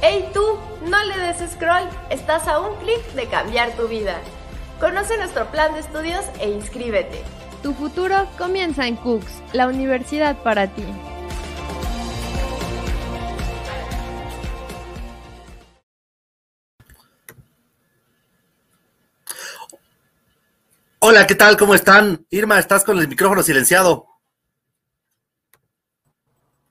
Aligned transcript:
¡Hey 0.00 0.30
tú! 0.32 0.40
No 0.82 1.04
le 1.06 1.18
des 1.18 1.50
scroll, 1.50 1.88
estás 2.08 2.46
a 2.46 2.60
un 2.60 2.76
clic 2.76 3.04
de 3.14 3.26
cambiar 3.26 3.72
tu 3.72 3.88
vida. 3.88 4.20
Conoce 4.78 5.18
nuestro 5.18 5.46
plan 5.46 5.74
de 5.74 5.80
estudios 5.80 6.24
e 6.38 6.50
inscríbete. 6.50 7.24
Tu 7.64 7.74
futuro 7.74 8.28
comienza 8.38 8.86
en 8.86 8.94
Cooks, 8.94 9.42
la 9.52 9.66
universidad 9.66 10.40
para 10.44 10.68
ti. 10.68 10.84
Hola, 21.00 21.26
¿qué 21.26 21.34
tal? 21.34 21.56
¿Cómo 21.56 21.74
están? 21.74 22.24
Irma, 22.30 22.60
estás 22.60 22.84
con 22.84 23.00
el 23.00 23.08
micrófono 23.08 23.42
silenciado. 23.42 24.06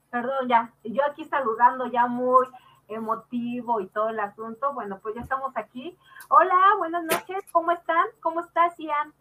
Perdón, 0.10 0.48
ya. 0.48 0.74
Yo 0.86 1.02
aquí 1.12 1.26
saludando 1.26 1.92
ya 1.92 2.08
muy 2.08 2.48
emotivo 2.88 3.82
y 3.82 3.88
todo 3.88 4.10
el 4.10 4.20
asunto. 4.20 4.74
Bueno, 4.74 5.00
pues 5.02 5.16
ya 5.16 5.22
estamos 5.22 5.52
aquí. 5.56 5.98
Hola, 6.30 6.58
buenas 6.78 7.04
noches. 7.04 7.44
¿Cómo 7.52 7.72
están? 7.72 8.06
¿Cómo 8.22 8.42
estás, 8.42 8.78
Ian? 8.78 9.14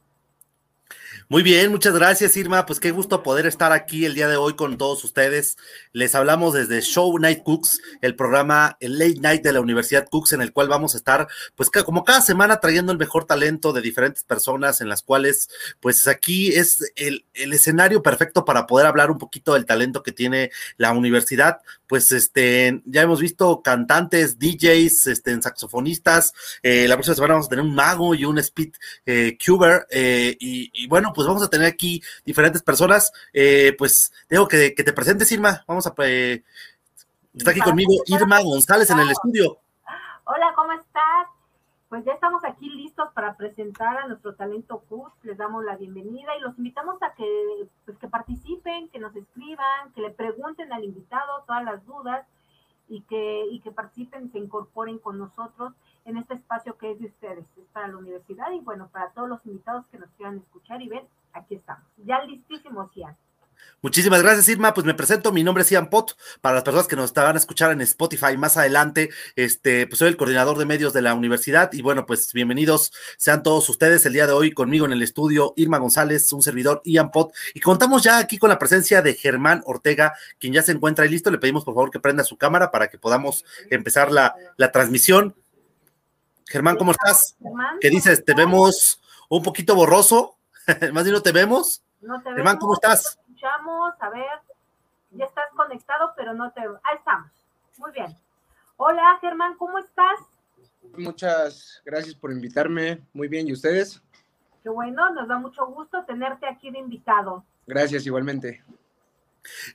Muy 1.28 1.42
bien, 1.42 1.70
muchas 1.70 1.94
gracias 1.94 2.36
Irma, 2.36 2.66
pues 2.66 2.78
qué 2.78 2.92
gusto 2.92 3.22
poder 3.22 3.46
estar 3.46 3.72
aquí 3.72 4.04
el 4.04 4.14
día 4.14 4.28
de 4.28 4.36
hoy 4.36 4.54
con 4.54 4.78
todos 4.78 5.02
ustedes. 5.02 5.56
Les 5.92 6.14
hablamos 6.14 6.54
desde 6.54 6.80
Show 6.80 7.18
Night 7.18 7.42
Cooks, 7.42 7.80
el 8.00 8.14
programa, 8.14 8.76
el 8.80 8.98
late 8.98 9.20
night 9.20 9.42
de 9.42 9.52
la 9.52 9.60
Universidad 9.60 10.08
Cooks, 10.08 10.34
en 10.34 10.40
el 10.40 10.52
cual 10.52 10.68
vamos 10.68 10.94
a 10.94 10.98
estar, 10.98 11.26
pues 11.56 11.70
como 11.70 12.04
cada 12.04 12.20
semana 12.20 12.60
trayendo 12.60 12.92
el 12.92 12.98
mejor 12.98 13.24
talento 13.24 13.72
de 13.72 13.82
diferentes 13.82 14.22
personas, 14.22 14.80
en 14.80 14.88
las 14.88 15.02
cuales, 15.02 15.48
pues 15.80 16.06
aquí 16.06 16.48
es 16.54 16.92
el, 16.96 17.24
escenario 17.34 18.02
perfecto 18.02 18.44
para 18.44 18.66
poder 18.66 18.86
hablar 18.86 19.10
un 19.10 19.18
poquito 19.18 19.54
del 19.54 19.66
talento 19.66 20.02
que 20.02 20.12
tiene 20.12 20.50
la 20.76 20.92
universidad. 20.92 21.60
Pues 21.86 22.10
este, 22.12 22.82
ya 22.84 23.02
hemos 23.02 23.20
visto 23.20 23.62
cantantes, 23.62 24.38
DJs, 24.38 25.06
este, 25.08 25.40
saxofonistas. 25.40 26.32
Eh, 26.62 26.86
la 26.88 26.96
próxima 26.96 27.14
semana 27.14 27.34
vamos 27.34 27.46
a 27.46 27.50
tener 27.50 27.64
un 27.64 27.74
mago 27.74 28.14
y 28.14 28.24
un 28.24 28.38
speed 28.38 28.72
eh, 29.06 29.36
cuber. 29.44 29.86
Eh, 29.90 30.36
y 30.38 30.86
bueno, 30.88 31.05
pues 31.12 31.26
vamos 31.26 31.42
a 31.42 31.48
tener 31.48 31.66
aquí 31.66 32.02
diferentes 32.24 32.62
personas. 32.62 33.12
Eh, 33.32 33.74
pues 33.78 34.12
tengo 34.28 34.46
que, 34.48 34.74
que, 34.74 34.84
te 34.84 34.92
presentes, 34.92 35.30
Irma. 35.32 35.64
Vamos 35.66 35.86
a. 35.86 35.94
Eh, 36.04 36.42
está 37.34 37.50
aquí 37.50 37.60
conmigo 37.60 37.92
Irma 38.06 38.40
González 38.42 38.90
en 38.90 39.00
el 39.00 39.10
estudio. 39.10 39.58
Hola, 40.24 40.52
¿cómo 40.54 40.72
estás? 40.72 41.28
Pues 41.88 42.04
ya 42.04 42.12
estamos 42.12 42.42
aquí 42.44 42.68
listos 42.68 43.08
para 43.14 43.36
presentar 43.36 43.96
a 43.96 44.08
nuestro 44.08 44.34
talento 44.34 44.82
CUS. 44.88 45.12
Les 45.22 45.38
damos 45.38 45.64
la 45.64 45.76
bienvenida 45.76 46.36
y 46.36 46.40
los 46.40 46.58
invitamos 46.58 47.00
a 47.02 47.14
que, 47.14 47.68
pues, 47.84 47.96
que 47.98 48.08
participen, 48.08 48.88
que 48.88 48.98
nos 48.98 49.14
escriban, 49.14 49.92
que 49.94 50.00
le 50.00 50.10
pregunten 50.10 50.72
al 50.72 50.82
invitado 50.82 51.44
todas 51.46 51.62
las 51.62 51.86
dudas 51.86 52.26
y 52.88 53.02
que, 53.02 53.46
y 53.50 53.60
que 53.60 53.70
participen, 53.70 54.32
se 54.32 54.38
incorporen 54.38 54.98
con 54.98 55.18
nosotros 55.18 55.74
en 56.06 56.16
este 56.16 56.34
espacio 56.34 56.78
que 56.78 56.92
es 56.92 57.00
de 57.00 57.06
ustedes, 57.06 57.44
es 57.56 57.66
para 57.72 57.88
la 57.88 57.96
universidad 57.96 58.50
y 58.52 58.60
bueno, 58.60 58.88
para 58.92 59.10
todos 59.10 59.28
los 59.28 59.44
invitados 59.44 59.84
que 59.90 59.98
nos 59.98 60.08
quieran 60.10 60.38
escuchar 60.38 60.80
y 60.80 60.88
ver, 60.88 61.04
aquí 61.32 61.56
estamos. 61.56 61.84
Ya 61.98 62.22
listísimos, 62.24 62.90
Ian. 62.94 63.16
Muchísimas 63.82 64.22
gracias, 64.22 64.48
Irma. 64.48 64.74
Pues 64.74 64.86
me 64.86 64.94
presento, 64.94 65.32
mi 65.32 65.42
nombre 65.42 65.62
es 65.62 65.70
Ian 65.70 65.88
Pot. 65.88 66.16
Para 66.40 66.56
las 66.56 66.64
personas 66.64 66.86
que 66.86 66.96
nos 66.96 67.12
van 67.12 67.36
a 67.36 67.38
escuchar 67.38 67.72
en 67.72 67.80
Spotify 67.80 68.36
más 68.36 68.56
adelante, 68.56 69.10
este, 69.34 69.86
pues 69.86 69.98
soy 69.98 70.08
el 70.08 70.16
coordinador 70.16 70.58
de 70.58 70.66
medios 70.66 70.92
de 70.92 71.02
la 71.02 71.14
universidad. 71.14 71.72
Y 71.72 71.82
bueno, 71.82 72.06
pues 72.06 72.32
bienvenidos 72.32 72.92
sean 73.16 73.42
todos 73.42 73.68
ustedes 73.68 74.04
el 74.06 74.12
día 74.12 74.26
de 74.26 74.32
hoy 74.32 74.52
conmigo 74.52 74.86
en 74.86 74.92
el 74.92 75.02
estudio, 75.02 75.54
Irma 75.56 75.78
González, 75.78 76.32
un 76.32 76.42
servidor, 76.42 76.82
Ian 76.84 77.10
Pot. 77.10 77.32
Y 77.54 77.60
contamos 77.60 78.02
ya 78.02 78.18
aquí 78.18 78.38
con 78.38 78.50
la 78.50 78.58
presencia 78.58 79.02
de 79.02 79.14
Germán 79.14 79.62
Ortega, 79.66 80.12
quien 80.38 80.52
ya 80.52 80.62
se 80.62 80.72
encuentra 80.72 81.04
ahí 81.04 81.10
listo. 81.10 81.30
Le 81.30 81.38
pedimos 81.38 81.64
por 81.64 81.74
favor 81.74 81.90
que 81.90 82.00
prenda 82.00 82.24
su 82.24 82.36
cámara 82.36 82.70
para 82.70 82.88
que 82.88 82.98
podamos 82.98 83.44
empezar 83.70 84.12
la, 84.12 84.34
la 84.56 84.70
transmisión. 84.70 85.34
Germán, 86.48 86.76
¿cómo 86.76 86.92
estás? 86.92 87.36
Germán, 87.42 87.78
¿Qué 87.80 87.90
dices? 87.90 88.24
¿Te 88.24 88.34
vemos 88.34 89.00
un 89.28 89.42
poquito 89.42 89.74
borroso? 89.74 90.36
¿Más 90.92 91.04
bien 91.04 91.14
no 91.14 91.22
te 91.22 91.32
vemos? 91.32 91.82
No 92.00 92.22
te 92.22 92.30
Germán, 92.30 92.58
¿cómo 92.58 92.74
estás? 92.74 93.18
Escuchamos, 93.20 93.94
a 94.00 94.10
ver, 94.10 94.40
ya 95.10 95.24
estás 95.24 95.46
conectado, 95.56 96.12
pero 96.16 96.34
no 96.34 96.52
te... 96.52 96.60
Ahí 96.60 96.96
estamos. 96.98 97.30
Muy 97.78 97.90
bien. 97.92 98.16
Hola, 98.76 99.18
Germán, 99.20 99.56
¿cómo 99.56 99.78
estás? 99.78 100.20
Muchas 100.96 101.82
gracias 101.84 102.14
por 102.14 102.30
invitarme. 102.30 103.02
Muy 103.12 103.26
bien, 103.26 103.48
¿y 103.48 103.52
ustedes? 103.52 104.00
Qué 104.62 104.68
bueno, 104.68 105.10
nos 105.10 105.28
da 105.28 105.38
mucho 105.38 105.66
gusto 105.66 106.04
tenerte 106.04 106.46
aquí 106.46 106.70
de 106.70 106.78
invitado. 106.78 107.44
Gracias, 107.66 108.06
igualmente. 108.06 108.62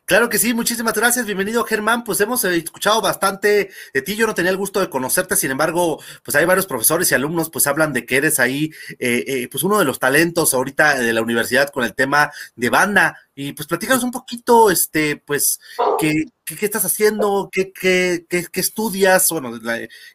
Claro 0.05 0.29
que 0.29 0.37
sí, 0.37 0.53
muchísimas 0.53 0.93
gracias, 0.93 1.25
bienvenido 1.25 1.63
Germán, 1.63 2.03
pues 2.03 2.19
hemos 2.21 2.43
escuchado 2.43 3.01
bastante 3.01 3.69
de 3.93 4.01
ti, 4.01 4.15
yo 4.15 4.27
no 4.27 4.35
tenía 4.35 4.51
el 4.51 4.57
gusto 4.57 4.79
de 4.79 4.89
conocerte, 4.89 5.35
sin 5.35 5.51
embargo, 5.51 6.01
pues 6.23 6.35
hay 6.35 6.45
varios 6.45 6.65
profesores 6.65 7.11
y 7.11 7.15
alumnos 7.15 7.49
pues 7.49 7.67
hablan 7.67 7.93
de 7.93 8.05
que 8.05 8.17
eres 8.17 8.39
ahí, 8.39 8.71
eh, 8.99 9.23
eh, 9.27 9.47
pues 9.49 9.63
uno 9.63 9.79
de 9.79 9.85
los 9.85 9.99
talentos 9.99 10.53
ahorita 10.53 10.99
de 10.99 11.13
la 11.13 11.21
universidad 11.21 11.69
con 11.69 11.83
el 11.83 11.93
tema 11.93 12.31
de 12.55 12.69
banda, 12.69 13.17
y 13.33 13.53
pues 13.53 13.67
platícanos 13.67 14.03
un 14.03 14.11
poquito, 14.11 14.69
este, 14.69 15.17
pues, 15.17 15.59
qué, 15.99 16.25
qué, 16.43 16.55
qué 16.55 16.65
estás 16.65 16.85
haciendo, 16.85 17.49
¿Qué, 17.51 17.71
qué, 17.71 18.25
qué, 18.27 18.59
estudias, 18.59 19.29
bueno, 19.31 19.53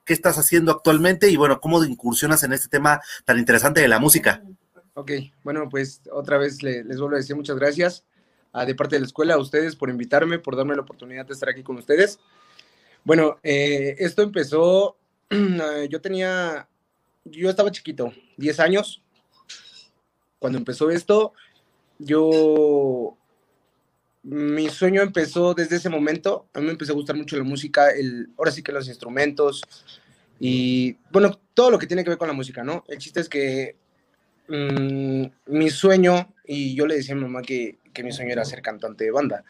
qué 0.04 0.12
estás 0.12 0.38
haciendo 0.38 0.70
actualmente 0.70 1.30
y 1.30 1.36
bueno, 1.36 1.60
cómo 1.60 1.82
incursionas 1.82 2.42
en 2.44 2.52
este 2.52 2.68
tema 2.68 3.00
tan 3.24 3.38
interesante 3.38 3.80
de 3.80 3.88
la 3.88 3.98
música. 3.98 4.42
Ok, 4.94 5.12
bueno, 5.42 5.68
pues 5.68 6.02
otra 6.12 6.38
vez 6.38 6.62
les 6.62 6.86
vuelvo 6.86 7.14
a 7.14 7.18
decir 7.18 7.36
muchas 7.36 7.56
gracias 7.56 8.04
de 8.64 8.74
parte 8.74 8.96
de 8.96 9.00
la 9.00 9.06
escuela, 9.06 9.34
a 9.34 9.38
ustedes 9.38 9.76
por 9.76 9.90
invitarme, 9.90 10.38
por 10.38 10.56
darme 10.56 10.74
la 10.74 10.82
oportunidad 10.82 11.26
de 11.26 11.34
estar 11.34 11.48
aquí 11.48 11.62
con 11.62 11.76
ustedes. 11.76 12.18
Bueno, 13.04 13.38
eh, 13.42 13.96
esto 13.98 14.22
empezó, 14.22 14.96
yo 15.90 16.00
tenía, 16.00 16.68
yo 17.24 17.50
estaba 17.50 17.70
chiquito, 17.70 18.12
10 18.36 18.60
años. 18.60 19.02
Cuando 20.38 20.58
empezó 20.58 20.90
esto, 20.90 21.32
yo, 21.98 23.16
mi 24.22 24.68
sueño 24.68 25.02
empezó 25.02 25.54
desde 25.54 25.76
ese 25.76 25.88
momento. 25.88 26.46
A 26.54 26.60
mí 26.60 26.66
me 26.66 26.72
empezó 26.72 26.92
a 26.92 26.96
gustar 26.96 27.16
mucho 27.16 27.36
la 27.36 27.44
música, 27.44 27.90
el, 27.90 28.30
ahora 28.38 28.50
sí 28.50 28.62
que 28.62 28.72
los 28.72 28.88
instrumentos 28.88 29.62
y, 30.38 30.96
bueno, 31.10 31.40
todo 31.54 31.70
lo 31.70 31.78
que 31.78 31.86
tiene 31.86 32.04
que 32.04 32.10
ver 32.10 32.18
con 32.18 32.28
la 32.28 32.34
música, 32.34 32.62
¿no? 32.62 32.84
El 32.88 32.98
chiste 32.98 33.20
es 33.20 33.28
que 33.28 33.76
mmm, 34.48 35.24
mi 35.46 35.70
sueño, 35.70 36.34
y 36.44 36.74
yo 36.74 36.86
le 36.86 36.96
decía 36.96 37.14
a 37.14 37.18
mi 37.18 37.24
mamá 37.24 37.42
que, 37.42 37.78
que 37.92 38.02
mi 38.02 38.12
sueño 38.12 38.32
era 38.32 38.44
ser 38.44 38.62
cantante 38.62 39.04
de 39.04 39.10
banda. 39.10 39.44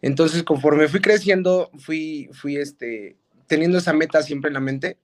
Entonces, 0.00 0.42
conforme 0.42 0.88
fui 0.88 1.00
creciendo, 1.00 1.70
fui, 1.78 2.28
fui 2.32 2.56
este, 2.56 3.16
teniendo 3.46 3.78
esa 3.78 3.92
meta 3.92 4.22
siempre 4.22 4.48
en 4.48 4.54
la 4.54 4.60
mente. 4.60 4.98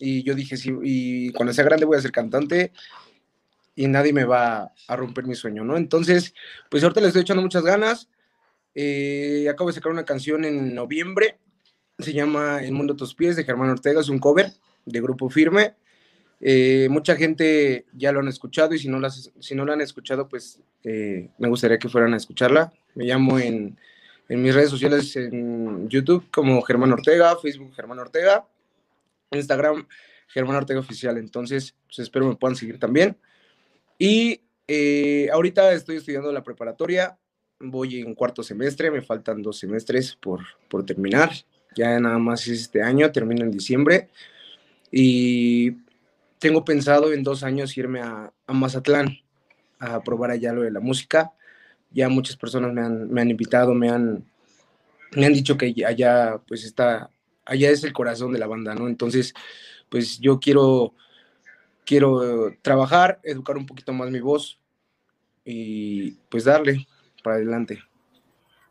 Y 0.00 0.24
yo 0.24 0.34
dije, 0.34 0.56
sí, 0.56 0.72
y 0.82 1.32
cuando 1.32 1.52
sea 1.52 1.64
grande 1.64 1.86
voy 1.86 1.96
a 1.96 2.02
ser 2.02 2.10
cantante 2.10 2.72
y 3.76 3.86
nadie 3.86 4.12
me 4.12 4.24
va 4.24 4.72
a 4.88 4.96
romper 4.96 5.24
mi 5.24 5.34
sueño, 5.34 5.64
¿no? 5.64 5.76
Entonces, 5.76 6.34
pues 6.68 6.82
ahorita 6.82 7.00
le 7.00 7.08
estoy 7.08 7.22
echando 7.22 7.42
muchas 7.42 7.62
ganas. 7.62 8.08
Eh, 8.74 9.46
acabo 9.48 9.70
de 9.70 9.74
sacar 9.74 9.92
una 9.92 10.04
canción 10.04 10.44
en 10.44 10.74
noviembre. 10.74 11.38
Se 11.98 12.12
llama 12.12 12.60
El 12.60 12.72
mundo 12.72 12.94
a 12.94 12.96
tus 12.96 13.14
pies 13.14 13.36
de 13.36 13.44
Germán 13.44 13.70
Ortega. 13.70 14.00
Es 14.00 14.08
un 14.08 14.18
cover 14.18 14.52
de 14.84 15.00
Grupo 15.00 15.30
Firme. 15.30 15.76
Eh, 16.40 16.88
mucha 16.90 17.16
gente 17.16 17.86
ya 17.92 18.12
lo 18.12 18.20
han 18.20 18.28
escuchado 18.28 18.74
y 18.74 18.78
si 18.78 18.88
no, 18.88 19.00
las, 19.00 19.30
si 19.38 19.54
no 19.54 19.64
lo 19.64 19.72
han 19.72 19.80
escuchado, 19.80 20.28
pues 20.28 20.60
eh, 20.82 21.28
me 21.38 21.48
gustaría 21.48 21.78
que 21.78 21.88
fueran 21.88 22.14
a 22.14 22.16
escucharla. 22.16 22.72
Me 22.94 23.04
llamo 23.04 23.38
en, 23.38 23.78
en, 24.28 24.42
mis 24.42 24.54
redes 24.54 24.70
sociales, 24.70 25.16
en 25.16 25.88
YouTube 25.88 26.30
como 26.30 26.60
Germán 26.62 26.92
Ortega, 26.92 27.36
Facebook 27.36 27.74
Germán 27.74 27.98
Ortega, 27.98 28.46
Instagram 29.30 29.86
Germán 30.28 30.56
Ortega 30.56 30.80
Oficial. 30.80 31.16
Entonces, 31.18 31.74
pues 31.86 32.00
espero 32.00 32.26
me 32.26 32.36
puedan 32.36 32.56
seguir 32.56 32.78
también. 32.78 33.16
Y 33.98 34.40
eh, 34.66 35.28
ahorita 35.32 35.72
estoy 35.72 35.96
estudiando 35.96 36.32
la 36.32 36.42
preparatoria, 36.42 37.16
voy 37.60 38.00
en 38.00 38.14
cuarto 38.14 38.42
semestre, 38.42 38.90
me 38.90 39.02
faltan 39.02 39.42
dos 39.42 39.58
semestres 39.58 40.16
por, 40.16 40.40
por 40.68 40.84
terminar. 40.84 41.30
Ya 41.76 41.98
nada 41.98 42.18
más 42.18 42.46
es 42.46 42.60
este 42.60 42.82
año, 42.82 43.10
termino 43.12 43.44
en 43.44 43.50
diciembre. 43.50 44.08
Y 44.90 45.83
tengo 46.44 46.62
pensado 46.62 47.10
en 47.14 47.22
dos 47.22 47.42
años 47.42 47.74
irme 47.78 48.02
a, 48.02 48.30
Mazatlán 48.48 49.16
a 49.78 50.02
probar 50.02 50.30
allá 50.30 50.52
lo 50.52 50.60
de 50.60 50.70
la 50.70 50.80
música. 50.80 51.32
Ya 51.90 52.10
muchas 52.10 52.36
personas 52.36 52.70
me 52.74 52.82
han, 52.82 53.10
me 53.10 53.22
han 53.22 53.30
invitado, 53.30 53.72
me 53.72 53.88
han, 53.88 54.30
me 55.12 55.24
han 55.24 55.32
dicho 55.32 55.56
que 55.56 55.74
allá 55.86 56.38
pues 56.46 56.64
está, 56.64 57.08
allá 57.46 57.70
es 57.70 57.82
el 57.82 57.94
corazón 57.94 58.34
de 58.34 58.38
la 58.38 58.46
banda, 58.46 58.74
¿no? 58.74 58.88
Entonces, 58.88 59.32
pues 59.88 60.18
yo 60.18 60.38
quiero, 60.38 60.92
quiero 61.86 62.54
trabajar, 62.60 63.20
educar 63.22 63.56
un 63.56 63.64
poquito 63.64 63.94
más 63.94 64.10
mi 64.10 64.20
voz 64.20 64.60
y 65.46 66.10
pues 66.28 66.44
darle 66.44 66.86
para 67.22 67.36
adelante. 67.36 67.82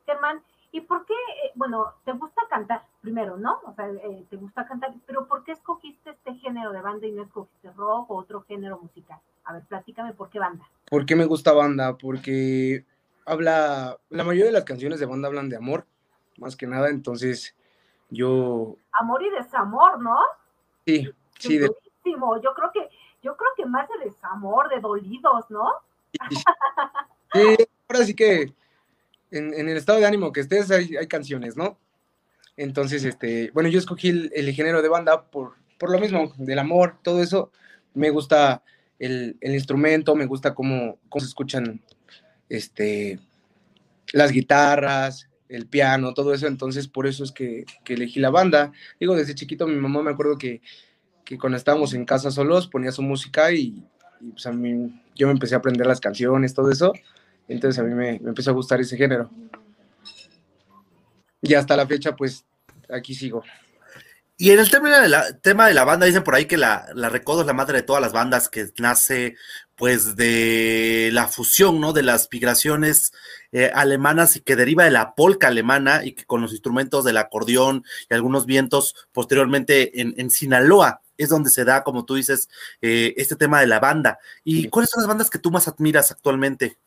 Germán, 0.06 0.44
¿y 0.74 0.82
por 0.82 1.06
qué, 1.06 1.14
bueno, 1.54 1.94
te 2.04 2.12
gusta 2.14 2.42
cantar 2.50 2.84
primero, 3.00 3.38
¿no? 3.38 3.62
O 3.66 3.74
sea, 3.76 3.88
eh, 3.88 4.26
te 4.28 4.38
gusta 4.38 4.66
cantar, 4.66 4.92
pero 5.06 5.28
¿por 5.28 5.44
qué 5.44 5.52
escogiste 5.52 6.10
este 6.10 6.34
género 6.34 6.72
de 6.72 6.82
banda 6.82 7.06
y 7.06 7.12
no 7.12 7.22
escogiste 7.22 7.72
rock 7.72 8.10
o 8.10 8.16
otro 8.16 8.42
género 8.42 8.80
musical? 8.80 9.20
A 9.46 9.54
ver, 9.54 9.64
platícame, 9.68 10.14
¿por 10.14 10.32
qué 10.32 10.40
banda? 10.40 10.68
¿Por 10.90 11.06
qué 11.06 11.16
me 11.16 11.26
gusta 11.26 11.54
banda? 11.54 11.96
Porque 11.96 12.86
habla, 13.24 14.00
la 14.10 14.24
mayoría 14.24 14.46
de 14.46 14.52
las 14.52 14.64
canciones 14.64 15.00
de 15.00 15.06
banda 15.06 15.28
hablan 15.28 15.48
de 15.48 15.58
amor, 15.58 15.86
más 16.38 16.56
que 16.56 16.66
nada, 16.66 16.90
entonces 16.90 17.56
Yo. 18.10 18.76
Amor 18.94 19.22
y 19.22 19.30
desamor, 19.30 20.02
¿no? 20.02 20.18
Sí, 20.88 21.08
sí. 21.38 21.60
De... 21.60 21.70
Yo 22.04 22.54
creo 22.56 22.72
que, 22.74 22.90
yo 23.22 23.38
creo 23.38 23.52
que 23.56 23.66
más 23.68 23.88
de 23.90 24.06
desamor, 24.06 24.70
de 24.70 24.80
dolidos, 24.80 25.52
¿no? 25.52 25.72
Sí, 27.34 27.56
ahora 27.88 28.06
sí 28.06 28.16
que 28.16 28.54
en, 29.38 29.70
el 29.70 29.78
estado 29.78 30.00
de 30.00 30.06
ánimo 30.06 30.32
que 30.32 30.42
estés 30.42 30.72
hay, 30.72 30.96
hay, 30.96 31.08
canciones, 31.08 31.58
¿no? 31.58 31.78
Entonces, 32.56 33.04
este, 33.04 33.52
bueno, 33.54 33.70
yo 33.70 33.80
escogí 33.80 34.10
el, 34.10 34.54
género 34.54 34.82
de 34.82 34.90
banda 34.90 35.30
por, 35.30 35.54
por 35.78 35.92
lo 35.92 36.00
mismo, 36.00 36.34
del 36.38 36.60
amor, 36.60 36.98
todo 37.02 37.22
eso. 37.22 37.52
Me 37.94 38.10
gusta 38.10 38.64
el, 39.00 39.38
el 39.42 39.54
instrumento, 39.54 40.16
me 40.16 40.26
gusta 40.26 40.54
cómo, 40.54 41.00
cómo 41.10 41.22
se 41.22 41.28
escuchan 41.28 41.82
este, 42.50 43.20
las 44.12 44.32
guitarras, 44.32 45.30
el 45.50 45.68
piano, 45.68 46.14
todo 46.14 46.34
eso, 46.34 46.48
entonces 46.48 46.88
por 46.88 47.08
eso 47.08 47.24
es 47.24 47.32
que, 47.32 47.66
elegí 47.86 48.20
la 48.20 48.30
banda. 48.30 48.72
Digo, 49.00 49.16
desde 49.16 49.36
chiquito 49.36 49.68
mi 49.68 49.76
mamá 49.76 50.02
me 50.02 50.12
acuerdo 50.12 50.38
que, 50.38 50.62
cuando 51.40 51.58
estábamos 51.58 51.96
en 51.96 52.06
casa 52.06 52.30
solos 52.30 52.68
ponía 52.68 52.92
su 52.92 53.02
música 53.02 53.52
y, 53.52 53.84
pues 54.32 54.46
a 54.46 54.52
mí, 54.52 55.02
yo 55.16 55.28
me 55.28 55.34
empecé 55.34 55.56
a 55.56 55.58
aprender 55.58 55.88
las 55.88 56.00
canciones, 56.00 56.54
todo 56.54 56.70
eso, 56.70 56.94
entonces 57.48 57.80
a 57.80 57.84
mí 57.84 57.94
me, 57.94 58.16
empezó 58.16 58.52
a 58.52 58.54
gustar 58.54 58.82
ese 58.82 58.98
género. 58.98 59.30
Y 61.42 61.54
hasta 61.54 61.76
la 61.76 61.86
fecha, 61.86 62.16
pues 62.16 62.46
aquí 62.90 63.14
sigo. 63.14 63.44
Y 64.38 64.52
en 64.52 64.60
el 64.60 64.70
tema 64.70 65.00
de 65.00 65.10
la, 65.10 65.38
tema 65.40 65.68
de 65.68 65.74
la 65.74 65.84
banda, 65.84 66.06
dicen 66.06 66.24
por 66.24 66.36
ahí 66.36 66.46
que 66.46 66.58
la, 66.58 66.88
la 66.96 67.10
Recodo 67.10 67.42
es 67.42 67.48
la 67.48 67.54
madre 67.54 67.78
de 67.78 67.84
todas 67.84 68.02
las 68.02 68.14
bandas, 68.14 68.50
que 68.50 68.68
nace 68.80 69.36
pues 69.76 70.16
de 70.16 71.10
la 71.14 71.28
fusión, 71.28 71.80
¿no? 71.80 71.94
De 71.94 72.04
las 72.04 72.30
migraciones 72.32 73.12
eh, 73.52 73.72
alemanas 73.74 74.36
y 74.36 74.42
que 74.42 74.56
deriva 74.56 74.84
de 74.84 74.92
la 74.92 75.16
polca 75.16 75.48
alemana 75.48 76.04
y 76.04 76.14
que 76.14 76.26
con 76.26 76.42
los 76.42 76.52
instrumentos 76.52 77.04
del 77.04 77.18
acordeón 77.18 77.84
y 78.10 78.14
algunos 78.14 78.46
vientos 78.46 78.96
posteriormente 79.12 80.02
en, 80.02 80.30
Sinaloa 80.30 81.02
es 81.18 81.30
donde 81.30 81.50
se 81.50 81.64
da, 81.64 81.84
como 81.84 82.06
tú 82.06 82.16
dices, 82.16 82.50
eh, 82.82 83.14
este 83.18 83.36
tema 83.36 83.62
de 83.62 83.68
la 83.68 83.80
banda. 83.80 84.20
¿Y 84.44 84.70
cuáles 84.70 84.90
son 84.90 85.02
las 85.02 85.08
bandas 85.08 85.30
que 85.30 85.40
tú 85.40 85.52
más 85.52 85.68
admiras 85.68 86.12
actualmente? 86.12 86.78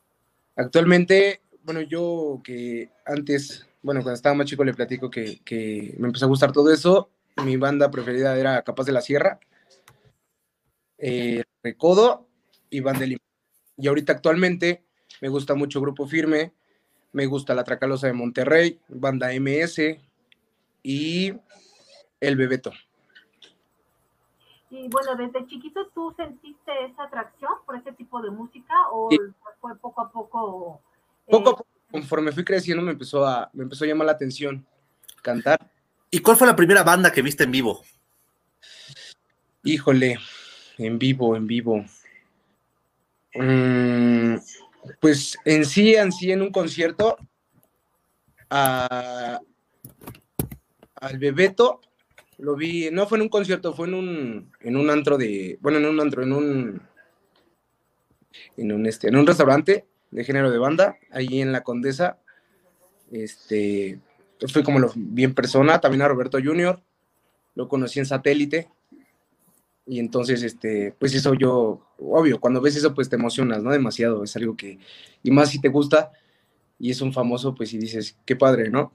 Actualmente, 0.56 1.42
bueno, 1.64 1.82
yo 1.82 2.40
que 2.42 2.90
antes, 3.04 3.66
bueno, 3.82 4.00
cuando 4.00 4.16
estaba 4.16 4.34
más 4.34 4.46
chico 4.46 4.64
le 4.64 4.72
platico 4.72 5.10
que, 5.10 5.94
me 5.98 6.06
empezó 6.06 6.24
a 6.24 6.28
gustar 6.28 6.52
todo 6.52 6.72
eso. 6.72 7.10
Mi 7.44 7.58
banda 7.58 7.90
preferida 7.90 8.36
era 8.38 8.62
Capaz 8.62 8.84
de 8.84 8.92
la 8.92 9.02
Sierra, 9.02 9.38
eh, 10.96 11.42
Recodo 11.62 12.26
y 12.70 12.80
de 12.80 13.18
Y 13.76 13.86
ahorita 13.86 14.14
actualmente 14.14 14.84
me 15.20 15.28
gusta 15.28 15.54
mucho 15.54 15.82
Grupo 15.82 16.06
Firme, 16.06 16.54
me 17.12 17.26
gusta 17.26 17.54
La 17.54 17.64
Tracalosa 17.64 18.06
de 18.06 18.14
Monterrey, 18.14 18.80
Banda 18.88 19.34
MS 19.34 19.98
y 20.82 21.34
El 22.20 22.36
Bebeto. 22.36 22.72
Y 24.70 24.88
bueno, 24.88 25.14
desde 25.16 25.46
chiquito 25.46 25.88
tú 25.94 26.12
sentiste 26.16 26.72
esa 26.86 27.04
atracción 27.04 27.52
por 27.64 27.76
ese 27.76 27.92
tipo 27.92 28.20
de 28.20 28.30
música 28.30 28.74
o 28.90 29.08
fue 29.60 29.76
poco 29.78 30.00
a 30.00 30.10
poco? 30.10 30.80
Poco 31.28 31.48
a 31.48 31.52
eh, 31.52 31.56
poco, 31.56 31.66
conforme 31.90 32.32
fui 32.32 32.44
creciendo 32.44 32.82
me 32.82 32.92
empezó 32.92 33.24
a, 33.24 33.48
me 33.52 33.62
empezó 33.62 33.84
a 33.84 33.88
llamar 33.88 34.06
la 34.06 34.12
atención 34.12 34.66
cantar. 35.22 35.70
¿Y 36.10 36.20
cuál 36.20 36.36
fue 36.36 36.46
la 36.46 36.56
primera 36.56 36.82
banda 36.82 37.12
que 37.12 37.22
viste 37.22 37.44
en 37.44 37.52
vivo? 37.52 37.82
Híjole, 39.62 40.18
en 40.78 40.98
vivo, 40.98 41.36
en 41.36 41.46
vivo. 41.46 41.84
Mm, 43.34 44.36
pues 45.00 45.36
en 45.44 45.64
sí, 45.64 45.94
en 45.94 46.12
sí, 46.12 46.30
en 46.30 46.42
un 46.42 46.50
concierto, 46.50 47.16
al 48.48 49.40
Bebeto 51.18 51.80
lo 52.38 52.56
vi, 52.56 52.90
no 52.92 53.06
fue 53.06 53.18
en 53.18 53.22
un 53.22 53.28
concierto, 53.28 53.72
fue 53.72 53.88
en 53.88 53.94
un, 53.94 54.52
en 54.60 54.76
un 54.76 54.90
antro 54.90 55.16
de, 55.16 55.58
bueno, 55.60 55.78
en 55.78 55.86
un 55.86 56.00
antro, 56.00 56.22
en 56.22 56.32
un, 56.32 56.82
en 58.56 58.72
un, 58.72 58.86
este, 58.86 59.08
en 59.08 59.16
un 59.16 59.26
restaurante 59.26 59.86
de 60.10 60.24
género 60.24 60.50
de 60.50 60.58
banda, 60.58 60.96
ahí 61.10 61.40
en 61.40 61.52
La 61.52 61.62
Condesa, 61.62 62.18
este, 63.10 64.00
fue 64.52 64.62
como 64.62 64.78
lo 64.78 64.92
vi 64.94 65.24
en 65.24 65.34
persona, 65.34 65.80
también 65.80 66.02
a 66.02 66.08
Roberto 66.08 66.38
Junior, 66.42 66.82
lo 67.54 67.68
conocí 67.68 67.98
en 67.98 68.06
satélite, 68.06 68.68
y 69.86 70.00
entonces, 70.00 70.42
este, 70.42 70.94
pues 70.98 71.14
eso 71.14 71.34
yo, 71.34 71.86
obvio, 71.98 72.40
cuando 72.40 72.60
ves 72.60 72.76
eso, 72.76 72.92
pues 72.92 73.08
te 73.08 73.14
emocionas, 73.16 73.62
¿no? 73.62 73.70
Demasiado, 73.70 74.24
es 74.24 74.34
algo 74.36 74.56
que, 74.56 74.78
y 75.22 75.30
más 75.30 75.50
si 75.50 75.60
te 75.60 75.68
gusta, 75.68 76.10
y 76.78 76.90
es 76.90 77.00
un 77.00 77.12
famoso, 77.12 77.54
pues 77.54 77.72
y 77.72 77.78
dices, 77.78 78.18
qué 78.26 78.34
padre, 78.34 78.68
¿no? 78.68 78.92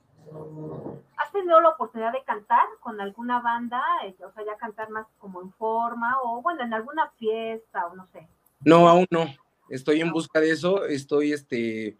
¿Has 1.52 1.56
tenido 1.56 1.70
la 1.70 1.76
oportunidad 1.76 2.14
de 2.14 2.24
cantar 2.24 2.64
con 2.80 3.02
alguna 3.02 3.42
banda? 3.42 3.84
Eh, 4.06 4.16
o 4.26 4.32
sea, 4.32 4.46
ya 4.46 4.56
cantar 4.56 4.90
más 4.90 5.06
como 5.20 5.42
en 5.42 5.52
forma, 5.52 6.16
o 6.24 6.42
bueno, 6.42 6.64
en 6.64 6.74
alguna 6.74 7.12
fiesta, 7.18 7.88
o 7.88 7.96
no 7.96 8.08
sé. 8.14 8.26
No, 8.64 8.88
aún 8.88 9.06
no. 9.10 9.26
Estoy 9.70 10.00
en 10.00 10.14
busca 10.14 10.40
de 10.40 10.50
eso, 10.50 10.86
estoy, 10.86 11.34
este, 11.34 11.98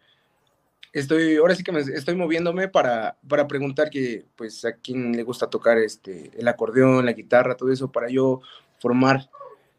estoy, 0.94 1.36
ahora 1.36 1.54
sí 1.54 1.62
que 1.62 1.70
me 1.70 1.80
estoy 1.80 2.14
moviéndome 2.14 2.68
para, 2.68 3.18
para 3.28 3.46
preguntar 3.46 3.90
que, 3.90 4.24
pues, 4.36 4.64
a 4.64 4.72
quién 4.76 5.12
le 5.12 5.22
gusta 5.22 5.50
tocar 5.50 5.76
este, 5.76 6.30
el 6.34 6.48
acordeón, 6.48 7.04
la 7.04 7.12
guitarra, 7.12 7.54
todo 7.54 7.70
eso, 7.70 7.92
para 7.92 8.08
yo 8.08 8.40
formar 8.78 9.28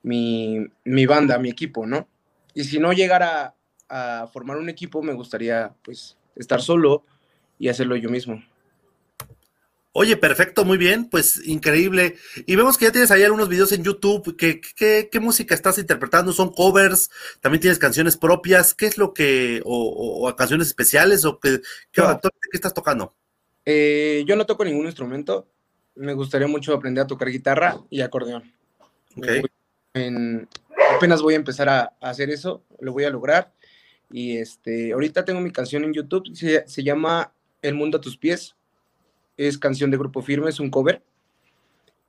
mi, 0.03 0.69
banda, 1.07 1.39
mi 1.39 1.49
equipo, 1.49 1.87
¿no? 1.87 2.07
Y 2.53 2.65
si 2.65 2.77
no 2.77 2.93
llegara 2.93 3.55
a 3.89 4.27
formar 4.31 4.57
un 4.57 4.69
equipo, 4.69 5.01
me 5.01 5.13
gustaría 5.13 5.73
pues 5.83 6.15
estar 6.35 6.61
solo 6.61 7.03
y 7.57 7.69
hacerlo 7.69 7.95
yo 7.95 8.11
mismo. 8.11 8.43
Oye, 9.95 10.17
perfecto, 10.17 10.65
muy 10.65 10.79
bien, 10.79 11.07
pues 11.07 11.39
increíble. 11.47 12.15
Y 12.47 12.55
vemos 12.55 12.79
que 12.79 12.85
ya 12.85 12.91
tienes 12.91 13.11
ahí 13.11 13.21
algunos 13.21 13.47
videos 13.47 13.71
en 13.73 13.83
YouTube. 13.83 14.35
¿Qué, 14.35 14.59
qué, 15.07 15.19
música 15.19 15.53
estás 15.53 15.77
interpretando? 15.77 16.33
¿Son 16.33 16.51
covers? 16.51 17.11
¿También 17.41 17.61
tienes 17.61 17.77
canciones 17.77 18.17
propias? 18.17 18.73
¿Qué 18.73 18.87
es 18.87 18.97
lo 18.97 19.13
que, 19.13 19.61
o, 19.63 20.33
canciones 20.35 20.65
especiales? 20.65 21.25
¿O 21.25 21.39
qué, 21.39 21.61
qué, 21.91 22.01
estás 22.51 22.73
tocando? 22.73 23.13
Eh, 23.65 24.23
yo 24.25 24.35
no 24.35 24.47
toco 24.47 24.65
ningún 24.65 24.87
instrumento. 24.87 25.47
Me 25.93 26.13
gustaría 26.13 26.47
mucho 26.47 26.73
aprender 26.73 27.03
a 27.03 27.07
tocar 27.07 27.29
guitarra 27.29 27.77
y 27.91 28.01
acordeón. 28.01 28.51
apenas 30.97 31.21
voy 31.21 31.35
a 31.35 31.37
empezar 31.37 31.69
a, 31.69 31.93
hacer 32.01 32.31
eso, 32.31 32.63
lo 32.79 32.93
voy 32.93 33.03
a 33.03 33.11
lograr. 33.11 33.53
Y 34.11 34.37
este, 34.37 34.93
ahorita 34.93 35.23
tengo 35.23 35.39
mi 35.39 35.51
canción 35.51 35.83
en 35.83 35.93
YouTube, 35.93 36.35
se, 36.35 36.83
llama 36.83 37.31
El 37.61 37.75
mundo 37.75 37.99
a 37.99 38.01
tus 38.01 38.17
pies. 38.17 38.55
Es 39.37 39.57
canción 39.57 39.91
de 39.91 39.97
Grupo 39.97 40.21
Firme, 40.21 40.49
es 40.49 40.59
un 40.59 40.69
cover. 40.69 41.01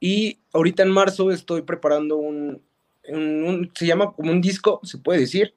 Y 0.01 0.39
ahorita 0.53 0.83
en 0.83 0.91
marzo 0.91 1.31
estoy 1.31 1.63
preparando 1.63 2.17
un, 2.17 2.63
se 3.75 3.87
llama 3.87 4.13
como 4.13 4.33
un 4.33 4.41
disco, 4.41 4.81
se 4.83 4.99
puede 4.99 5.21
decir, 5.21 5.55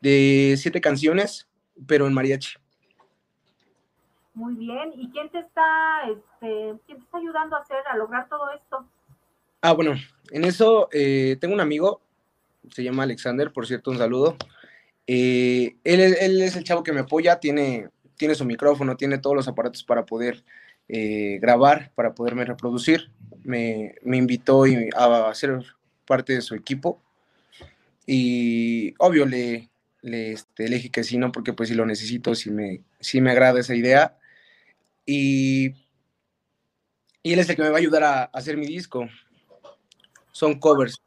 de 0.00 0.54
siete 0.58 0.80
canciones, 0.80 1.48
pero 1.86 2.06
en 2.06 2.12
mariachi. 2.12 2.56
Muy 4.34 4.54
bien. 4.54 4.92
¿Y 4.96 5.10
quién 5.10 5.30
te 5.30 5.38
está, 5.38 5.62
este, 6.08 6.74
quién 6.86 6.98
te 6.98 7.04
está 7.04 7.18
ayudando 7.18 7.56
a 7.56 7.60
hacer, 7.60 7.78
a 7.90 7.96
lograr 7.96 8.28
todo 8.28 8.50
esto? 8.50 8.86
Ah, 9.60 9.72
bueno, 9.72 9.94
en 10.30 10.44
eso 10.44 10.88
eh, 10.92 11.36
tengo 11.40 11.54
un 11.54 11.60
amigo, 11.60 12.00
se 12.70 12.82
llama 12.82 13.04
Alexander, 13.04 13.52
por 13.52 13.66
cierto, 13.66 13.90
un 13.90 13.98
saludo. 13.98 14.36
Eh, 15.06 15.76
él, 15.84 16.00
es 16.42 16.56
el 16.56 16.64
chavo 16.64 16.82
que 16.82 16.92
me 16.92 17.00
apoya, 17.00 17.38
tiene, 17.38 17.88
tiene 18.16 18.34
su 18.34 18.44
micrófono, 18.44 18.96
tiene 18.96 19.18
todos 19.18 19.36
los 19.36 19.48
aparatos 19.48 19.84
para 19.84 20.04
poder 20.04 20.44
eh, 20.88 21.38
grabar, 21.40 21.92
para 21.94 22.14
poderme 22.14 22.44
reproducir. 22.44 23.10
Me, 23.42 23.94
invitó 24.04 24.64
a 24.96 25.34
ser 25.34 25.62
parte 26.06 26.34
de 26.34 26.42
su 26.42 26.54
equipo 26.54 27.02
y 28.06 28.94
obvio 28.98 29.26
le, 29.26 29.68
le, 30.02 30.32
este, 30.32 30.64
dije 30.64 30.90
que 30.90 31.04
sí, 31.04 31.18
¿no? 31.18 31.30
Porque 31.32 31.52
pues 31.52 31.68
si 31.68 31.74
lo 31.74 31.84
necesito, 31.84 32.34
si 32.34 32.50
me, 32.50 32.82
sí 33.00 33.20
me 33.20 33.30
agrada 33.30 33.60
esa 33.60 33.74
idea. 33.74 34.16
Y, 35.06 35.74
y 37.22 37.32
él 37.32 37.38
es 37.38 37.48
el 37.48 37.56
que 37.56 37.62
me 37.62 37.70
va 37.70 37.76
a 37.76 37.80
ayudar 37.80 38.04
a 38.04 38.24
hacer 38.24 38.56
mi 38.56 38.66
disco 38.66 39.06
son 40.34 40.58
covers 40.58 41.00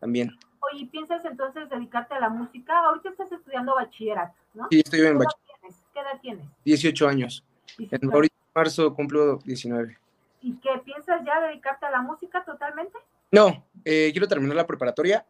también. 0.00 0.30
Oye, 0.72 0.86
¿piensas 0.86 1.24
entonces 1.24 1.68
dedicarte 1.68 2.14
a 2.14 2.20
la 2.20 2.28
música? 2.30 2.78
Ahorita 2.86 3.10
estás 3.10 3.30
estudiando 3.32 3.74
bachillerato, 3.74 4.38
¿no? 4.54 4.68
Sí, 4.70 4.80
estoy 4.80 5.00
en 5.00 5.18
bachillerato. 5.18 5.84
¿Qué 5.92 6.00
edad 6.00 6.20
tienes? 6.22 6.46
18 6.64 7.08
años. 7.08 7.44
En 7.78 8.12
ahorita 8.12 8.34
marzo 8.58 8.92
cumplo 8.92 9.38
19. 9.44 9.96
¿Y 10.42 10.54
qué 10.56 10.70
piensas 10.84 11.20
ya 11.24 11.40
dedicarte 11.46 11.86
a 11.86 11.90
la 11.90 12.02
música 12.02 12.44
totalmente? 12.44 12.98
No, 13.30 13.66
eh, 13.84 14.08
quiero 14.10 14.26
terminar 14.26 14.56
la 14.56 14.66
preparatoria 14.66 15.24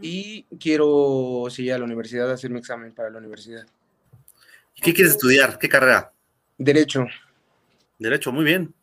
y 0.00 0.44
quiero 0.58 1.46
seguir 1.48 1.74
a 1.74 1.78
la 1.78 1.84
universidad, 1.84 2.30
hacer 2.30 2.50
mi 2.50 2.58
examen 2.58 2.92
para 2.92 3.10
la 3.10 3.18
universidad. 3.18 3.64
¿Y 4.74 4.80
qué 4.80 4.92
quieres 4.92 5.12
estudiar? 5.12 5.58
¿Qué 5.58 5.68
carrera? 5.68 6.12
Derecho. 6.58 7.06
Derecho, 7.98 8.32
muy 8.32 8.44
bien. 8.44 8.74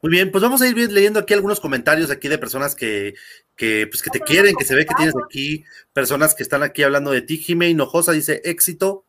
Muy 0.00 0.10
bien, 0.10 0.30
pues 0.30 0.42
vamos 0.42 0.62
a 0.62 0.68
ir 0.68 0.76
leyendo 0.90 1.20
aquí 1.20 1.34
algunos 1.34 1.60
comentarios 1.60 2.10
aquí 2.10 2.28
de 2.28 2.38
personas 2.38 2.74
que, 2.74 3.14
que, 3.56 3.86
pues 3.88 4.02
que 4.02 4.10
te 4.10 4.20
quieren, 4.20 4.56
que 4.56 4.64
se 4.64 4.74
ve 4.74 4.86
que 4.86 4.94
tienes 4.94 5.14
aquí 5.22 5.64
personas 5.92 6.34
que 6.34 6.42
están 6.42 6.62
aquí 6.62 6.82
hablando 6.82 7.10
de 7.10 7.20
ti. 7.20 7.36
Jimé 7.36 7.68
Hinojosa 7.68 8.12
dice 8.12 8.40
éxito. 8.44 9.04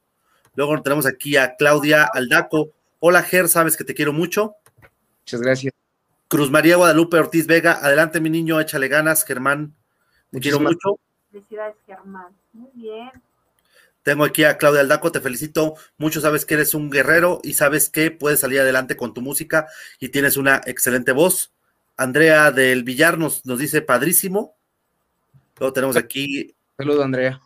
Luego 0.56 0.82
tenemos 0.82 1.06
aquí 1.06 1.38
a 1.38 1.56
Claudia 1.56 2.10
Aldaco. 2.14 2.74
Hola, 3.06 3.22
Ger, 3.22 3.50
sabes 3.50 3.76
que 3.76 3.84
te 3.84 3.94
quiero 3.94 4.14
mucho. 4.14 4.56
Muchas 5.24 5.42
gracias. 5.42 5.74
Cruz 6.30 6.50
María 6.50 6.78
Guadalupe 6.78 7.18
Ortiz 7.18 7.48
Vega, 7.48 7.74
adelante 7.74 8.22
mi 8.22 8.30
niño, 8.30 8.62
échale 8.62 8.88
ganas, 8.88 9.26
Germán. 9.26 9.76
Te 10.32 10.40
quiero 10.40 10.62
mucho. 10.62 11.02
Felicidades, 11.30 11.76
Germán. 11.86 12.34
Muy 12.54 12.70
bien. 12.74 13.12
Tengo 14.04 14.24
aquí 14.24 14.46
a 14.46 14.58
Claudia 14.58 14.80
Aldaco, 14.80 15.12
te 15.12 15.20
felicito 15.20 15.74
mucho, 15.98 16.22
sabes 16.22 16.46
que 16.46 16.54
eres 16.54 16.74
un 16.74 16.90
guerrero 16.90 17.42
y 17.44 17.56
sabes 17.56 17.90
que 17.90 18.10
puedes 18.10 18.40
salir 18.40 18.62
adelante 18.62 18.96
con 18.96 19.14
tu 19.14 19.20
música 19.20 19.68
y 20.00 20.08
tienes 20.08 20.38
una 20.38 20.62
excelente 20.66 21.12
voz. 21.12 21.52
Andrea 21.98 22.52
del 22.52 22.86
Villar 22.86 23.18
nos, 23.18 23.46
nos 23.46 23.60
dice 23.60 23.82
padrísimo. 23.82 24.56
Luego 25.60 25.74
tenemos 25.74 25.98
aquí. 25.98 26.56
Saludos, 26.78 27.04
Andrea. 27.04 27.42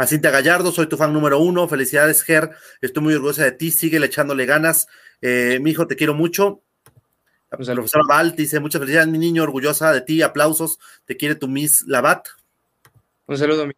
A 0.00 0.06
Cintia 0.06 0.30
Gallardo, 0.30 0.72
soy 0.72 0.86
tu 0.86 0.96
fan 0.96 1.12
número 1.12 1.38
uno. 1.40 1.68
Felicidades, 1.68 2.22
Ger. 2.22 2.52
Estoy 2.80 3.02
muy 3.02 3.12
orgullosa 3.12 3.44
de 3.44 3.52
ti. 3.52 3.70
Sigue 3.70 4.02
echándole 4.02 4.46
ganas. 4.46 4.88
Eh, 5.20 5.58
mi 5.60 5.72
hijo, 5.72 5.86
te 5.86 5.94
quiero 5.94 6.14
mucho. 6.14 6.62
La 7.50 7.58
profesora 7.58 8.04
Val 8.08 8.34
dice: 8.34 8.60
Muchas 8.60 8.78
felicidades, 8.78 9.10
mi 9.10 9.18
niño, 9.18 9.42
orgullosa 9.42 9.92
de 9.92 10.00
ti. 10.00 10.22
Aplausos. 10.22 10.78
Te 11.04 11.18
quiere 11.18 11.34
tu 11.34 11.48
Miss 11.48 11.84
Labat. 11.86 12.28
Un 13.26 13.36
saludo, 13.36 13.66
Miss. 13.66 13.76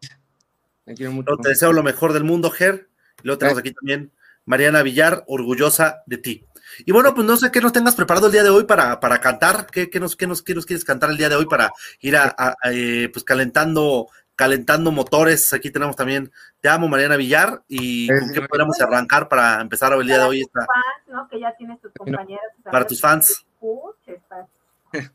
Te 0.85 0.95
quiero 0.95 1.11
mucho. 1.11 1.37
Te 1.43 1.49
deseo 1.49 1.73
lo 1.73 1.83
mejor 1.83 2.13
del 2.13 2.23
mundo, 2.23 2.53
Ger. 2.53 2.89
Y 3.21 3.27
luego 3.27 3.41
tenemos 3.41 3.59
aquí 3.59 3.73
también 3.73 4.13
Mariana 4.45 4.85
Villar, 4.85 5.25
orgullosa 5.27 6.05
de 6.07 6.19
ti. 6.19 6.47
Y 6.87 6.93
bueno, 6.93 7.15
pues 7.15 7.27
no 7.27 7.37
sé 7.37 7.51
qué 7.51 7.61
nos 7.61 7.73
tengas 7.73 7.97
preparado 7.97 8.27
el 8.27 8.33
día 8.33 8.45
de 8.45 8.49
hoy 8.51 8.63
para, 8.65 9.01
para 9.01 9.21
cantar, 9.21 9.67
¿Qué, 9.67 9.91
qué 9.91 9.99
nos, 10.01 10.17
qué, 10.17 10.27
nos, 10.29 10.43
qué 10.43 10.55
nos 10.55 10.67
quieres 10.67 10.85
cantar 10.85 11.11
el 11.11 11.17
día 11.17 11.29
de 11.29 11.35
hoy 11.35 11.47
para 11.47 11.73
ir 12.01 12.17
a, 12.17 12.35
a, 12.37 12.55
a 12.63 12.73
eh, 12.73 13.11
pues 13.13 13.25
calentando, 13.25 14.09
calentando 14.37 14.91
motores. 14.93 15.53
Aquí 15.53 15.71
tenemos 15.71 15.97
también 15.97 16.31
Te 16.61 16.69
amo, 16.69 16.89
Mariana 16.89 17.17
Villar, 17.17 17.63
y 17.69 18.11
Es- 18.13 18.21
con 18.21 18.33
qué 18.33 18.43
podemos 18.43 18.81
arrancar 18.81 19.29
para 19.29 19.61
empezar 19.61 19.93
el 19.93 20.07
día 20.07 20.19
de 20.19 20.25
hoy 20.25 20.41
esta, 20.43 20.61
Fans, 20.61 21.09
¿no? 21.09 21.29
Que 21.29 21.41
ya 21.41 21.55
tienes 21.57 21.81
tus 21.81 21.93
compañeros. 21.93 22.45
para 22.65 22.87
tus 22.87 23.01
fans. 23.01 23.45
Escuches, 23.55 24.21
Pat. 24.29 24.47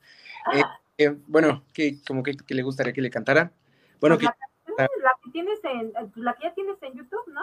Eh, 1.00 1.16
bueno, 1.28 1.64
¿qué, 1.74 1.98
como 2.08 2.24
que, 2.24 2.36
que 2.36 2.56
le 2.56 2.64
gustaría 2.64 2.92
que 2.92 3.02
le 3.02 3.12
cantara? 3.12 3.52
Bueno, 4.02 4.18
Pues 4.18 4.30
que, 4.66 4.74
la, 5.04 5.12
que 5.24 5.30
tienes 5.32 5.60
en, 5.64 5.94
la 6.16 6.34
que 6.34 6.44
ya 6.48 6.54
tienes 6.56 6.76
en 6.82 6.94
YouTube, 6.96 7.28
¿no? 7.28 7.42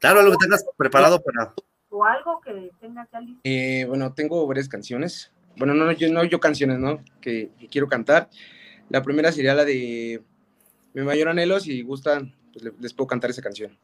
Claro, 0.00 0.18
algo 0.18 0.32
que 0.32 0.38
tengas 0.44 0.64
preparado 0.76 1.22
para. 1.22 1.54
O 1.90 2.04
algo 2.04 2.40
que 2.40 2.72
tengas 2.80 3.08
ya 3.12 3.20
listo. 3.20 3.40
eh, 3.44 3.84
bueno, 3.86 4.12
tengo 4.14 4.44
varias 4.48 4.68
canciones. 4.68 5.30
Bueno, 5.56 5.74
no, 5.74 5.84
no, 5.84 5.92
yo, 5.92 6.12
no 6.12 6.24
yo 6.24 6.40
canciones, 6.40 6.80
¿no? 6.80 7.00
Que, 7.20 7.50
que 7.60 7.68
quiero 7.68 7.86
cantar. 7.86 8.28
La 8.88 9.00
primera 9.02 9.30
sería 9.30 9.54
la 9.54 9.64
de 9.64 10.20
Mi 10.94 11.02
mayor 11.02 11.28
anhelo, 11.28 11.60
si 11.60 11.82
gustan, 11.82 12.34
pues 12.52 12.64
le- 12.64 12.72
les 12.80 12.92
puedo 12.94 13.06
cantar 13.08 13.30
esa 13.30 13.42
canción. 13.42 13.76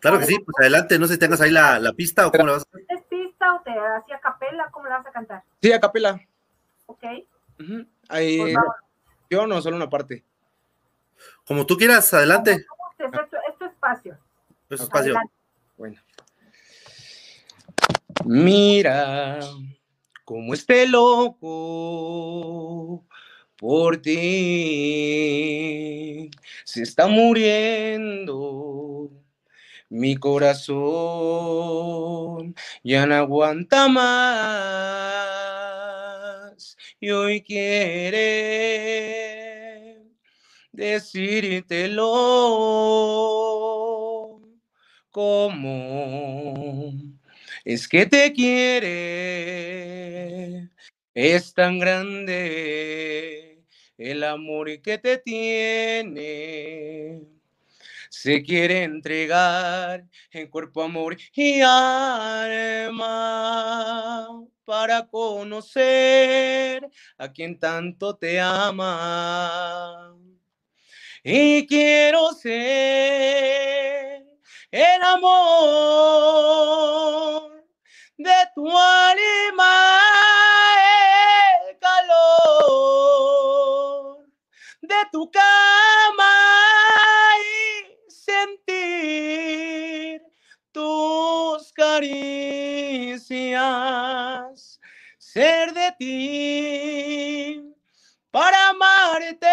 Claro 0.00 0.18
que 0.18 0.26
sí, 0.26 0.38
pues 0.40 0.54
adelante, 0.58 0.98
no 0.98 1.06
sé 1.06 1.14
si 1.14 1.20
tengas 1.20 1.40
ahí 1.40 1.50
la, 1.52 1.78
la 1.78 1.92
pista 1.92 2.26
o 2.26 2.32
cómo 2.32 2.46
le 2.46 2.52
vas 2.54 2.62
a 2.64 2.66
hacer. 2.68 2.84
¿Es 2.88 3.02
pista 3.04 3.54
o 3.54 3.60
te 3.62 3.70
hacía 3.70 4.18
capela? 4.20 4.68
¿Cómo 4.72 4.88
la 4.88 4.96
vas 4.98 5.06
a 5.06 5.12
cantar? 5.12 5.44
Sí, 5.60 5.72
a 5.72 5.78
capela. 5.80 6.20
¿Ok? 6.86 7.04
Ujú. 7.60 7.86
Ahí, 8.08 8.38
Por 8.38 8.52
favor. 8.52 8.74
yo 9.30 9.46
no, 9.46 9.62
solo 9.62 9.76
una 9.76 9.88
parte. 9.88 10.24
Como 11.46 11.64
tú 11.66 11.76
quieras, 11.76 12.12
adelante. 12.14 12.66
¿Cómo 12.66 12.82
gustes, 12.88 13.12
es 13.22 13.30
tu- 13.30 13.36
es 13.52 13.58
tu 13.58 13.64
espacio. 13.66 14.18
Es 14.70 14.80
espacio. 14.80 15.12
Adelante. 15.12 15.32
Bueno. 15.76 16.00
Mira 18.24 19.38
cómo 20.24 20.54
esté 20.54 20.86
loco 20.88 21.38
por 23.62 24.02
ti. 24.02 24.18
Se 26.64 26.82
está 26.82 27.06
muriendo 27.06 28.32
mi 29.88 30.16
corazón. 30.16 30.82
Ya 32.82 33.06
no 33.06 33.14
aguanta 33.14 33.86
más. 33.86 34.02
Y 36.98 37.10
hoy 37.10 37.40
quiere 37.40 38.42
decírtelo 40.72 42.00
cómo 45.12 46.94
es 47.64 47.86
que 47.86 48.06
te 48.06 48.32
quiere. 48.32 48.92
Es 51.14 51.54
tan 51.54 51.78
grande 51.78 53.51
el 54.10 54.24
amor 54.24 54.82
que 54.82 54.98
te 54.98 55.18
tiene. 55.18 57.22
Se 58.10 58.42
quiere 58.42 58.82
entregar 58.82 60.04
en 60.30 60.48
cuerpo, 60.48 60.82
amor 60.82 61.16
y 61.34 61.60
alma 61.60 62.98
para 64.64 65.06
conocer 65.06 66.88
a 67.18 67.32
quien 67.32 67.58
tanto 67.58 68.16
te 68.16 68.40
ama 68.40 70.16
y 71.24 71.66
quiero 71.66 72.32
ser 72.32 74.24
el 74.70 75.02
amor 75.02 75.42
de 78.16 78.32
tu 78.54 78.66
alma, 78.66 79.98
el 81.68 81.76
calor 81.78 82.41
tu 85.10 85.30
cama 85.30 86.34
y 87.38 88.10
sentir 88.10 88.62
tus 90.70 91.72
caricias, 91.72 93.20
ser 95.18 95.72
de 95.72 95.92
ti 95.98 97.62
para 98.30 98.68
amarte 98.68 99.46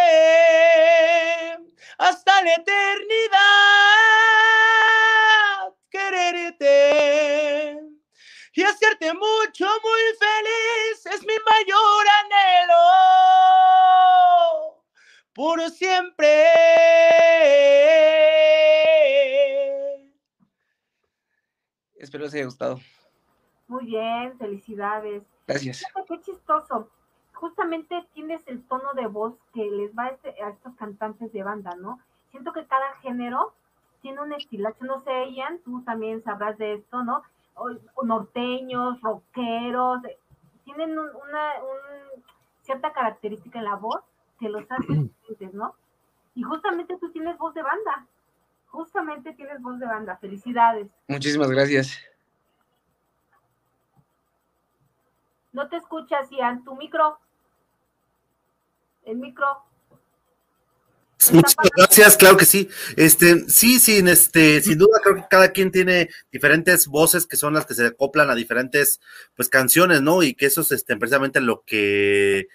hasta 1.98 2.44
la 2.44 2.54
eternidad, 2.54 3.40
quererte 5.90 7.80
y 8.54 8.64
hacerte 8.64 9.14
mucho, 9.14 9.66
muy 9.66 10.02
feliz 10.20 11.06
es 11.06 11.22
mi 11.22 11.36
mayor 11.46 12.08
por 15.40 15.62
siempre. 15.70 16.28
Espero 21.96 22.26
les 22.26 22.34
haya 22.34 22.44
gustado. 22.44 22.80
Muy 23.70 23.86
bien, 23.86 24.38
felicidades. 24.38 25.24
Gracias. 25.48 25.78
Fíjate 25.80 26.04
qué 26.08 26.20
chistoso. 26.22 26.90
Justamente 27.34 28.06
tienes 28.14 28.46
el 28.48 28.62
tono 28.68 28.94
de 28.96 29.08
voz 29.08 29.36
que 29.54 29.64
les 29.72 29.96
va 29.98 30.08
a, 30.08 30.10
este- 30.10 30.44
a 30.44 30.50
estos 30.50 30.76
cantantes 30.76 31.32
de 31.32 31.42
banda, 31.44 31.74
¿no? 31.78 32.02
Siento 32.32 32.52
que 32.52 32.66
cada 32.68 32.94
género 32.96 33.54
tiene 34.02 34.20
un 34.22 34.34
estilacho. 34.34 34.84
No 34.84 35.00
sé, 35.00 35.32
Ian, 35.32 35.60
tú 35.60 35.82
también 35.84 36.22
sabrás 36.22 36.58
de 36.58 36.74
esto, 36.74 37.02
¿no? 37.06 37.24
O- 37.56 37.78
o 37.96 38.04
norteños, 38.06 39.00
rockeros, 39.02 40.04
eh, 40.04 40.18
tienen 40.66 41.00
un- 41.00 41.16
una 41.16 41.54
un- 41.64 42.24
cierta 42.62 42.92
característica 42.92 43.60
en 43.60 43.66
la 43.66 43.76
voz 43.76 44.02
que 44.40 44.50
los 44.50 44.64
hace 44.70 44.84
diferentes, 44.88 45.54
¿no? 45.54 45.76
Y 46.36 46.44
justamente 46.44 46.98
tú 47.00 47.12
tienes 47.12 47.38
voz 47.38 47.54
de 47.54 47.62
banda. 47.62 48.08
Justamente 48.68 49.34
tienes 49.34 49.62
voz 49.62 49.80
de 49.80 49.86
banda. 49.86 50.18
Felicidades. 50.18 50.88
Muchísimas 51.08 51.50
gracias. 51.50 52.00
No 55.52 55.68
te 55.68 55.78
escuchas, 55.78 56.30
Ian. 56.32 56.64
Tu 56.64 56.76
micro. 56.76 57.20
El 59.04 59.18
micro. 59.18 59.46
Muchas 61.34 61.56
gracias, 61.76 62.18
claro 62.18 62.38
que 62.38 62.46
sí. 62.46 62.70
Este, 62.96 63.50
sí, 63.50 63.80
sin 63.80 64.08
este, 64.08 64.62
sin 64.62 64.78
duda 64.78 65.00
creo 65.04 65.16
que 65.16 65.26
cada 65.30 65.52
quien 65.52 65.70
tiene 65.70 66.10
diferentes 66.32 66.88
voces 66.88 67.28
que 67.28 67.36
son 67.36 67.54
las 67.54 67.66
que 67.66 67.74
se 67.74 67.88
acoplan 67.88 68.30
a 68.30 68.36
diferentes 68.36 69.02
pues 69.36 69.50
canciones, 69.50 70.02
¿no? 70.02 70.24
Y 70.24 70.34
que 70.34 70.46
eso 70.46 70.62
es 70.62 70.72
este, 70.72 70.96
precisamente 70.96 71.42
lo 71.42 71.64
que 71.66 72.48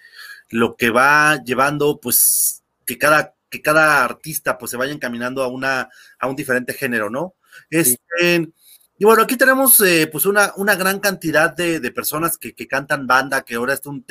lo 0.49 0.75
que 0.75 0.89
va 0.89 1.41
llevando 1.43 1.99
pues 1.99 2.63
que 2.85 2.97
cada 2.97 3.35
que 3.49 3.61
cada 3.61 4.03
artista 4.03 4.57
pues 4.57 4.71
se 4.71 4.77
vaya 4.77 4.93
encaminando 4.93 5.43
a 5.43 5.47
una 5.47 5.89
a 6.19 6.27
un 6.27 6.35
diferente 6.35 6.73
género, 6.73 7.09
¿no? 7.09 7.35
Este, 7.69 8.49
y 8.97 9.03
bueno, 9.03 9.23
aquí 9.23 9.35
tenemos 9.35 9.81
eh, 9.81 10.07
pues 10.09 10.25
una, 10.25 10.53
una 10.55 10.75
gran 10.75 10.99
cantidad 10.99 11.53
de, 11.53 11.81
de 11.81 11.91
personas 11.91 12.37
que, 12.37 12.53
que 12.55 12.65
cantan 12.67 13.05
banda, 13.05 13.41
que 13.43 13.55
ahora 13.55 13.73
es 13.73 13.85
un, 13.85 14.05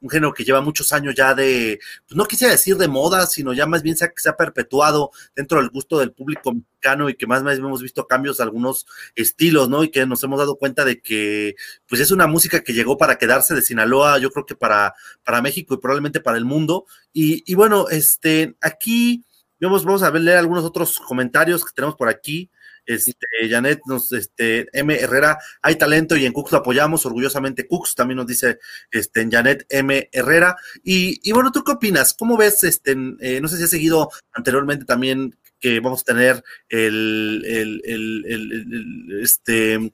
un 0.00 0.10
género 0.10 0.32
que 0.32 0.44
lleva 0.44 0.60
muchos 0.60 0.92
años 0.92 1.14
ya 1.16 1.34
de, 1.34 1.80
pues 2.06 2.16
no 2.16 2.24
quisiera 2.24 2.52
decir 2.52 2.76
de 2.76 2.86
moda, 2.86 3.26
sino 3.26 3.52
ya 3.52 3.66
más 3.66 3.82
bien 3.82 3.96
se 3.96 4.04
ha, 4.04 4.12
se 4.14 4.28
ha 4.28 4.36
perpetuado 4.36 5.10
dentro 5.34 5.58
del 5.58 5.70
gusto 5.70 5.98
del 5.98 6.12
público 6.12 6.52
mexicano 6.52 7.08
y 7.08 7.14
que 7.14 7.26
más, 7.26 7.42
más 7.42 7.58
hemos 7.58 7.82
visto 7.82 8.06
cambios 8.06 8.38
a 8.38 8.44
algunos 8.44 8.86
estilos, 9.16 9.68
¿no? 9.68 9.82
Y 9.82 9.90
que 9.90 10.06
nos 10.06 10.22
hemos 10.22 10.38
dado 10.38 10.56
cuenta 10.56 10.84
de 10.84 11.00
que 11.02 11.56
pues 11.88 12.00
es 12.00 12.12
una 12.12 12.28
música 12.28 12.60
que 12.60 12.72
llegó 12.72 12.96
para 12.96 13.18
quedarse 13.18 13.56
de 13.56 13.62
Sinaloa, 13.62 14.18
yo 14.18 14.30
creo 14.30 14.46
que 14.46 14.54
para, 14.54 14.94
para 15.24 15.42
México 15.42 15.74
y 15.74 15.78
probablemente 15.78 16.20
para 16.20 16.38
el 16.38 16.44
mundo. 16.44 16.86
Y, 17.12 17.42
y 17.50 17.56
bueno, 17.56 17.88
este, 17.88 18.56
aquí 18.60 19.24
vamos, 19.60 19.84
vamos 19.84 20.02
a 20.04 20.10
ver, 20.10 20.22
leer 20.22 20.38
algunos 20.38 20.64
otros 20.64 21.00
comentarios 21.00 21.64
que 21.64 21.72
tenemos 21.74 21.96
por 21.96 22.08
aquí. 22.08 22.50
Este, 22.88 23.14
Janet 23.50 23.80
nos, 23.86 24.12
este, 24.12 24.66
M. 24.72 24.94
Herrera, 24.94 25.38
hay 25.60 25.76
talento 25.76 26.16
y 26.16 26.24
en 26.24 26.32
Cux 26.32 26.50
lo 26.50 26.58
apoyamos, 26.58 27.04
orgullosamente 27.04 27.66
Cux, 27.66 27.94
también 27.94 28.16
nos 28.16 28.26
dice 28.26 28.58
este, 28.90 29.28
Janet 29.30 29.66
M. 29.68 30.08
Herrera. 30.10 30.56
Y, 30.82 31.20
y 31.22 31.32
bueno, 31.32 31.52
¿tú 31.52 31.62
qué 31.62 31.72
opinas? 31.72 32.14
¿Cómo 32.14 32.38
ves, 32.38 32.64
este, 32.64 32.92
eh, 33.20 33.40
no 33.42 33.48
sé 33.48 33.58
si 33.58 33.64
has 33.64 33.70
seguido 33.70 34.10
anteriormente 34.32 34.86
también 34.86 35.36
que 35.60 35.80
vamos 35.80 36.00
a 36.00 36.04
tener 36.04 36.42
el, 36.70 37.44
el, 37.46 37.82
el, 37.84 38.24
el 38.26 39.20
este, 39.22 39.92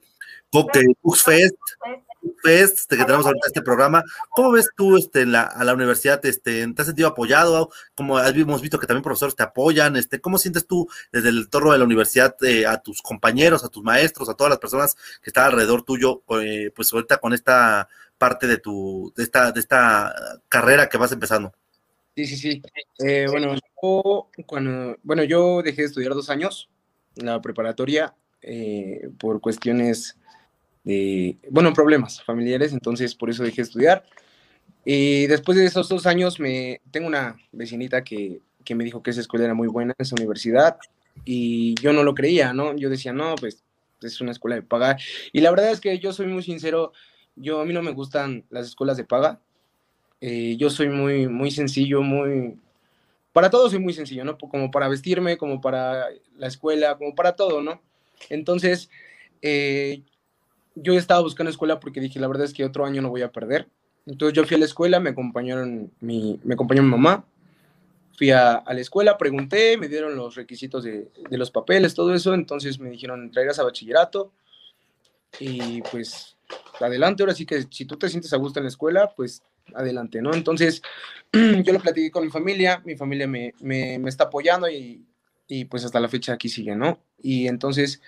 Cux 1.01 1.23
Fest, 1.23 1.55
Fest, 2.41 2.89
que 2.89 3.03
tenemos 3.03 3.25
ahorita 3.25 3.47
este 3.47 3.61
programa. 3.61 4.03
¿Cómo 4.29 4.51
ves 4.51 4.69
tú 4.75 4.97
este, 4.97 5.21
a 5.21 5.63
la 5.63 5.73
universidad? 5.73 6.23
Este, 6.25 6.65
¿Te 6.73 6.81
has 6.81 6.87
sentido 6.87 7.07
apoyado? 7.07 7.69
Como 7.95 8.19
hemos 8.19 8.61
visto 8.61 8.79
que 8.79 8.87
también 8.87 9.03
profesores 9.03 9.35
te 9.35 9.43
apoyan. 9.43 9.95
Este, 9.95 10.19
¿Cómo 10.19 10.37
sientes 10.37 10.67
tú 10.67 10.87
desde 11.11 11.29
el 11.29 11.37
entorno 11.39 11.71
de 11.71 11.79
la 11.79 11.85
universidad 11.85 12.35
eh, 12.43 12.65
a 12.65 12.77
tus 12.77 13.01
compañeros, 13.01 13.63
a 13.63 13.69
tus 13.69 13.83
maestros, 13.83 14.29
a 14.29 14.33
todas 14.33 14.51
las 14.51 14.59
personas 14.59 14.95
que 15.21 15.29
están 15.29 15.45
alrededor 15.45 15.83
tuyo, 15.83 16.23
eh, 16.41 16.71
pues 16.75 16.91
ahorita 16.93 17.17
con 17.17 17.33
esta 17.33 17.87
parte 18.17 18.47
de 18.47 18.57
tu, 18.57 19.13
de 19.15 19.23
esta, 19.23 19.51
de 19.51 19.59
esta 19.59 20.13
carrera 20.49 20.87
que 20.87 20.97
vas 20.97 21.11
empezando? 21.11 21.53
Sí, 22.15 22.25
sí, 22.25 22.37
sí. 22.37 22.61
Eh, 22.99 23.27
bueno, 23.29 23.55
yo, 23.55 24.29
cuando, 24.45 24.97
bueno, 25.03 25.23
yo 25.23 25.61
dejé 25.61 25.81
de 25.81 25.87
estudiar 25.87 26.13
dos 26.13 26.29
años 26.29 26.69
la 27.15 27.41
preparatoria 27.41 28.13
por 29.17 29.41
cuestiones 29.41 30.15
de, 30.85 31.37
bueno, 31.49 31.73
problemas 31.73 32.23
familiares, 32.23 32.71
entonces 32.71 33.13
por 33.15 33.29
eso 33.29 33.43
dejé 33.43 33.57
de 33.57 33.61
estudiar. 33.63 34.05
Y 34.85 35.27
después 35.27 35.57
de 35.57 35.65
esos 35.65 35.89
dos 35.89 36.05
años, 36.05 36.39
me, 36.39 36.79
tengo 36.91 37.07
una 37.07 37.35
vecinita 37.51 38.03
que, 38.03 38.39
que 38.63 38.75
me 38.75 38.83
dijo 38.83 39.03
que 39.03 39.11
esa 39.11 39.21
escuela 39.21 39.45
era 39.45 39.53
muy 39.53 39.67
buena, 39.67 39.93
esa 39.97 40.15
universidad, 40.17 40.77
y 41.23 41.75
yo 41.81 41.93
no 41.93 42.03
lo 42.03 42.13
creía, 42.13 42.53
¿no? 42.53 42.75
Yo 42.75 42.89
decía, 42.89 43.13
no, 43.13 43.35
pues 43.35 43.63
es 44.01 44.21
una 44.21 44.31
escuela 44.31 44.55
de 44.55 44.61
paga. 44.61 44.97
Y 45.31 45.41
la 45.41 45.51
verdad 45.51 45.71
es 45.71 45.79
que 45.79 45.97
yo 45.99 46.13
soy 46.13 46.27
muy 46.27 46.43
sincero, 46.43 46.91
yo 47.35 47.61
a 47.61 47.65
mí 47.65 47.73
no 47.73 47.81
me 47.81 47.91
gustan 47.91 48.45
las 48.49 48.67
escuelas 48.67 48.97
de 48.97 49.05
paga. 49.05 49.39
Eh, 50.21 50.55
yo 50.57 50.69
soy 50.69 50.89
muy, 50.89 51.27
muy 51.27 51.51
sencillo, 51.51 52.01
muy... 52.01 52.57
Para 53.33 53.49
todo 53.49 53.69
soy 53.69 53.79
muy 53.79 53.93
sencillo, 53.93 54.23
¿no? 54.23 54.37
Como 54.37 54.71
para 54.71 54.87
vestirme, 54.87 55.37
como 55.37 55.59
para 55.59 56.07
la 56.37 56.47
escuela, 56.47 56.97
como 56.97 57.15
para 57.15 57.35
todo, 57.35 57.61
¿no? 57.61 57.81
Entonces, 58.29 58.89
eh, 59.41 60.03
yo 60.75 60.93
estaba 60.93 61.21
buscando 61.21 61.49
escuela 61.49 61.79
porque 61.79 62.01
dije, 62.01 62.19
la 62.19 62.27
verdad 62.27 62.45
es 62.45 62.53
que 62.53 62.65
otro 62.65 62.85
año 62.85 63.01
no 63.01 63.09
voy 63.09 63.21
a 63.21 63.31
perder. 63.31 63.69
Entonces 64.05 64.35
yo 64.35 64.45
fui 64.45 64.55
a 64.55 64.59
la 64.59 64.65
escuela, 64.65 64.99
me 64.99 65.11
acompañaron 65.11 65.91
mi, 65.99 66.39
me 66.43 66.53
acompañó 66.53 66.83
mi 66.83 66.89
mamá, 66.89 67.25
fui 68.15 68.31
a, 68.31 68.63
la 68.67 68.79
escuela, 68.79 69.17
pregunté, 69.17 69.77
me 69.77 69.87
dieron 69.87 70.15
los 70.15 70.35
requisitos 70.35 70.83
de, 70.83 71.09
de, 71.29 71.37
los 71.37 71.49
papeles, 71.49 71.95
todo 71.95 72.13
eso, 72.13 72.33
entonces 72.33 72.79
me 72.79 72.89
dijeron, 72.89 73.31
traigas 73.31 73.57
a 73.57 73.63
bachillerato 73.63 74.31
y 75.39 75.81
pues 75.81 76.37
adelante, 76.79 77.23
ahora 77.23 77.33
sí 77.33 77.45
que 77.45 77.65
si 77.69 77.85
tú 77.85 77.97
te 77.97 78.09
sientes 78.09 78.31
a 78.33 78.37
gusto 78.37 78.59
en 78.59 78.65
la 78.65 78.69
escuela, 78.69 79.11
pues 79.15 79.41
adelante, 79.73 80.21
¿no? 80.21 80.33
Entonces 80.33 80.81
yo 81.33 81.73
lo 81.73 81.79
platiqué 81.79 82.11
con 82.11 82.23
mi 82.23 82.29
familia, 82.29 82.81
mi 82.85 82.95
familia 82.95 83.27
me, 83.27 83.53
me, 83.59 83.97
me 83.97 84.09
está 84.09 84.25
apoyando 84.25 84.69
y, 84.69 85.03
y 85.47 85.65
pues 85.65 85.83
hasta 85.83 85.99
la 85.99 86.09
fecha 86.09 86.33
aquí 86.33 86.47
sigue, 86.47 86.75
¿no? 86.75 86.99
Y 87.21 87.47
entonces, 87.47 88.01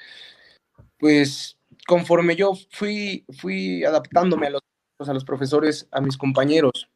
pues 1.00 1.57
conforme 1.88 2.36
yo 2.36 2.53
fui, 2.70 3.25
fui 3.39 3.84
adaptándome 3.84 4.48
a 4.48 4.50
los, 4.51 4.62
a 5.00 5.13
los 5.13 5.24
profesores, 5.24 5.88
a 5.91 6.01
mis 6.01 6.17
compañeros, 6.17 6.89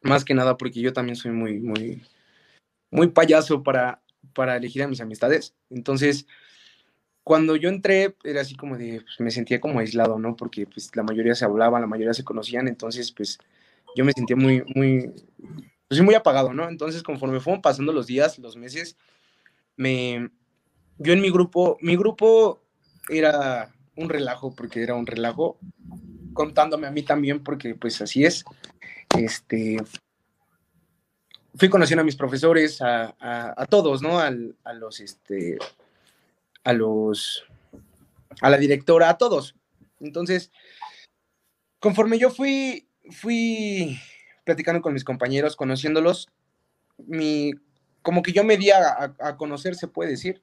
más 0.00 0.24
que 0.24 0.34
nada 0.34 0.56
porque 0.56 0.80
yo 0.80 0.92
también 0.92 1.16
soy 1.16 1.32
muy, 1.32 1.58
muy, 1.58 2.02
muy 2.90 3.08
payaso 3.08 3.62
para, 3.62 4.00
para 4.34 4.56
elegir 4.56 4.84
a 4.84 4.88
mis 4.88 5.00
amistades. 5.00 5.54
Entonces, 5.68 6.26
cuando 7.24 7.56
yo 7.56 7.68
entré, 7.68 8.16
era 8.22 8.40
así 8.40 8.54
como 8.54 8.78
de, 8.78 9.02
pues, 9.02 9.18
me 9.18 9.32
sentía 9.32 9.60
como 9.60 9.80
aislado, 9.80 10.18
¿no? 10.18 10.36
Porque 10.36 10.66
pues 10.66 10.94
la 10.94 11.02
mayoría 11.02 11.34
se 11.34 11.44
hablaba, 11.44 11.80
la 11.80 11.88
mayoría 11.88 12.14
se 12.14 12.24
conocían, 12.24 12.68
entonces 12.68 13.10
pues 13.10 13.38
yo 13.96 14.04
me 14.04 14.12
sentía 14.12 14.36
muy, 14.36 14.62
muy, 14.76 15.12
pues 15.88 16.00
muy 16.00 16.14
apagado, 16.14 16.54
¿no? 16.54 16.68
Entonces 16.68 17.02
conforme 17.02 17.40
fueron 17.40 17.62
pasando 17.62 17.92
los 17.92 18.06
días, 18.06 18.38
los 18.38 18.56
meses, 18.56 18.96
me, 19.76 20.30
yo 20.98 21.12
en 21.12 21.20
mi 21.20 21.30
grupo, 21.30 21.76
mi 21.80 21.96
grupo 21.96 22.62
era 23.08 23.74
un 23.98 24.08
relajo, 24.08 24.54
porque 24.54 24.82
era 24.82 24.94
un 24.94 25.06
relajo, 25.06 25.58
contándome 26.32 26.86
a 26.86 26.90
mí 26.90 27.02
también, 27.02 27.42
porque 27.42 27.74
pues 27.74 28.00
así 28.00 28.24
es. 28.24 28.44
Este, 29.18 29.76
fui 31.56 31.68
conociendo 31.68 32.02
a 32.02 32.04
mis 32.04 32.16
profesores, 32.16 32.78
a, 32.80 33.66
todos, 33.68 34.00
¿no? 34.00 34.20
A 34.20 34.30
los, 34.72 35.00
este, 35.00 35.58
a 36.62 36.72
los, 36.72 37.44
a 38.40 38.50
la 38.50 38.56
directora, 38.56 39.10
a 39.10 39.18
todos. 39.18 39.56
Entonces, 40.00 40.52
conforme 41.80 42.18
yo 42.18 42.30
fui, 42.30 42.88
fui 43.10 43.98
platicando 44.44 44.80
con 44.80 44.94
mis 44.94 45.04
compañeros, 45.04 45.56
conociéndolos, 45.56 46.28
mi, 46.98 47.52
como 48.02 48.22
que 48.22 48.32
yo 48.32 48.44
me 48.44 48.56
di 48.56 48.70
a 48.70 49.36
conocer, 49.36 49.74
se 49.74 49.88
puede 49.88 50.10
decir, 50.10 50.40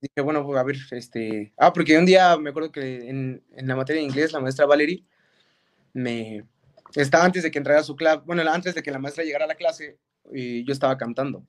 dije, 0.00 0.20
bueno, 0.22 0.44
pues, 0.44 0.58
a 0.58 0.62
ver, 0.62 0.76
este, 0.90 1.52
ah, 1.56 1.72
porque 1.72 1.98
un 1.98 2.06
día 2.06 2.36
me 2.36 2.50
acuerdo 2.50 2.72
que 2.72 3.08
en, 3.08 3.42
en 3.52 3.68
la 3.68 3.76
materia 3.76 4.02
de 4.02 4.08
inglés, 4.08 4.32
la 4.32 4.40
maestra 4.40 4.66
Valerie 4.66 5.04
me, 5.92 6.44
estaba 6.94 7.24
antes 7.24 7.42
de 7.42 7.50
que 7.50 7.58
entrara 7.58 7.82
su 7.82 7.96
clase, 7.96 8.22
bueno, 8.24 8.42
antes 8.50 8.74
de 8.74 8.82
que 8.82 8.90
la 8.90 8.98
maestra 8.98 9.24
llegara 9.24 9.44
a 9.44 9.48
la 9.48 9.54
clase, 9.54 9.98
yo 10.32 10.72
estaba 10.72 10.96
cantando. 10.96 11.44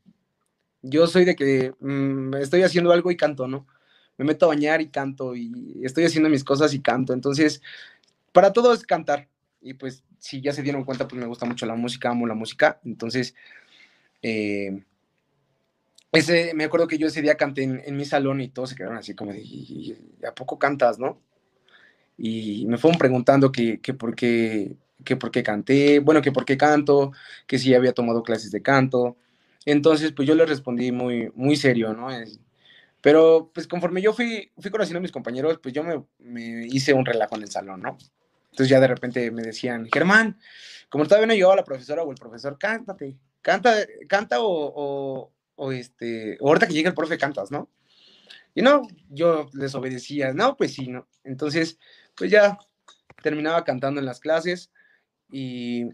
Yo 0.81 1.07
soy 1.07 1.25
de 1.25 1.35
que 1.35 1.73
mm, 1.79 2.35
estoy 2.35 2.63
haciendo 2.63 2.91
algo 2.91 3.11
y 3.11 3.17
canto, 3.17 3.47
¿no? 3.47 3.67
Me 4.17 4.25
meto 4.25 4.45
a 4.45 4.49
bañar 4.49 4.81
y 4.81 4.89
canto, 4.89 5.35
y 5.35 5.79
estoy 5.83 6.05
haciendo 6.05 6.29
mis 6.29 6.43
cosas 6.43 6.73
y 6.73 6.79
canto. 6.79 7.13
Entonces, 7.13 7.61
para 8.31 8.53
todo 8.53 8.73
es 8.73 8.85
cantar. 8.85 9.27
Y 9.61 9.73
pues, 9.73 10.03
si 10.19 10.41
ya 10.41 10.53
se 10.53 10.63
dieron 10.63 10.83
cuenta, 10.85 11.07
pues 11.07 11.19
me 11.19 11.27
gusta 11.27 11.45
mucho 11.45 11.65
la 11.65 11.75
música, 11.75 12.09
amo 12.09 12.25
la 12.27 12.33
música. 12.33 12.79
Entonces, 12.85 13.35
eh, 14.21 14.83
ese, 16.17 16.53
me 16.53 16.65
acuerdo 16.65 16.87
que 16.87 16.97
yo 16.97 17.07
ese 17.07 17.21
día 17.21 17.35
canté 17.35 17.63
en, 17.63 17.97
mi 17.97 18.05
salón 18.05 18.41
y 18.41 18.49
todos 18.49 18.69
se 18.69 18.75
quedaron 18.75 18.97
así 18.97 19.13
como 19.15 19.33
de, 19.33 19.97
¿a 20.27 20.33
poco 20.33 20.59
cantas, 20.59 20.99
no? 20.99 21.21
Y 22.17 22.65
me 22.67 22.77
fueron 22.77 22.97
preguntando 22.97 23.51
que, 23.51 23.79
que, 23.79 23.93
por 23.93 24.15
qué, 24.15 24.75
que 25.03 25.15
por 25.15 25.31
qué 25.31 25.43
canté, 25.43 25.99
bueno, 25.99 26.21
que 26.21 26.31
por 26.31 26.45
qué 26.45 26.57
canto, 26.57 27.11
que 27.45 27.59
si 27.59 27.73
había 27.73 27.93
tomado 27.93 28.23
clases 28.23 28.51
de 28.51 28.61
canto. 28.61 29.17
Entonces, 29.65 30.11
pues 30.13 30.27
yo 30.27 30.35
le 30.35 30.45
respondí 30.45 30.91
muy, 30.91 31.31
muy 31.35 31.55
serio, 31.55 31.93
¿no? 31.93 32.09
pero, 33.01 33.51
pues 33.53 33.67
conforme 33.67 34.01
yo 34.01 34.13
fui, 34.13 34.51
fui 34.57 34.71
conociendo 34.71 34.99
a 34.99 35.01
mis 35.01 35.11
compañeros, 35.11 35.59
pues 35.61 35.73
yo 35.73 35.83
me, 35.83 36.03
me 36.19 36.65
hice 36.67 36.93
un 36.93 37.05
relajo 37.05 37.35
en 37.35 37.43
el 37.43 37.51
salón, 37.51 37.81
¿no? 37.81 37.97
Entonces 38.51 38.69
ya 38.69 38.79
de 38.79 38.87
repente 38.87 39.29
me 39.31 39.43
decían, 39.43 39.87
Germán, 39.93 40.39
como 40.89 41.05
todavía 41.05 41.27
no 41.27 41.33
llegaba 41.33 41.55
la 41.55 41.63
profesora 41.63 42.03
o 42.03 42.11
el 42.11 42.17
profesor, 42.17 42.57
cántate, 42.57 43.15
canta, 43.41 43.75
canta 44.07 44.41
o, 44.41 44.73
o 44.75 45.31
este, 45.71 46.37
ahorita 46.41 46.67
que 46.67 46.73
llegue 46.73 46.89
el 46.89 46.95
profe 46.95 47.17
cantas, 47.17 47.51
¿no? 47.51 47.69
Y 48.53 48.61
no, 48.61 48.81
yo 49.09 49.49
les 49.53 49.75
obedecía, 49.75 50.33
no, 50.33 50.57
pues 50.57 50.73
sí, 50.73 50.87
¿no? 50.87 51.07
Entonces, 51.23 51.77
pues 52.15 52.31
ya 52.31 52.57
terminaba 53.21 53.63
cantando 53.63 53.99
en 53.99 54.05
las 54.05 54.19
clases 54.19 54.71
y, 55.31 55.89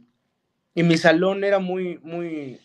y 0.73 0.83
mi 0.83 0.97
salón 0.97 1.43
era 1.43 1.59
muy, 1.59 1.97
muy, 1.99 2.59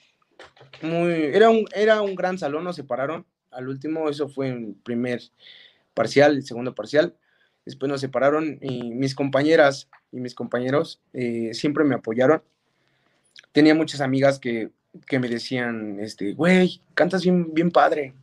muy, 0.83 1.13
era 1.13 1.51
un, 1.51 1.67
era 1.75 2.01
un 2.01 2.15
gran 2.15 2.39
salón, 2.39 2.65
nos 2.65 2.77
separaron, 2.77 3.27
al 3.51 3.69
último, 3.69 4.09
eso 4.09 4.29
fue 4.29 4.49
en 4.49 4.75
primer 4.75 5.21
parcial, 5.95 6.37
el 6.37 6.45
segundo 6.45 6.75
parcial, 6.75 7.17
después 7.65 7.91
nos 7.91 8.01
separaron 8.01 8.59
y 8.61 8.95
mis 8.95 9.15
compañeras 9.15 9.89
y 10.13 10.21
mis 10.21 10.35
compañeros 10.35 11.01
eh, 11.13 11.51
siempre 11.55 11.85
me 11.85 11.97
apoyaron. 11.97 12.43
Tenía 13.53 13.75
muchas 13.75 14.01
amigas 14.01 14.39
que 14.39 14.71
que 15.07 15.19
me 15.19 15.29
decían, 15.29 15.99
este, 16.01 16.33
güey, 16.33 16.81
cantas 16.95 17.23
bien, 17.23 17.53
bien 17.53 17.71
padre. 17.71 18.15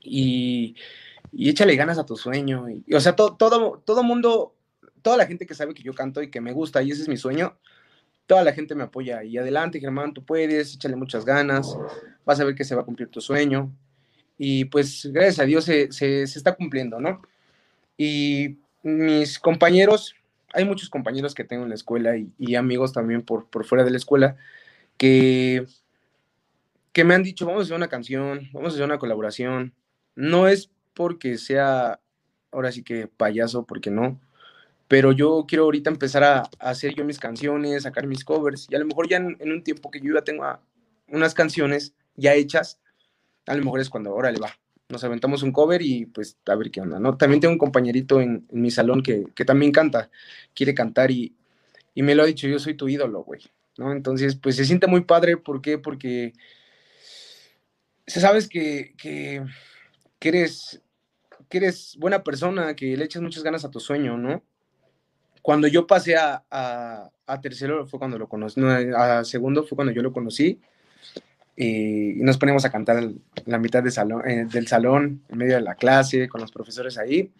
Y, 0.00 0.76
y 1.32 1.48
échale 1.48 1.76
ganas 1.76 1.98
a 1.98 2.06
tu 2.06 2.16
sueño. 2.16 2.68
Y, 2.68 2.94
o 2.94 3.00
sea, 3.00 3.16
todo, 3.16 3.36
todo, 3.36 3.82
todo 3.84 4.02
mundo, 4.02 4.54
toda 5.02 5.16
la 5.16 5.26
gente 5.26 5.46
que 5.46 5.54
sabe 5.54 5.74
que 5.74 5.82
yo 5.82 5.94
canto 5.94 6.22
y 6.22 6.30
que 6.30 6.40
me 6.40 6.52
gusta 6.52 6.82
y 6.82 6.90
ese 6.90 7.02
es 7.02 7.08
mi 7.08 7.16
sueño, 7.16 7.56
toda 8.26 8.42
la 8.44 8.52
gente 8.52 8.74
me 8.74 8.84
apoya. 8.84 9.24
Y 9.24 9.38
adelante, 9.38 9.80
Germán, 9.80 10.14
tú 10.14 10.24
puedes, 10.24 10.74
échale 10.74 10.96
muchas 10.96 11.24
ganas, 11.24 11.76
vas 12.24 12.40
a 12.40 12.44
ver 12.44 12.54
que 12.54 12.64
se 12.64 12.74
va 12.74 12.82
a 12.82 12.84
cumplir 12.86 13.08
tu 13.08 13.20
sueño. 13.20 13.72
Y 14.38 14.64
pues, 14.66 15.08
gracias 15.12 15.38
a 15.40 15.44
Dios 15.44 15.64
se, 15.64 15.92
se, 15.92 16.22
está 16.22 16.54
cumpliendo, 16.54 17.00
¿no? 17.00 17.22
Y 17.96 18.56
mis 18.82 19.38
compañeros, 19.38 20.16
hay 20.52 20.64
muchos 20.64 20.90
compañeros 20.90 21.34
que 21.34 21.44
tengo 21.44 21.62
en 21.62 21.68
la 21.68 21.76
escuela 21.76 22.16
y, 22.16 22.32
y 22.38 22.56
amigos 22.56 22.92
también 22.92 23.22
por, 23.22 23.46
por 23.46 23.64
fuera 23.64 23.84
de 23.84 23.90
la 23.90 23.96
escuela 23.96 24.36
que, 24.96 25.66
que 26.92 27.04
me 27.04 27.14
han 27.14 27.22
dicho, 27.22 27.46
vamos 27.46 27.60
a 27.60 27.64
hacer 27.64 27.76
una 27.76 27.88
canción, 27.88 28.48
vamos 28.52 28.72
a 28.72 28.74
hacer 28.74 28.84
una 28.84 28.98
colaboración. 28.98 29.74
No 30.14 30.48
es 30.48 30.70
porque 30.94 31.38
sea, 31.38 32.00
ahora 32.52 32.72
sí 32.72 32.82
que 32.82 33.08
payaso, 33.08 33.64
porque 33.66 33.90
no, 33.90 34.20
pero 34.88 35.12
yo 35.12 35.44
quiero 35.48 35.64
ahorita 35.64 35.90
empezar 35.90 36.24
a, 36.24 36.50
hacer 36.58 36.94
yo 36.94 37.04
mis 37.04 37.18
canciones, 37.18 37.82
sacar 37.84 38.06
mis 38.06 38.24
covers, 38.24 38.66
y 38.70 38.74
a 38.74 38.78
lo 38.78 38.86
mejor 38.86 39.08
ya 39.08 39.16
en, 39.16 39.52
un 39.52 39.62
tiempo 39.62 39.90
que 39.90 40.00
yo 40.00 40.14
ya 40.14 40.22
tengo 40.22 40.44
unas 41.08 41.34
canciones 41.34 41.94
ya 42.16 42.34
hechas, 42.34 42.80
a 43.46 43.54
lo 43.54 43.64
mejor 43.64 43.80
es 43.80 43.90
cuando, 43.90 44.14
órale, 44.14 44.38
va, 44.38 44.50
nos 44.88 45.02
aventamos 45.02 45.42
un 45.42 45.52
cover 45.52 45.82
y 45.82 46.06
pues 46.06 46.36
a 46.46 46.54
ver 46.54 46.70
qué 46.70 46.80
onda, 46.80 47.00
¿no? 47.00 47.16
También 47.16 47.40
tengo 47.40 47.52
un 47.52 47.58
compañerito 47.58 48.20
en, 48.20 48.46
mi 48.52 48.70
salón 48.70 49.02
que, 49.02 49.26
también 49.44 49.72
canta, 49.72 50.10
quiere 50.54 50.74
cantar 50.74 51.10
y, 51.10 51.34
me 51.96 52.14
lo 52.14 52.22
ha 52.22 52.26
dicho, 52.26 52.46
yo 52.46 52.58
soy 52.58 52.74
tu 52.74 52.88
ídolo, 52.88 53.24
güey, 53.24 53.40
¿no? 53.76 53.92
Entonces, 53.92 54.36
pues 54.36 54.56
se 54.56 54.64
siente 54.64 54.86
muy 54.86 55.02
padre, 55.02 55.36
¿por 55.36 55.60
qué? 55.60 55.78
Porque 55.78 56.32
se 58.06 58.20
sabes 58.20 58.48
que, 58.48 58.94
que, 58.98 59.42
eres, 60.20 60.82
que 61.48 61.58
eres 61.58 61.96
buena 61.98 62.22
persona, 62.22 62.74
que 62.74 62.96
le 62.96 63.04
echas 63.04 63.22
muchas 63.22 63.42
ganas 63.42 63.64
a 63.64 63.70
tu 63.70 63.80
sueño, 63.80 64.16
¿no? 64.16 64.42
Cuando 65.42 65.68
yo 65.68 65.86
pasé 65.86 66.16
a, 66.16 66.42
a, 66.50 67.40
tercero 67.42 67.86
fue 67.86 67.98
cuando 67.98 68.18
lo 68.18 68.28
conocí, 68.28 68.60
no, 68.60 68.70
a 68.70 69.24
segundo 69.24 69.64
fue 69.64 69.76
cuando 69.76 69.92
yo 69.92 70.02
lo 70.02 70.12
conocí 70.12 70.60
y, 71.56 72.14
nos 72.16 72.38
ponemos 72.38 72.64
a 72.64 72.70
cantar 72.70 72.98
en 72.98 73.22
la 73.46 73.58
mitad 73.58 73.84
salón, 73.90 74.28
eh, 74.28 74.46
del 74.50 74.66
salón, 74.66 75.22
en 75.28 75.38
medio 75.38 75.56
de 75.56 75.60
la 75.60 75.74
clase, 75.74 76.28
con 76.28 76.40
los 76.40 76.50
profesores 76.50 76.98
ahí. 76.98 77.30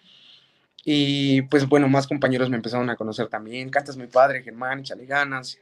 Y 0.84 1.42
pues 1.42 1.66
bueno, 1.66 1.88
más 1.88 2.06
compañeros 2.06 2.50
me 2.50 2.56
empezaron 2.56 2.90
a 2.90 2.96
conocer 2.96 3.28
también. 3.28 3.70
Cantas 3.70 3.96
muy 3.96 4.06
padre, 4.06 4.42
Germán, 4.42 4.80
échale 4.80 5.06
ganas. 5.06 5.58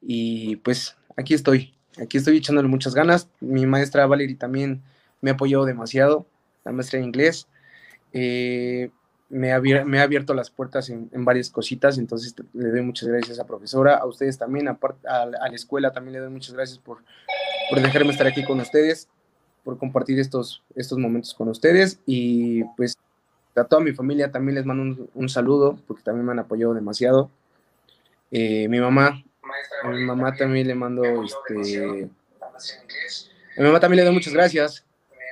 Y 0.00 0.56
pues 0.56 0.96
aquí 1.16 1.34
estoy, 1.34 1.74
aquí 2.00 2.18
estoy 2.18 2.38
echándole 2.38 2.68
muchas 2.68 2.94
ganas. 2.94 3.28
Mi 3.40 3.66
maestra 3.66 4.06
Valerie 4.06 4.36
también 4.36 4.82
me 5.20 5.30
apoyó 5.30 5.64
demasiado, 5.64 6.26
la 6.64 6.72
maestra 6.72 6.98
de 6.98 7.04
inglés. 7.04 7.48
Eh, 8.12 8.90
me, 9.28 9.52
ha, 9.52 9.56
ha, 9.56 10.02
abierto 10.02 10.34
las 10.34 10.50
puertas 10.50 10.88
en, 10.88 11.10
varias 11.24 11.50
cositas, 11.50 11.98
entonces 11.98 12.34
le 12.54 12.70
doy 12.70 12.82
muchas 12.82 13.08
gracias 13.08 13.38
a 13.38 13.46
profesora, 13.46 13.96
a 13.96 14.06
ustedes 14.06 14.38
también, 14.38 14.68
a, 14.68 14.78
a, 15.06 15.26
la 15.26 15.54
escuela 15.54 15.92
también 15.92 16.14
le 16.14 16.20
doy 16.20 16.30
muchas 16.30 16.54
gracias 16.54 16.78
por, 16.78 16.98
por, 17.68 17.80
dejarme 17.80 18.10
estar 18.10 18.26
aquí 18.26 18.42
con 18.44 18.58
ustedes, 18.60 19.08
por 19.64 19.76
compartir 19.76 20.18
estos, 20.18 20.62
estos 20.74 20.96
momentos 20.98 21.34
con 21.34 21.48
ustedes 21.48 22.00
y 22.06 22.64
pues 22.76 22.96
a 23.54 23.64
toda 23.64 23.82
mi 23.82 23.92
familia 23.92 24.30
también 24.30 24.54
les 24.54 24.64
mando 24.64 25.08
un, 25.14 25.28
saludo 25.28 25.78
porque 25.86 26.02
también 26.02 26.24
me 26.24 26.32
han 26.32 26.38
apoyado 26.38 26.74
demasiado. 26.74 27.30
Eh, 28.30 28.68
mi 28.68 28.78
mamá, 28.78 29.22
a 29.82 29.88
mi 29.88 30.04
mamá 30.04 30.34
también 30.34 30.66
le 30.66 30.74
mando, 30.74 31.02
este, 31.04 32.08
a 33.56 33.60
mi 33.60 33.66
mamá 33.66 33.80
también 33.80 33.98
le 33.98 34.04
doy 34.04 34.14
muchas 34.14 34.32
gracias, 34.32 34.84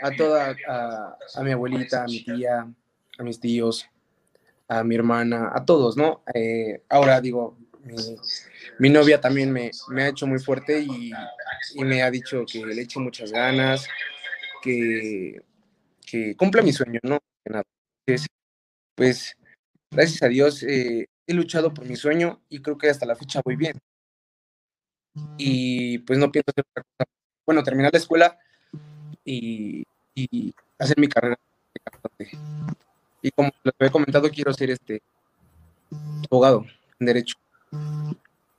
a 0.02 0.10
toda, 0.10 0.56
a, 0.68 1.16
a 1.34 1.42
mi 1.42 1.52
abuelita, 1.52 2.04
a 2.04 2.06
mi 2.06 2.22
tía, 2.22 2.66
a 3.18 3.22
mis 3.22 3.40
tíos, 3.40 3.88
a 4.68 4.82
mi 4.84 4.94
hermana, 4.94 5.52
a 5.54 5.64
todos, 5.64 5.96
¿no? 5.96 6.22
Eh, 6.34 6.82
ahora 6.88 7.20
digo, 7.20 7.56
mi, 8.78 8.90
novia 8.90 9.20
también 9.20 9.52
me, 9.52 9.70
ha 10.02 10.08
hecho 10.08 10.26
muy 10.26 10.38
fuerte 10.38 10.80
y, 10.80 11.12
me 11.76 12.02
ha 12.02 12.10
dicho 12.10 12.44
que 12.50 12.64
le 12.64 12.82
eche 12.82 12.98
muchas 12.98 13.30
ganas, 13.30 13.86
que, 14.62 15.40
que 16.04 16.36
cumpla 16.36 16.62
mi 16.62 16.72
sueño, 16.72 17.00
¿no? 17.02 17.18
Pues 18.96 19.36
gracias 19.90 20.22
a 20.22 20.28
Dios 20.28 20.62
eh, 20.62 21.06
he 21.26 21.34
luchado 21.34 21.72
por 21.72 21.86
mi 21.86 21.96
sueño 21.96 22.40
y 22.48 22.60
creo 22.60 22.78
que 22.78 22.88
hasta 22.88 23.06
la 23.06 23.16
fecha 23.16 23.40
voy 23.44 23.56
bien. 23.56 23.78
Y 25.38 25.98
pues 25.98 26.18
no 26.18 26.30
pienso 26.30 26.50
hacer 26.50 26.64
otra 26.70 26.82
cosa. 26.82 27.10
Bueno, 27.44 27.62
terminar 27.62 27.92
la 27.92 27.98
escuela 27.98 28.38
y, 29.24 29.84
y 30.14 30.54
hacer 30.78 30.98
mi 30.98 31.08
carrera 31.08 31.38
de 31.74 31.80
cantante. 31.80 32.30
Y 33.22 33.30
como 33.30 33.50
les 33.62 33.74
había 33.78 33.92
comentado, 33.92 34.30
quiero 34.30 34.52
ser 34.52 34.70
este 34.70 35.02
abogado 36.30 36.64
en 37.00 37.06
derecho. 37.06 37.36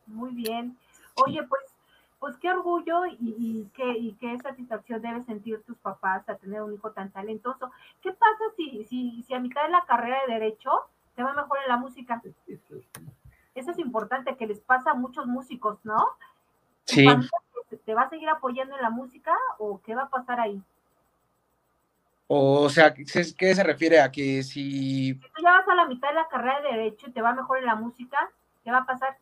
Muy 0.06 0.34
bien. 0.34 0.78
Oye, 1.16 1.44
pues, 1.44 1.62
pues 2.20 2.38
qué 2.38 2.50
orgullo 2.50 3.06
y, 3.06 3.70
qué, 3.76 3.92
y 3.98 4.14
qué 4.20 4.38
satisfacción 4.40 5.02
deben 5.02 5.26
sentir 5.26 5.62
tus 5.64 5.78
papás 5.78 6.28
a 6.30 6.36
tener 6.36 6.62
un 6.62 6.74
hijo 6.74 6.92
tan 6.92 7.12
talentoso. 7.12 7.72
¿Qué 8.02 8.12
pasa 8.12 8.44
si, 8.56 8.86
si, 8.86 9.24
si 9.24 9.34
a 9.34 9.40
mitad 9.40 9.64
de 9.64 9.70
la 9.70 9.86
carrera 9.88 10.18
de 10.28 10.34
derecho 10.34 10.70
te 11.16 11.24
va 11.24 11.34
mejor 11.34 11.60
en 11.64 11.70
la 11.70 11.78
música? 11.78 12.22
Eso 13.56 13.72
es 13.72 13.80
importante, 13.80 14.38
que 14.38 14.48
les 14.48 14.60
pasa 14.60 14.92
a 14.92 14.96
muchos 14.96 15.26
músicos, 15.26 15.80
¿no? 15.84 15.98
Sí. 16.88 17.06
¿Te 17.86 17.94
va 17.94 18.04
a 18.04 18.10
seguir 18.10 18.28
apoyando 18.30 18.76
en 18.76 18.82
la 18.82 18.90
música 18.90 19.34
o 19.60 19.82
qué 19.86 19.94
va 19.94 20.04
a 20.04 20.10
pasar 20.10 20.40
ahí? 20.40 20.62
O 22.28 22.70
sea, 22.70 22.94
¿qué 22.94 23.56
se 23.56 23.64
refiere 23.64 24.02
a 24.02 24.12
que 24.12 24.44
si... 24.44 25.14
Si 25.14 25.20
tú 25.20 25.44
ya 25.44 25.52
vas 25.52 25.68
a 25.68 25.76
la 25.76 25.86
mitad 25.86 26.10
de 26.10 26.16
la 26.16 26.28
carrera 26.28 26.62
de 26.62 26.78
Derecho 26.78 27.08
y 27.08 27.12
te 27.12 27.22
va 27.22 27.34
mejor 27.34 27.60
en 27.60 27.66
la 27.66 27.76
música, 27.76 28.18
¿qué 28.64 28.72
va 28.72 28.80
a 28.80 28.86
pasar? 28.86 29.18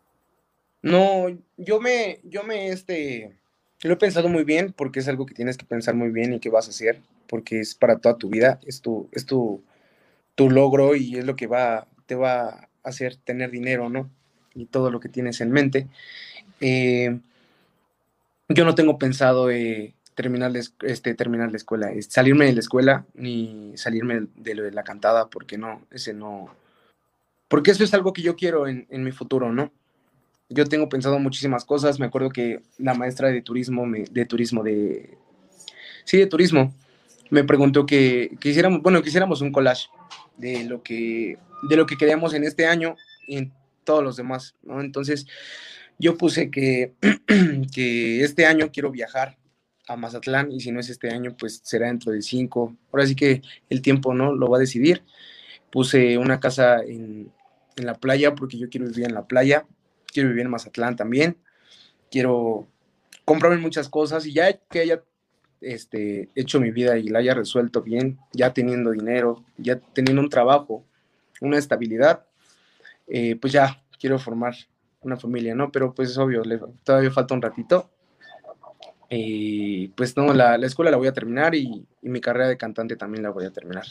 No, 0.82 1.28
yo 1.58 1.80
me, 1.80 2.20
yo 2.24 2.44
me, 2.44 2.70
este, 2.70 3.36
lo 3.84 3.94
he 3.94 3.98
pensado 3.98 4.30
muy 4.30 4.44
bien 4.44 4.74
porque 4.74 5.00
es 5.00 5.08
algo 5.08 5.26
que 5.26 5.34
tienes 5.34 5.58
que 5.58 5.66
pensar 5.66 5.94
muy 5.96 6.10
bien 6.10 6.34
y 6.34 6.40
que 6.40 6.50
vas 6.50 6.68
a 6.68 6.72
hacer 6.72 7.02
porque 7.28 7.60
es 7.60 7.76
para 7.76 7.98
toda 7.98 8.18
tu 8.18 8.30
vida, 8.30 8.60
es 8.66 8.82
tu, 8.82 9.10
es 9.12 9.26
tu, 9.26 9.64
tu 10.36 10.50
logro 10.50 10.96
y 10.96 11.18
es 11.18 11.26
lo 11.26 11.36
que 11.36 11.48
va, 11.48 11.88
te 12.06 12.16
va 12.16 12.48
a 12.50 12.70
hacer 12.84 13.16
tener 13.18 13.52
dinero, 13.52 13.90
¿no? 13.90 14.10
Y 14.54 14.66
todo 14.66 14.92
lo 14.92 15.00
que 15.00 15.10
tienes 15.10 15.42
en 15.42 15.52
mente. 15.52 15.88
Eh, 16.62 17.20
yo 18.50 18.66
no 18.66 18.76
tengo 18.76 18.98
pensado 18.98 19.50
eh, 19.50 19.96
terminar, 20.16 20.52
este, 20.56 21.14
terminar 21.14 21.52
la 21.52 21.58
escuela, 21.58 21.92
salirme 22.08 22.46
de 22.46 22.54
la 22.54 22.60
escuela 22.60 23.06
ni 23.14 23.74
salirme 23.78 24.28
de 24.36 24.72
la 24.72 24.84
cantada, 24.84 25.30
porque 25.30 25.58
no, 25.58 25.82
ese 25.92 26.14
no, 26.14 26.56
porque 27.48 27.72
eso 27.72 27.84
es 27.84 27.94
algo 27.94 28.14
que 28.14 28.22
yo 28.22 28.36
quiero 28.36 28.68
en, 28.68 28.88
mi 29.04 29.12
futuro, 29.12 29.52
¿no? 29.52 29.72
Yo 30.50 30.66
tengo 30.66 30.90
pensado 30.90 31.20
muchísimas 31.20 31.66
cosas, 31.66 32.00
me 32.00 32.06
acuerdo 32.06 32.30
que 32.30 32.62
la 32.78 32.94
maestra 32.94 33.30
de 33.30 33.42
turismo, 33.42 33.86
de 33.88 34.26
turismo, 34.26 34.64
de, 34.64 35.18
sí, 36.04 36.18
de 36.18 36.28
turismo, 36.28 36.74
me 37.30 37.44
preguntó 37.44 37.86
que, 37.86 38.38
que 38.40 38.62
bueno, 38.82 39.02
que 39.02 39.42
un 39.42 39.52
collage 39.52 39.90
de 40.38 40.64
lo 40.66 40.84
que, 40.84 41.38
de 41.70 41.76
lo 41.76 41.86
que 41.86 41.98
queríamos 41.98 42.34
en 42.34 42.44
este 42.44 42.68
año 42.68 42.96
y 43.28 43.38
en 43.38 43.54
todos 43.84 44.04
los 44.04 44.16
demás, 44.16 44.56
¿no? 44.64 44.82
Entonces, 44.82 45.26
yo 45.98 46.18
puse 46.18 46.50
que, 46.50 46.94
que 47.74 48.24
este 48.24 48.46
año 48.46 48.72
quiero 48.72 48.92
viajar 48.92 49.38
a 49.88 49.96
Mazatlán 49.96 50.52
y 50.52 50.60
si 50.60 50.72
no 50.72 50.80
es 50.80 50.90
este 50.90 51.10
año, 51.12 51.36
pues 51.38 51.62
será 51.64 51.88
dentro 51.88 52.12
de 52.12 52.22
cinco. 52.22 52.76
Ahora 52.92 53.06
sí 53.06 53.16
que 53.16 53.42
el 53.70 53.82
tiempo 53.82 54.14
no 54.14 54.34
lo 54.34 54.48
va 54.50 54.58
a 54.58 54.60
decidir. 54.60 55.04
Puse 55.72 56.18
una 56.18 56.40
casa 56.40 56.82
en, 56.82 57.32
en, 57.76 57.86
la 57.86 57.96
playa 57.96 58.34
porque 58.34 58.58
yo 58.58 58.70
quiero 58.70 58.88
vivir 58.88 59.06
en 59.06 59.14
la 59.14 59.26
playa, 59.26 59.66
quiero 60.08 60.30
vivir 60.30 60.46
en 60.46 60.52
Mazatlán 60.52 60.96
también, 60.96 61.38
quiero 62.10 62.68
comprarme 63.26 63.58
muchas 63.58 63.90
cosas 63.90 64.26
y 64.26 64.34
ya 64.34 64.54
que 64.54 64.80
haya 64.80 65.04
este, 65.62 66.30
hecho 66.36 66.60
mi 66.60 66.72
vida 66.72 66.98
y 66.98 67.08
la 67.10 67.20
haya 67.20 67.34
resuelto 67.34 67.82
bien, 67.82 68.20
ya 68.32 68.54
teniendo 68.54 68.92
dinero, 68.92 69.44
ya 69.58 69.80
teniendo 69.80 70.22
un 70.22 70.30
trabajo, 70.30 70.86
una 71.42 71.58
estabilidad, 71.58 72.26
eh, 73.08 73.36
pues 73.36 73.54
ya 73.54 73.84
quiero 74.00 74.20
formar 74.20 74.56
una 75.06 75.18
familia, 75.18 75.56
¿no? 75.56 75.72
Pero 75.72 75.94
pues 75.94 76.10
es 76.12 76.18
obvio, 76.18 76.44
todavía 76.84 77.12
falta 77.12 77.34
un 77.34 77.42
ratito 77.42 77.90
y 79.10 79.90
pues 79.90 80.18
no, 80.18 80.34
la, 80.34 80.56
escuela 80.56 80.92
la 80.92 80.98
voy 80.98 81.08
a 81.08 81.14
terminar 81.14 81.56
y, 81.56 81.86
mi 82.02 82.22
carrera 82.22 82.48
de 82.48 82.58
cantante 82.58 82.96
también 82.96 83.24
la 83.24 83.32
voy 83.32 83.46
a 83.46 83.52
terminar. 83.52 83.86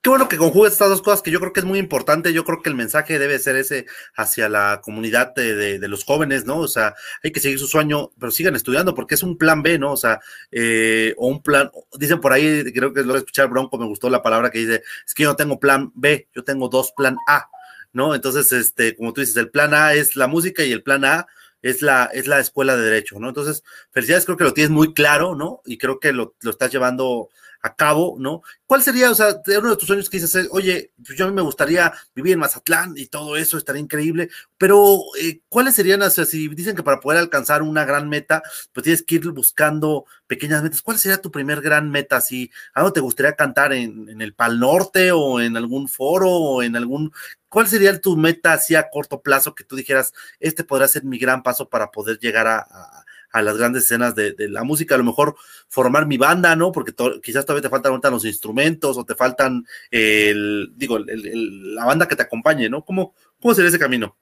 Qué 0.00 0.10
bueno 0.10 0.28
que 0.28 0.36
conjugues 0.36 0.72
estas 0.72 0.90
dos 0.90 1.02
cosas 1.02 1.22
que 1.22 1.32
yo 1.32 1.40
creo 1.40 1.52
que 1.52 1.58
es 1.58 1.66
muy 1.66 1.80
importante. 1.80 2.32
Yo 2.32 2.44
creo 2.44 2.62
que 2.62 2.70
el 2.70 2.76
mensaje 2.76 3.18
debe 3.18 3.38
ser 3.40 3.56
ese 3.56 3.86
hacia 4.14 4.48
la 4.48 4.80
comunidad 4.82 5.34
de, 5.34 5.80
los 5.88 6.04
jóvenes, 6.04 6.46
¿no? 6.46 6.58
O 6.58 6.68
sea, 6.68 6.94
hay 7.22 7.32
que 7.32 7.40
seguir 7.40 7.58
su 7.58 7.66
sueño, 7.66 8.12
pero 8.18 8.30
sigan 8.30 8.54
estudiando 8.54 8.94
porque 8.94 9.16
es 9.16 9.24
un 9.24 9.36
plan 9.36 9.60
B, 9.60 9.76
¿no? 9.78 9.92
O 9.92 9.96
sea, 9.96 10.20
eh, 10.52 11.14
o 11.16 11.26
un 11.26 11.42
plan, 11.42 11.70
dicen 11.98 12.20
por 12.20 12.32
ahí, 12.32 12.72
creo 12.72 12.92
que 12.92 13.02
lo 13.02 13.14
a 13.14 13.18
escuchar 13.18 13.48
Bronco, 13.48 13.76
me 13.76 13.86
gustó 13.86 14.08
la 14.08 14.22
palabra 14.22 14.50
que 14.50 14.60
dice, 14.60 14.82
es 15.04 15.14
que 15.14 15.24
yo 15.24 15.30
no 15.30 15.36
tengo 15.36 15.58
plan 15.58 15.90
B, 15.96 16.28
yo 16.32 16.44
tengo 16.44 16.68
dos 16.68 16.92
plan 16.92 17.16
A, 17.26 17.50
¿no? 17.92 18.14
Entonces, 18.14 18.52
este, 18.52 18.96
como 18.96 19.12
tú 19.12 19.20
dices, 19.20 19.36
el 19.36 19.50
plan 19.50 19.74
A 19.74 19.94
es 19.94 20.16
la 20.16 20.26
música 20.26 20.64
y 20.64 20.72
el 20.72 20.82
plan 20.82 21.04
A 21.04 21.26
es 21.62 21.82
la, 21.82 22.06
es 22.06 22.26
la 22.26 22.40
escuela 22.40 22.76
de 22.76 22.84
derecho, 22.84 23.18
¿no? 23.18 23.28
Entonces, 23.28 23.64
felicidades, 23.90 24.24
creo 24.24 24.36
que 24.36 24.44
lo 24.44 24.54
tienes 24.54 24.70
muy 24.70 24.94
claro, 24.94 25.34
¿no? 25.34 25.62
Y 25.66 25.78
creo 25.78 25.98
que 25.98 26.12
lo, 26.12 26.34
lo 26.40 26.50
estás 26.50 26.70
llevando 26.70 27.28
a 27.62 27.74
cabo, 27.74 28.16
¿no? 28.18 28.42
¿Cuál 28.66 28.82
sería, 28.82 29.10
o 29.10 29.14
sea, 29.14 29.40
uno 29.58 29.70
de 29.70 29.76
tus 29.76 29.86
sueños 29.86 30.08
que 30.08 30.18
dices, 30.18 30.48
oye, 30.50 30.92
pues 31.04 31.18
yo 31.18 31.32
me 31.32 31.42
gustaría 31.42 31.92
vivir 32.14 32.34
en 32.34 32.38
Mazatlán 32.38 32.94
y 32.96 33.06
todo 33.06 33.36
eso 33.36 33.58
estaría 33.58 33.80
increíble, 33.80 34.30
pero 34.56 35.00
eh, 35.20 35.40
¿cuáles 35.48 35.74
serían, 35.74 36.02
o 36.02 36.10
sea, 36.10 36.24
si 36.24 36.48
dicen 36.48 36.76
que 36.76 36.82
para 36.82 37.00
poder 37.00 37.18
alcanzar 37.18 37.62
una 37.62 37.84
gran 37.84 38.08
meta, 38.08 38.42
pues 38.72 38.84
tienes 38.84 39.02
que 39.02 39.16
ir 39.16 39.28
buscando 39.30 40.06
pequeñas 40.26 40.62
metas, 40.62 40.82
¿cuál 40.82 40.98
sería 40.98 41.20
tu 41.20 41.30
primer 41.30 41.60
gran 41.60 41.90
meta? 41.90 42.20
Si 42.20 42.50
algo 42.74 42.92
te 42.92 43.00
gustaría 43.00 43.34
cantar 43.36 43.72
en, 43.72 44.20
el 44.20 44.34
Pal 44.34 44.60
Norte 44.60 45.12
o 45.12 45.40
en 45.40 45.56
algún 45.56 45.88
foro 45.88 46.30
o 46.30 46.62
en 46.62 46.76
algún, 46.76 47.12
¿cuál 47.48 47.66
sería 47.68 47.98
tu 48.00 48.16
meta 48.16 48.52
así 48.52 48.74
a 48.74 48.90
corto 48.90 49.22
plazo 49.22 49.54
que 49.54 49.64
tú 49.64 49.76
dijeras, 49.76 50.12
este 50.40 50.64
podrá 50.64 50.86
ser 50.88 51.04
mi 51.04 51.18
gran 51.18 51.42
paso 51.42 51.68
para 51.68 51.90
poder 51.90 52.18
llegar 52.18 52.46
a 52.46 53.04
las 53.32 53.56
grandes 53.56 53.84
escenas 53.84 54.14
de, 54.14 54.34
la 54.48 54.64
música, 54.64 54.94
a 54.94 54.98
lo 54.98 55.04
mejor 55.04 55.36
formar 55.68 56.06
mi 56.06 56.16
banda, 56.16 56.56
¿no? 56.56 56.72
Porque 56.72 56.92
quizás 57.22 57.44
todavía 57.44 57.68
te 57.68 57.70
faltan 57.70 58.12
los 58.12 58.24
instrumentos 58.24 58.96
o 58.96 59.04
te 59.04 59.14
faltan 59.14 59.64
el, 59.90 60.72
digo, 60.76 60.98
la 60.98 61.84
banda 61.84 62.08
que 62.08 62.16
te 62.16 62.22
acompañe, 62.22 62.68
¿no? 62.68 62.84
¿Cómo, 62.84 63.14
cómo 63.40 63.54
sería 63.54 63.68
ese 63.68 63.78
camino? 63.78 64.16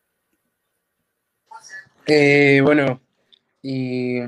Eh, 2.07 2.61
bueno, 2.63 3.01
y 3.63 4.21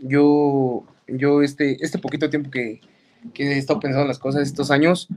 yo, 0.00 0.86
yo 1.06 1.42
este, 1.42 1.82
este 1.84 1.98
poquito 1.98 2.28
tiempo 2.28 2.50
que, 2.50 2.80
que 3.32 3.52
he 3.52 3.58
estado 3.58 3.80
pensando 3.80 4.06
las 4.06 4.18
cosas 4.18 4.42
estos 4.42 4.70
años, 4.70 5.08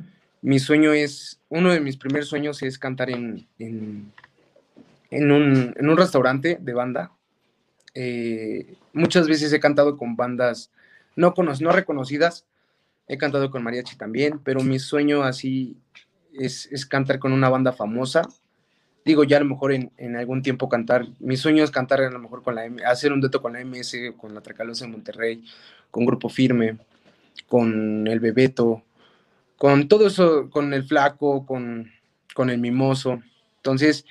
mi 0.41 0.59
sueño 0.59 0.93
es, 0.93 1.41
uno 1.49 1.71
de 1.71 1.79
mis 1.79 1.97
primeros 1.97 2.29
sueños 2.29 2.61
es 2.61 2.77
cantar 2.77 3.09
en, 3.09 3.47
en, 3.57 4.11
un, 5.31 5.97
restaurante 5.97 6.59
de 6.61 6.73
banda. 6.73 7.11
Eh, 7.95 8.75
muchas 8.93 9.27
veces 9.27 9.51
he 9.53 9.59
cantado 9.59 9.97
con 9.97 10.15
bandas 10.15 10.69
no, 11.15 11.33
no 11.61 11.71
reconocidas, 11.71 12.45
he 13.07 13.17
cantado 13.17 13.49
con 13.49 13.63
mariachi 13.63 13.95
también, 13.95 14.39
pero 14.43 14.61
mi 14.61 14.79
sueño 14.79 15.23
así 15.23 15.77
es, 16.33 16.67
es 16.71 16.85
cantar 16.85 17.19
con 17.19 17.31
una 17.31 17.49
banda 17.49 17.71
famosa 17.71 18.27
digo, 19.05 19.23
ya 19.23 19.37
a 19.37 19.39
lo 19.39 19.45
mejor 19.45 19.71
en, 19.71 20.15
algún 20.17 20.41
tiempo 20.41 20.67
cantar, 20.67 21.07
mi 21.19 21.37
sueño 21.37 21.63
es 21.63 21.71
cantar 21.71 22.01
a 22.01 22.09
lo 22.09 22.19
mejor 22.19 22.41
con 22.41 22.55
la 22.55 22.63
hacer 22.87 23.13
un 23.13 23.21
dueto 23.21 23.41
con 23.41 23.53
la 23.53 23.63
MS, 23.63 23.95
con 24.17 24.33
la 24.33 24.41
Tracalosa 24.41 24.85
de 24.85 24.91
Monterrey, 24.91 25.43
con 25.91 26.05
Grupo 26.05 26.27
Firme, 26.27 26.77
con 27.47 28.07
el 28.07 28.19
Bebeto, 28.19 28.81
con 29.57 29.87
todo 29.87 30.07
eso, 30.07 30.49
con 30.49 30.73
el 30.73 30.85
Flaco, 30.85 31.45
con, 31.45 31.91
con 32.33 32.49
el 32.49 32.57
Mimoso. 32.57 33.21
Entonces, 33.57 34.05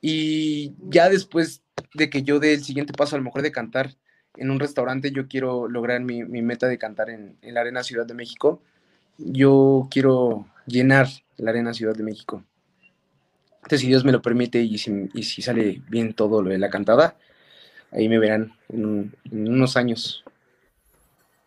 y 0.00 0.74
ya 0.88 1.08
después 1.08 1.61
de 1.94 2.10
que 2.10 2.22
yo 2.22 2.38
dé 2.38 2.54
el 2.54 2.64
siguiente 2.64 2.92
paso, 2.92 3.16
a 3.16 3.18
lo 3.18 3.24
mejor 3.24 3.42
de 3.42 3.52
cantar 3.52 3.94
en 4.36 4.50
un 4.50 4.60
restaurante, 4.60 5.10
yo 5.10 5.28
quiero 5.28 5.68
lograr 5.68 6.00
mi, 6.00 6.22
meta 6.24 6.66
de 6.68 6.78
cantar 6.78 7.10
en, 7.10 7.36
en 7.42 7.54
la 7.54 7.60
Arena 7.60 7.82
Ciudad 7.82 8.06
de 8.06 8.14
México. 8.14 8.62
Yo 9.18 9.88
quiero 9.90 10.46
llenar 10.66 11.08
la 11.36 11.50
Arena 11.50 11.74
Ciudad 11.74 11.94
de 11.94 12.04
México. 12.04 12.42
Entonces, 13.62 13.80
si 13.80 13.86
Dios 13.86 14.04
me 14.04 14.12
lo 14.12 14.20
permite 14.20 14.60
y 14.60 14.76
si, 14.78 15.42
sale 15.42 15.80
bien 15.88 16.14
todo 16.14 16.42
lo 16.42 16.50
de 16.50 16.58
la 16.58 16.68
cantada, 16.68 17.16
ahí 17.92 18.08
me 18.08 18.18
verán 18.18 18.52
en, 18.68 19.14
unos 19.30 19.76
años. 19.76 20.24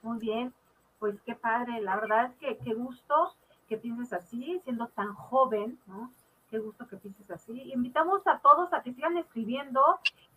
Muy 0.01 0.19
bien, 0.19 0.53
pues 0.99 1.15
qué 1.25 1.35
padre, 1.35 1.81
la 1.81 1.97
verdad 1.97 2.31
que 2.39 2.57
qué 2.63 2.73
gusto 2.73 3.33
que 3.67 3.77
pienses 3.77 4.13
así, 4.13 4.61
siendo 4.63 4.88
tan 4.88 5.13
joven, 5.13 5.77
¿no? 5.88 6.11
Qué 6.49 6.60
gusto 6.60 6.88
que 6.88 6.97
pienses 6.97 7.29
así. 7.31 7.71
Invitamos 7.73 8.21
a 8.27 8.39
todos 8.39 8.71
a 8.73 8.81
que 8.84 8.93
sigan 8.93 9.17
escribiendo 9.17 9.81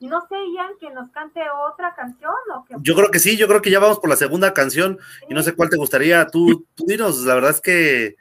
y 0.00 0.06
no 0.08 0.20
sé, 0.28 0.36
Ian, 0.54 0.72
que 0.80 0.90
nos 0.90 1.10
cante 1.10 1.40
otra 1.70 1.94
canción 1.94 2.32
o 2.54 2.64
que... 2.64 2.74
Yo 2.80 2.94
creo 2.94 3.10
que 3.10 3.18
sí, 3.18 3.36
yo 3.36 3.46
creo 3.46 3.60
que 3.60 3.70
ya 3.70 3.78
vamos 3.78 4.00
por 4.00 4.08
la 4.10 4.16
segunda 4.16 4.54
canción 4.54 4.98
y 5.28 5.34
no 5.34 5.42
sé 5.42 5.54
cuál 5.54 5.68
te 5.68 5.76
gustaría. 5.76 6.26
Tú, 6.26 6.66
tú 6.74 6.84
dinos, 6.86 7.24
la 7.24 7.34
verdad 7.34 7.50
es 7.50 7.60
que 7.60 8.16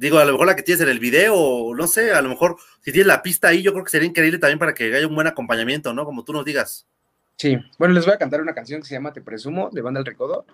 Digo, 0.00 0.18
a 0.18 0.24
lo 0.24 0.32
mejor 0.32 0.46
la 0.46 0.56
que 0.56 0.62
tienes 0.62 0.80
en 0.80 0.88
el 0.88 0.98
video, 0.98 1.74
no 1.74 1.86
sé, 1.86 2.12
a 2.12 2.22
lo 2.22 2.30
mejor 2.30 2.56
si 2.80 2.90
tienes 2.90 3.06
la 3.06 3.20
pista 3.20 3.48
ahí, 3.48 3.60
yo 3.60 3.72
creo 3.72 3.84
que 3.84 3.90
sería 3.90 4.08
increíble 4.08 4.38
también 4.38 4.58
para 4.58 4.72
que 4.72 4.84
haya 4.96 5.06
un 5.06 5.14
buen 5.14 5.26
acompañamiento, 5.26 5.92
¿no? 5.92 6.06
Como 6.06 6.24
tú 6.24 6.32
nos 6.32 6.42
digas. 6.42 6.86
Sí, 7.36 7.58
bueno, 7.78 7.92
les 7.92 8.06
voy 8.06 8.14
a 8.14 8.18
cantar 8.18 8.40
una 8.40 8.54
canción 8.54 8.80
que 8.80 8.86
se 8.86 8.94
llama 8.94 9.12
Te 9.12 9.20
Presumo, 9.20 9.68
de 9.70 9.82
Banda 9.82 10.00
El 10.00 10.06
Recodo, 10.06 10.46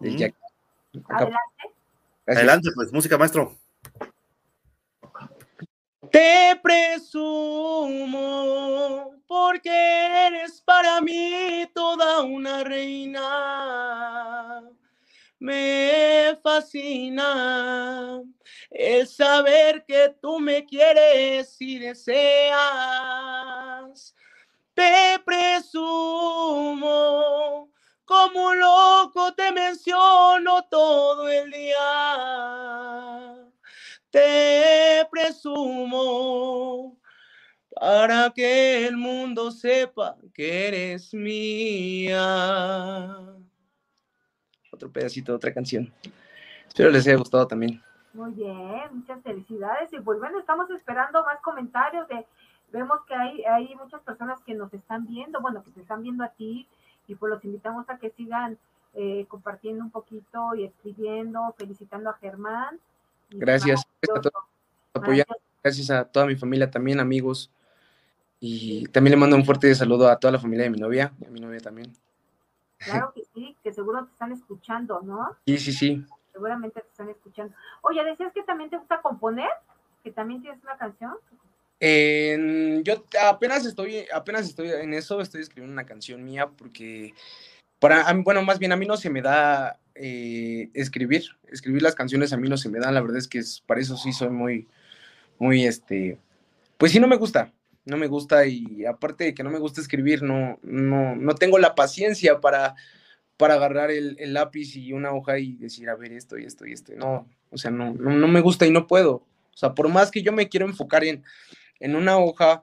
Adelante. 0.00 0.34
Adelante, 2.26 2.70
pues, 2.74 2.90
música 2.90 3.18
maestro. 3.18 3.56
Te 6.10 6.58
presumo 6.62 8.04
porque 9.26 9.70
eres 10.26 10.60
para 10.62 11.00
mí 11.00 11.66
toda 11.74 12.22
una 12.22 12.64
reina 12.64 13.88
me 15.40 16.36
fascina 16.42 18.20
el 18.70 19.06
saber 19.06 19.84
que 19.86 20.16
tú 20.20 20.40
me 20.40 20.64
quieres 20.64 21.56
y 21.60 21.78
deseas. 21.78 22.56
Te 24.74 25.20
presumo, 25.24 25.70
como 28.04 28.48
un 28.48 28.58
loco 28.58 29.32
te 29.34 29.52
menciono 29.52 30.64
todo 30.68 31.28
el 31.28 31.50
día. 31.50 31.78
Te 34.10 35.06
presumo 35.10 36.98
para 37.80 38.30
que 38.30 38.86
el 38.86 38.96
mundo 38.96 39.50
sepa 39.50 40.16
que 40.32 40.68
eres 40.68 41.12
mía 41.12 42.18
otro 44.78 44.90
pedacito 44.92 45.34
otra 45.34 45.52
canción. 45.52 45.92
Espero 46.66 46.90
les 46.90 47.06
haya 47.06 47.16
gustado 47.16 47.46
también. 47.46 47.82
Muy 48.12 48.32
bien, 48.32 48.82
muchas 48.92 49.20
felicidades. 49.22 49.92
Y 49.92 50.00
pues 50.00 50.18
bueno, 50.20 50.38
estamos 50.38 50.70
esperando 50.70 51.22
más 51.24 51.40
comentarios. 51.40 52.06
Vemos 52.72 53.00
que 53.06 53.14
hay, 53.14 53.44
hay 53.44 53.74
muchas 53.74 54.00
personas 54.02 54.40
que 54.44 54.54
nos 54.54 54.72
están 54.72 55.06
viendo, 55.06 55.40
bueno, 55.40 55.62
que 55.62 55.70
te 55.70 55.80
están 55.80 56.02
viendo 56.02 56.22
a 56.22 56.28
ti, 56.28 56.66
y 57.06 57.14
pues 57.14 57.30
los 57.30 57.44
invitamos 57.44 57.88
a 57.88 57.98
que 57.98 58.10
sigan 58.10 58.58
eh, 58.94 59.26
compartiendo 59.28 59.82
un 59.82 59.90
poquito 59.90 60.54
y 60.54 60.64
escribiendo, 60.64 61.54
felicitando 61.56 62.10
a 62.10 62.14
Germán. 62.14 62.78
Gracias. 63.30 63.82
Gracias 65.62 65.90
a 65.90 66.04
toda 66.04 66.26
mi 66.26 66.36
familia 66.36 66.70
también, 66.70 67.00
amigos. 67.00 67.50
Y 68.40 68.86
también 68.88 69.12
le 69.12 69.16
mando 69.16 69.36
un 69.36 69.44
fuerte 69.44 69.74
saludo 69.74 70.08
a 70.08 70.18
toda 70.18 70.32
la 70.32 70.38
familia 70.38 70.64
de 70.64 70.70
mi 70.70 70.78
novia, 70.78 71.12
a 71.26 71.30
mi 71.30 71.40
novia 71.40 71.60
también. 71.60 71.92
Claro 72.78 73.12
que 73.12 73.24
sí, 73.34 73.56
que 73.62 73.72
seguro 73.72 74.04
te 74.04 74.12
están 74.12 74.32
escuchando, 74.32 75.00
¿no? 75.02 75.36
Sí, 75.46 75.58
sí, 75.58 75.72
sí. 75.72 76.04
Seguramente 76.32 76.80
te 76.80 76.86
están 76.86 77.08
escuchando. 77.08 77.54
Oye, 77.82 78.04
decías 78.04 78.32
que 78.32 78.44
también 78.44 78.70
te 78.70 78.76
gusta 78.76 79.02
componer, 79.02 79.50
que 80.04 80.12
también 80.12 80.40
tienes 80.40 80.62
una 80.62 80.78
canción. 80.78 81.14
yo 82.84 83.04
apenas 83.20 83.66
estoy, 83.66 84.06
apenas 84.14 84.46
estoy 84.46 84.70
en 84.70 84.94
eso, 84.94 85.20
estoy 85.20 85.42
escribiendo 85.42 85.72
una 85.72 85.86
canción 85.86 86.24
mía 86.24 86.48
porque 86.48 87.14
para, 87.78 88.12
bueno, 88.24 88.42
más 88.42 88.58
bien 88.58 88.72
a 88.72 88.76
mí 88.76 88.86
no 88.86 88.96
se 88.96 89.10
me 89.10 89.22
da 89.22 89.78
eh, 89.94 90.70
escribir, 90.74 91.24
escribir 91.50 91.82
las 91.82 91.94
canciones 91.94 92.32
a 92.32 92.36
mí 92.36 92.48
no 92.48 92.56
se 92.56 92.68
me 92.68 92.78
dan, 92.78 92.94
la 92.94 93.00
verdad 93.00 93.18
es 93.18 93.28
que 93.28 93.38
es, 93.38 93.62
para 93.66 93.80
eso 93.80 93.96
sí 93.96 94.12
soy 94.12 94.30
muy, 94.30 94.68
muy, 95.38 95.64
este, 95.64 96.18
pues 96.76 96.92
sí 96.92 97.00
no 97.00 97.08
me 97.08 97.16
gusta, 97.16 97.52
no 97.84 97.96
me 97.96 98.06
gusta 98.06 98.46
y 98.46 98.84
aparte 98.84 99.24
de 99.24 99.34
que 99.34 99.42
no 99.42 99.50
me 99.50 99.58
gusta 99.58 99.80
escribir, 99.80 100.22
no, 100.22 100.58
no, 100.62 101.16
no 101.16 101.34
tengo 101.34 101.58
la 101.58 101.74
paciencia 101.74 102.40
para, 102.40 102.74
para 103.38 103.54
agarrar 103.54 103.90
el, 103.90 104.16
lápiz 104.34 104.76
y 104.76 104.92
una 104.92 105.12
hoja 105.12 105.38
y 105.38 105.54
decir, 105.54 105.88
a 105.88 105.94
ver, 105.94 106.12
esto 106.12 106.36
y 106.36 106.44
esto 106.44 106.66
y 106.66 106.72
esto. 106.72 106.92
No, 106.96 107.28
o 107.50 107.56
sea, 107.56 107.70
no, 107.70 107.94
no, 107.94 108.28
me 108.28 108.40
gusta 108.40 108.66
y 108.66 108.70
no 108.70 108.86
puedo. 108.86 109.14
O 109.14 109.56
sea, 109.56 109.74
por 109.74 109.88
más 109.88 110.10
que 110.10 110.22
yo 110.22 110.32
me 110.32 110.48
quiero 110.48 110.66
enfocar 110.66 111.04
en, 111.04 111.24
en 111.78 111.94
una 111.94 112.18
hoja, 112.18 112.62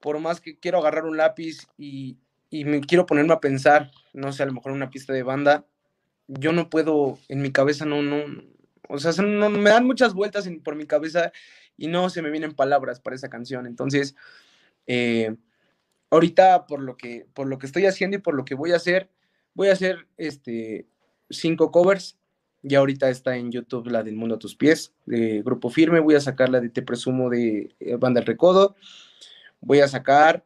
por 0.00 0.18
más 0.20 0.40
que 0.40 0.56
quiero 0.56 0.78
agarrar 0.78 1.04
un 1.04 1.16
lápiz 1.16 1.66
y, 1.76 2.16
y 2.52 2.66
me 2.66 2.82
quiero 2.82 3.06
ponerme 3.06 3.32
a 3.32 3.40
pensar, 3.40 3.90
no 4.12 4.30
sé, 4.30 4.42
a 4.42 4.46
lo 4.46 4.52
mejor 4.52 4.72
una 4.72 4.90
pista 4.90 5.14
de 5.14 5.22
banda, 5.22 5.64
yo 6.28 6.52
no 6.52 6.68
puedo, 6.68 7.18
en 7.28 7.40
mi 7.40 7.50
cabeza 7.50 7.86
no, 7.86 8.02
no, 8.02 8.24
o 8.90 8.98
sea, 8.98 9.10
no, 9.24 9.48
me 9.48 9.70
dan 9.70 9.86
muchas 9.86 10.12
vueltas 10.12 10.46
por 10.62 10.76
mi 10.76 10.86
cabeza 10.86 11.32
y 11.78 11.88
no 11.88 12.10
se 12.10 12.20
me 12.20 12.30
vienen 12.30 12.52
palabras 12.52 13.00
para 13.00 13.16
esa 13.16 13.30
canción. 13.30 13.66
Entonces, 13.66 14.14
eh, 14.86 15.34
ahorita 16.10 16.66
por 16.66 16.82
lo, 16.82 16.98
que, 16.98 17.26
por 17.32 17.46
lo 17.46 17.58
que 17.58 17.64
estoy 17.64 17.86
haciendo 17.86 18.18
y 18.18 18.20
por 18.20 18.34
lo 18.34 18.44
que 18.44 18.54
voy 18.54 18.72
a 18.72 18.76
hacer, 18.76 19.08
voy 19.54 19.68
a 19.68 19.72
hacer 19.72 20.06
este, 20.18 20.86
cinco 21.30 21.70
covers. 21.70 22.18
Ya 22.60 22.80
ahorita 22.80 23.08
está 23.08 23.34
en 23.34 23.50
YouTube 23.50 23.88
la 23.88 24.02
del 24.02 24.14
Mundo 24.14 24.34
a 24.34 24.38
tus 24.38 24.56
pies, 24.56 24.92
de 25.06 25.40
Grupo 25.42 25.70
Firme. 25.70 26.00
Voy 26.00 26.16
a 26.16 26.20
sacar 26.20 26.50
la 26.50 26.60
de 26.60 26.68
Te 26.68 26.82
Presumo 26.82 27.30
de 27.30 27.74
eh, 27.80 27.96
Banda 27.96 28.20
El 28.20 28.26
Recodo. 28.26 28.76
Voy 29.62 29.80
a 29.80 29.88
sacar 29.88 30.44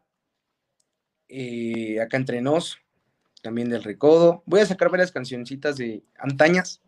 eh, 1.29 2.01
Acá 2.01 2.17
Entre 2.17 2.41
Nos, 2.41 2.79
también 3.43 3.69
del 3.69 3.85
Recodo. 3.85 4.43
Voy 4.47 4.61
a 4.61 4.67
sacar 4.67 4.91
varias 4.91 5.12
cancioncitas 5.12 5.77
de 5.77 6.03
antañas 6.19 6.81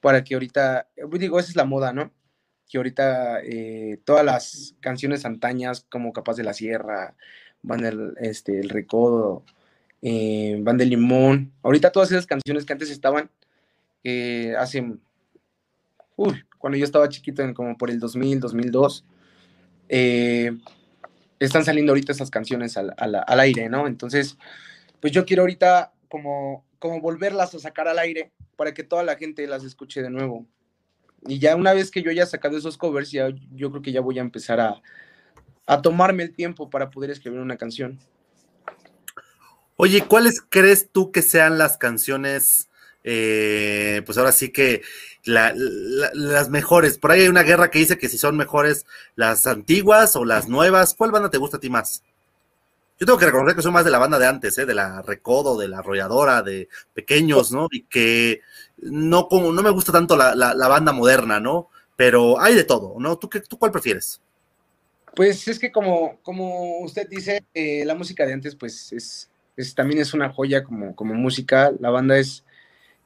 para 0.00 0.24
que 0.24 0.34
ahorita, 0.34 0.88
digo, 1.18 1.38
esa 1.38 1.50
es 1.50 1.56
la 1.56 1.64
moda, 1.64 1.92
¿no? 1.92 2.12
que 2.72 2.78
ahorita 2.78 3.40
eh, 3.42 4.00
todas 4.06 4.24
las 4.24 4.74
canciones 4.80 5.26
antañas, 5.26 5.86
como 5.90 6.14
Capaz 6.14 6.36
de 6.36 6.42
la 6.42 6.54
Sierra, 6.54 7.14
Van 7.60 7.82
del 7.82 8.14
este, 8.18 8.58
el 8.58 8.70
Recodo, 8.70 9.44
eh, 10.00 10.58
Van 10.62 10.78
del 10.78 10.88
Limón, 10.88 11.52
ahorita 11.62 11.92
todas 11.92 12.10
esas 12.10 12.26
canciones 12.26 12.64
que 12.64 12.72
antes 12.72 12.90
estaban, 12.90 13.30
eh, 14.04 14.54
hace, 14.58 14.90
uy, 16.16 16.42
cuando 16.56 16.78
yo 16.78 16.86
estaba 16.86 17.10
chiquito, 17.10 17.42
en, 17.42 17.52
como 17.52 17.76
por 17.76 17.90
el 17.90 18.00
2000, 18.00 18.40
2002, 18.40 19.04
están 21.44 21.64
saliendo 21.64 21.92
ahorita 21.92 22.12
esas 22.12 22.30
canciones 22.30 22.76
al, 22.76 22.94
al, 22.96 23.40
aire, 23.40 23.68
¿no? 23.68 23.86
Entonces, 23.86 24.36
pues 25.00 25.12
yo 25.12 25.24
quiero 25.24 25.42
ahorita 25.42 25.92
como, 26.08 26.64
como 26.78 27.00
volverlas 27.00 27.54
a 27.54 27.58
sacar 27.58 27.88
al 27.88 27.98
aire 27.98 28.32
para 28.56 28.74
que 28.74 28.84
toda 28.84 29.02
la 29.02 29.16
gente 29.16 29.46
las 29.46 29.64
escuche 29.64 30.02
de 30.02 30.10
nuevo. 30.10 30.46
Y 31.26 31.38
ya 31.38 31.56
una 31.56 31.72
vez 31.72 31.90
que 31.90 32.02
yo 32.02 32.10
haya 32.10 32.26
sacado 32.26 32.56
esos 32.56 32.76
covers, 32.76 33.10
ya, 33.10 33.28
yo 33.52 33.70
creo 33.70 33.82
que 33.82 33.92
ya 33.92 34.00
voy 34.00 34.18
a 34.18 34.22
empezar 34.22 34.60
a, 34.60 34.82
tomarme 35.82 36.24
el 36.24 36.34
tiempo 36.34 36.68
para 36.68 36.90
poder 36.90 37.10
escribir 37.10 37.40
una 37.40 37.56
canción. 37.56 37.98
Oye, 39.76 40.02
¿cuáles 40.02 40.42
crees 40.46 40.90
tú 40.92 41.12
que 41.12 41.22
sean 41.22 41.56
las 41.56 41.78
canciones, 41.78 42.68
eh, 43.04 44.02
pues 44.04 44.18
ahora 44.18 44.32
sí 44.32 44.50
que 44.50 44.82
las 45.24 46.48
mejores? 46.50 46.98
Por 46.98 47.12
ahí 47.12 47.22
hay 47.22 47.28
una 47.28 47.42
guerra 47.42 47.70
que 47.70 47.78
dice 47.78 47.98
que 47.98 48.08
si 48.08 48.18
son 48.18 48.36
mejores 48.36 48.86
las 49.16 49.46
antiguas 49.46 50.16
o 50.16 50.24
las 50.24 50.48
nuevas. 50.48 50.94
¿Cuál 50.94 51.10
banda 51.10 51.30
te 51.30 51.38
gusta 51.38 51.56
a 51.56 51.60
ti 51.60 51.70
más? 51.70 52.02
Yo 52.98 53.06
tengo 53.06 53.18
que 53.18 53.26
reconocer 53.26 53.56
que 53.56 53.62
soy 53.62 53.72
más 53.72 53.84
de 53.84 53.90
la 53.90 53.98
banda 53.98 54.18
de 54.18 54.28
antes, 54.28 54.56
¿eh? 54.58 54.66
de 54.66 54.74
la 54.74 55.02
Recodo, 55.02 55.58
de 55.58 55.66
la 55.66 55.78
Arrolladora, 55.78 56.42
de 56.42 56.68
pequeños, 56.94 57.50
¿no? 57.50 57.66
Y 57.70 57.82
que 57.82 58.42
no, 58.78 59.26
como, 59.26 59.52
no 59.52 59.60
me 59.60 59.70
gusta 59.70 59.90
tanto 59.90 60.16
la, 60.16 60.36
la, 60.36 60.68
banda 60.68 60.92
moderna, 60.92 61.40
¿no? 61.40 61.68
Pero 61.96 62.40
hay 62.40 62.54
de 62.54 62.62
todo, 62.62 62.94
¿no? 63.00 63.18
¿Tú, 63.18 63.28
qué, 63.28 63.40
tú 63.40 63.58
cuál 63.58 63.72
prefieres? 63.72 64.20
Pues 65.16 65.48
es 65.48 65.58
que 65.58 65.72
como, 65.72 66.18
como 66.22 66.78
usted 66.78 67.08
dice, 67.08 67.44
eh, 67.54 67.84
la 67.84 67.96
música 67.96 68.24
de 68.24 68.34
antes, 68.34 68.54
pues 68.54 68.92
es, 68.92 69.28
es, 69.56 69.74
también 69.74 70.00
es 70.00 70.14
una 70.14 70.30
joya 70.32 70.62
como, 70.62 70.94
como 70.94 71.14
música. 71.14 71.72
La 71.80 71.90
banda 71.90 72.16
es, 72.18 72.44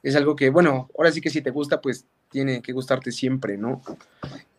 es 0.07 0.15
algo 0.15 0.35
que, 0.35 0.49
bueno, 0.49 0.89
ahora 0.97 1.11
sí 1.11 1.21
que 1.21 1.29
si 1.29 1.41
te 1.41 1.51
gusta, 1.51 1.81
pues 1.81 2.05
tiene 2.29 2.61
que 2.61 2.73
gustarte 2.73 3.11
siempre, 3.11 3.57
¿no? 3.57 3.81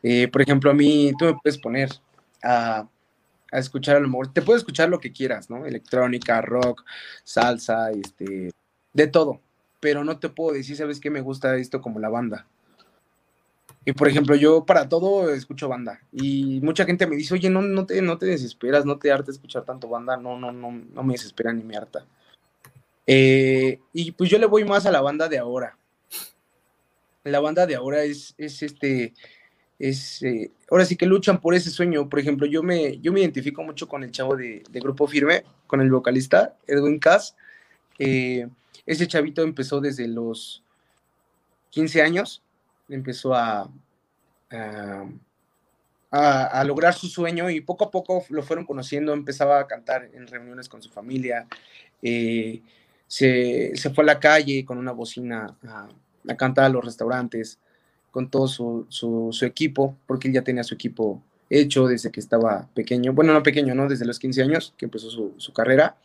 Eh, 0.02 0.28
por 0.28 0.42
ejemplo, 0.42 0.70
a 0.70 0.74
mí, 0.74 1.12
tú 1.18 1.26
me 1.26 1.34
puedes 1.34 1.58
poner 1.58 1.90
a 2.42 2.86
a 3.50 3.58
escuchar 3.58 3.96
a 3.96 4.00
lo 4.00 4.08
mejor, 4.08 4.32
te 4.32 4.42
puedo 4.42 4.58
escuchar 4.58 4.88
lo 4.88 5.00
que 5.00 5.12
quieras, 5.12 5.48
¿no? 5.50 5.64
Electrónica, 5.66 6.40
rock, 6.42 6.84
salsa, 7.24 7.90
este, 7.90 8.52
de 8.92 9.06
todo, 9.06 9.40
pero 9.80 10.04
no 10.04 10.18
te 10.18 10.28
puedo 10.28 10.52
decir, 10.54 10.76
¿sabes 10.76 11.00
qué? 11.00 11.10
Me 11.10 11.20
gusta 11.20 11.56
esto 11.56 11.80
como 11.80 11.98
la 11.98 12.08
banda. 12.08 12.46
Y 13.84 13.92
por 13.92 14.06
ejemplo, 14.06 14.36
yo 14.36 14.66
para 14.66 14.88
todo 14.88 15.32
escucho 15.32 15.68
banda 15.68 16.00
y 16.12 16.60
mucha 16.62 16.84
gente 16.84 17.06
me 17.06 17.16
dice, 17.16 17.32
oye, 17.34 17.48
no, 17.48 17.62
no, 17.62 17.86
te, 17.86 18.02
no 18.02 18.18
te 18.18 18.26
desesperas, 18.26 18.84
no 18.84 18.98
te 18.98 19.10
harta 19.10 19.30
escuchar 19.30 19.64
tanto 19.64 19.88
banda, 19.88 20.18
no, 20.18 20.38
no, 20.38 20.52
no, 20.52 20.70
no 20.70 21.02
me 21.02 21.14
desespera 21.14 21.52
ni 21.52 21.62
me 21.62 21.76
harta. 21.76 22.04
Eh, 23.10 23.80
y 23.94 24.12
pues 24.12 24.28
yo 24.28 24.38
le 24.38 24.44
voy 24.44 24.66
más 24.66 24.84
a 24.84 24.90
la 24.90 25.00
banda 25.00 25.28
de 25.30 25.38
ahora. 25.38 25.78
La 27.24 27.40
banda 27.40 27.66
de 27.66 27.74
ahora 27.74 28.02
es, 28.02 28.34
es 28.36 28.62
este, 28.62 29.14
es, 29.78 30.22
eh, 30.22 30.50
ahora 30.70 30.84
sí 30.84 30.94
que 30.94 31.06
luchan 31.06 31.40
por 31.40 31.54
ese 31.54 31.70
sueño. 31.70 32.06
Por 32.10 32.18
ejemplo, 32.18 32.46
yo 32.46 32.62
me, 32.62 32.98
yo 32.98 33.10
me 33.10 33.20
identifico 33.20 33.62
mucho 33.62 33.88
con 33.88 34.04
el 34.04 34.12
chavo 34.12 34.36
de, 34.36 34.62
Grupo 34.74 35.06
Firme, 35.06 35.42
con 35.66 35.80
el 35.80 35.90
vocalista 35.90 36.54
Edwin 36.66 36.98
Cass. 36.98 37.34
Eh, 37.98 38.46
ese 38.84 39.06
chavito 39.06 39.42
empezó 39.42 39.80
desde 39.80 40.06
los 40.06 40.62
15 41.70 42.02
años, 42.02 42.42
empezó 42.90 43.34
a, 43.34 43.70
a, 46.10 46.64
lograr 46.64 46.92
su 46.92 47.08
sueño 47.08 47.48
y 47.48 47.62
poco 47.62 47.86
a 47.86 47.90
poco 47.90 48.22
lo 48.28 48.42
fueron 48.42 48.66
conociendo, 48.66 49.14
empezaba 49.14 49.60
a 49.60 49.66
cantar 49.66 50.10
en 50.12 50.26
reuniones 50.26 50.68
con 50.68 50.82
su 50.82 50.90
familia, 50.90 51.46
se, 53.08 53.72
fue 53.94 54.04
a 54.04 54.06
la 54.06 54.20
calle 54.20 54.64
con 54.64 54.78
una 54.78 54.92
bocina 54.92 55.56
a, 55.66 55.88
cantar 56.36 56.66
a 56.66 56.68
los 56.68 56.84
restaurantes 56.84 57.58
con 58.10 58.30
todo 58.30 58.46
su, 58.46 58.86
su, 58.88 59.44
equipo, 59.44 59.96
porque 60.06 60.28
él 60.28 60.34
ya 60.34 60.42
tenía 60.42 60.62
su 60.62 60.74
equipo 60.74 61.22
hecho 61.50 61.86
desde 61.86 62.10
que 62.10 62.20
estaba 62.20 62.68
pequeño, 62.74 63.14
bueno, 63.14 63.32
no 63.32 63.42
pequeño, 63.42 63.74
¿no? 63.74 63.88
Desde 63.88 64.04
los 64.04 64.18
15 64.18 64.42
años 64.42 64.74
que 64.76 64.84
empezó 64.84 65.10
su, 65.10 65.32
su 65.38 65.52
carrera. 65.52 65.96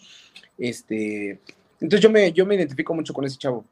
Este, 0.58 1.40
entonces 1.82 2.02
yo 2.02 2.10
me, 2.10 2.32
yo 2.32 2.46
me 2.46 2.56
identifico 2.56 2.94
mucho 2.94 3.14
con 3.14 3.26
ese 3.26 3.38
chavo, 3.38 3.66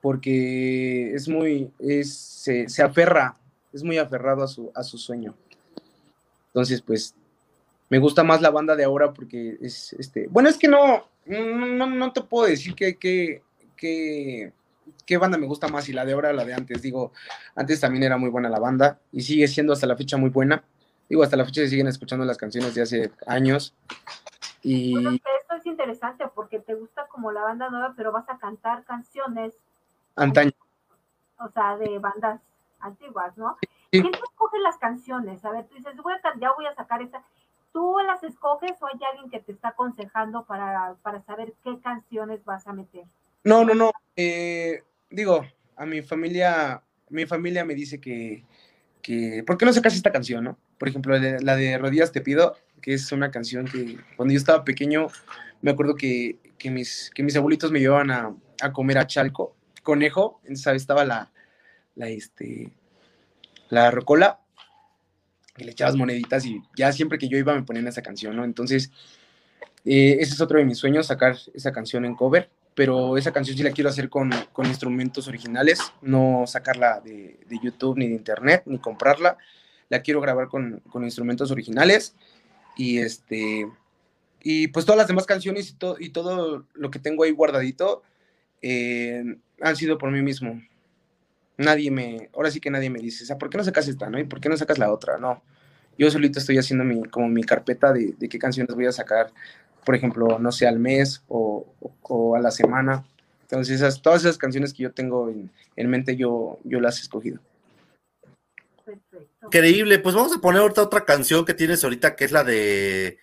porque 0.00 1.14
es 1.14 1.28
muy, 1.28 1.70
es, 1.78 2.12
se, 2.12 2.68
se 2.68 2.82
aferra, 2.82 3.36
es 3.72 3.84
muy 3.84 3.98
aferrado 3.98 4.42
a 4.42 4.48
su, 4.48 4.72
a 4.74 4.82
su 4.82 4.98
sueño. 4.98 5.36
Entonces, 6.48 6.82
pues, 6.82 7.14
me 7.88 7.98
gusta 7.98 8.24
más 8.24 8.42
la 8.42 8.50
banda 8.50 8.74
de 8.74 8.84
ahora 8.84 9.12
porque 9.12 9.58
es, 9.60 9.92
este, 9.94 10.26
bueno, 10.28 10.48
es 10.48 10.56
que 10.56 10.68
no, 10.68 11.04
no, 11.28 11.86
no 11.86 12.12
te 12.12 12.22
puedo 12.22 12.48
decir 12.48 12.74
que, 12.74 12.96
que, 12.96 13.42
que 13.76 14.52
qué 15.06 15.16
banda 15.16 15.38
me 15.38 15.46
gusta 15.46 15.68
más, 15.68 15.88
y 15.88 15.92
la 15.92 16.04
de 16.04 16.12
ahora 16.12 16.30
o 16.30 16.32
la 16.32 16.44
de 16.44 16.54
antes. 16.54 16.82
Digo, 16.82 17.12
antes 17.54 17.80
también 17.80 18.04
era 18.04 18.18
muy 18.18 18.30
buena 18.30 18.48
la 18.48 18.58
banda 18.58 19.00
y 19.12 19.22
sigue 19.22 19.48
siendo 19.48 19.72
hasta 19.72 19.86
la 19.86 19.96
fecha 19.96 20.16
muy 20.16 20.30
buena. 20.30 20.62
Digo, 21.08 21.22
hasta 21.22 21.36
la 21.36 21.44
fecha 21.44 21.62
se 21.62 21.68
siguen 21.68 21.88
escuchando 21.88 22.24
las 22.24 22.36
canciones 22.36 22.74
de 22.74 22.82
hace 22.82 23.10
años. 23.26 23.74
Y... 24.62 24.98
esto 24.98 25.54
es 25.56 25.66
interesante 25.66 26.24
porque 26.34 26.58
te 26.58 26.74
gusta 26.74 27.06
como 27.08 27.32
la 27.32 27.40
banda 27.40 27.70
nueva, 27.70 27.94
pero 27.96 28.12
vas 28.12 28.28
a 28.28 28.38
cantar 28.38 28.84
canciones. 28.84 29.54
Antaño. 30.16 30.52
O 31.38 31.48
sea, 31.48 31.78
de 31.78 31.98
bandas 31.98 32.40
antiguas, 32.80 33.36
¿no? 33.38 33.56
¿Quién 33.90 34.10
te 34.10 34.18
escoge 34.18 34.58
las 34.58 34.76
canciones? 34.76 35.42
A 35.44 35.50
ver, 35.50 35.66
tú 35.66 35.76
dices, 35.76 35.96
voy 36.02 36.12
a, 36.12 36.38
ya 36.38 36.52
voy 36.52 36.66
a 36.66 36.74
sacar 36.74 37.00
esta. 37.00 37.22
¿Tú 37.78 37.94
las 38.04 38.24
escoges 38.24 38.72
o 38.80 38.86
hay 38.86 38.98
alguien 39.08 39.30
que 39.30 39.38
te 39.38 39.52
está 39.52 39.68
aconsejando 39.68 40.44
para, 40.46 40.96
para 41.00 41.22
saber 41.22 41.54
qué 41.62 41.78
canciones 41.80 42.44
vas 42.44 42.66
a 42.66 42.72
meter? 42.72 43.04
No, 43.44 43.64
no, 43.64 43.72
no. 43.72 43.92
Eh, 44.16 44.82
digo, 45.08 45.46
a 45.76 45.86
mi 45.86 46.02
familia, 46.02 46.82
mi 47.08 47.24
familia 47.24 47.64
me 47.64 47.76
dice 47.76 48.00
que, 48.00 48.44
que, 49.00 49.44
¿por 49.46 49.56
qué 49.56 49.64
no 49.64 49.72
sacas 49.72 49.94
esta 49.94 50.10
canción, 50.10 50.42
no? 50.42 50.58
Por 50.76 50.88
ejemplo, 50.88 51.16
la 51.16 51.54
de 51.54 51.78
Rodillas 51.78 52.10
Te 52.10 52.20
Pido, 52.20 52.56
que 52.82 52.94
es 52.94 53.12
una 53.12 53.30
canción 53.30 53.66
que 53.66 53.96
cuando 54.16 54.32
yo 54.32 54.38
estaba 54.38 54.64
pequeño, 54.64 55.06
me 55.62 55.70
acuerdo 55.70 55.94
que, 55.94 56.40
que 56.58 56.72
mis, 56.72 57.12
que 57.14 57.22
mis 57.22 57.36
abuelitos 57.36 57.70
me 57.70 57.78
llevaban 57.78 58.10
a, 58.10 58.34
a 58.60 58.72
comer 58.72 58.98
a 58.98 59.06
Chalco, 59.06 59.54
conejo, 59.84 60.40
¿sabes? 60.54 60.82
Estaba 60.82 61.04
la, 61.04 61.30
la, 61.94 62.08
este, 62.08 62.72
la 63.68 63.92
rocola, 63.92 64.40
que 65.58 65.66
le 65.66 65.72
echabas 65.72 65.96
moneditas 65.96 66.46
y 66.46 66.62
ya 66.74 66.90
siempre 66.92 67.18
que 67.18 67.28
yo 67.28 67.36
iba 67.36 67.54
me 67.54 67.64
ponían 67.64 67.86
esa 67.86 68.00
canción, 68.00 68.34
¿no? 68.34 68.44
Entonces, 68.44 68.90
eh, 69.84 70.16
ese 70.20 70.32
es 70.32 70.40
otro 70.40 70.58
de 70.58 70.64
mis 70.64 70.78
sueños, 70.78 71.06
sacar 71.06 71.36
esa 71.52 71.72
canción 71.72 72.06
en 72.06 72.14
cover 72.14 72.48
pero 72.78 73.16
esa 73.16 73.32
canción 73.32 73.56
sí 73.56 73.64
la 73.64 73.72
quiero 73.72 73.90
hacer 73.90 74.08
con, 74.08 74.30
con 74.52 74.66
instrumentos 74.66 75.26
originales, 75.26 75.80
no 76.00 76.44
sacarla 76.46 77.00
de, 77.00 77.40
de, 77.48 77.58
YouTube 77.60 77.98
ni 77.98 78.06
de 78.06 78.14
Internet, 78.14 78.62
ni 78.66 78.78
comprarla. 78.78 79.36
La 79.88 80.00
quiero 80.00 80.20
grabar 80.20 80.46
con, 80.46 80.78
con, 80.88 81.02
instrumentos 81.02 81.50
originales 81.50 82.14
y 82.76 82.98
este 82.98 83.68
y 84.40 84.68
pues 84.68 84.86
todas 84.86 84.96
las 84.96 85.08
demás 85.08 85.26
canciones 85.26 85.70
y, 85.70 86.04
y 86.04 86.10
todo 86.10 86.66
lo 86.72 86.90
que 86.92 87.00
tengo 87.00 87.24
ahí 87.24 87.32
guardadito 87.32 88.04
eh, 88.62 89.24
han 89.60 89.74
sido 89.74 89.98
por 89.98 90.12
mí 90.12 90.22
mismo. 90.22 90.62
Nadie 91.58 91.90
me, 91.90 92.30
ahora 92.34 92.50
sí 92.50 92.60
que 92.60 92.70
nadie 92.70 92.88
me 92.88 93.00
dice, 93.00 93.24
o 93.24 93.26
sea, 93.26 93.36
¿por 93.36 93.50
qué 93.50 93.58
no 93.58 93.64
sacas 93.64 93.86
esta, 93.88 94.08
no? 94.08 94.18
¿Y 94.18 94.24
por 94.24 94.40
qué 94.40 94.48
no 94.48 94.56
sacas 94.56 94.78
la 94.78 94.92
otra? 94.92 95.18
No. 95.18 95.42
Yo 95.98 96.10
solito 96.10 96.38
estoy 96.38 96.56
haciendo 96.58 96.84
mi, 96.84 97.02
como 97.04 97.28
mi 97.28 97.42
carpeta 97.42 97.92
de, 97.92 98.14
de 98.16 98.28
qué 98.28 98.38
canciones 98.38 98.74
voy 98.74 98.86
a 98.86 98.92
sacar 98.92 99.32
por 99.88 99.94
ejemplo, 99.94 100.38
no 100.38 100.52
sé, 100.52 100.66
al 100.66 100.78
mes 100.78 101.22
o, 101.28 101.66
a 102.36 102.40
la 102.40 102.50
semana. 102.50 103.06
Entonces, 103.40 103.76
esas, 103.76 104.02
todas 104.02 104.20
esas 104.20 104.36
canciones 104.36 104.74
que 104.74 104.82
yo 104.82 104.92
tengo 104.92 105.30
en, 105.30 105.88
mente, 105.88 106.14
yo, 106.14 106.58
yo 106.62 106.78
las 106.78 106.98
he 106.98 107.02
escogido. 107.04 107.40
Increíble, 109.44 109.98
pues 109.98 110.14
vamos 110.14 110.36
a 110.36 110.42
poner 110.42 110.60
ahorita 110.60 110.82
otra 110.82 111.06
canción 111.06 111.46
que 111.46 111.54
tienes 111.54 111.82
ahorita, 111.84 112.16
que 112.16 112.26
es 112.26 112.32
la 112.32 112.44
de 112.44 113.16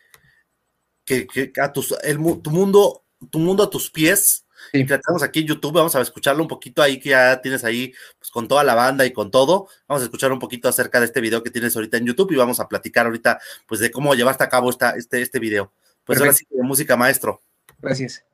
que, 1.05 1.27
a 1.61 1.71
tus, 1.71 1.95
el, 2.03 2.17
tu 2.41 2.49
mundo, 2.49 3.03
tu 3.29 3.37
mundo 3.37 3.61
a 3.61 3.69
tus 3.69 3.91
pies. 3.91 4.44
Sí. 4.79 4.85
Tenemos 4.85 5.23
aquí 5.23 5.39
en 5.41 5.47
YouTube, 5.47 5.73
vamos 5.73 5.95
a 5.95 6.01
escucharlo 6.01 6.41
un 6.41 6.49
poquito 6.49 6.81
ahí 6.81 6.99
que 6.99 7.09
ya 7.09 7.41
tienes 7.41 7.63
ahí 7.63 7.93
pues, 8.19 8.29
con 8.29 8.47
toda 8.47 8.63
la 8.63 8.75
banda 8.75 9.05
y 9.05 9.13
con 9.13 9.31
todo. 9.31 9.69
Vamos 9.87 10.01
a 10.01 10.05
escuchar 10.05 10.31
un 10.31 10.39
poquito 10.39 10.67
acerca 10.67 10.99
de 10.99 11.05
este 11.05 11.21
video 11.21 11.41
que 11.43 11.49
tienes 11.49 11.75
ahorita 11.75 11.97
en 11.97 12.05
YouTube 12.05 12.31
y 12.33 12.35
vamos 12.35 12.59
a 12.59 12.67
platicar 12.67 13.05
ahorita 13.05 13.39
pues 13.67 13.79
de 13.79 13.91
cómo 13.91 14.13
llevaste 14.15 14.43
a 14.43 14.49
cabo 14.49 14.69
esta, 14.69 14.91
este, 14.91 15.21
este 15.21 15.39
video. 15.39 15.71
Pues 16.03 16.19
ahora 16.19 16.33
sí, 16.33 16.45
de 16.49 16.61
música 16.61 16.97
maestro. 16.97 17.41
Gracias. 17.79 18.25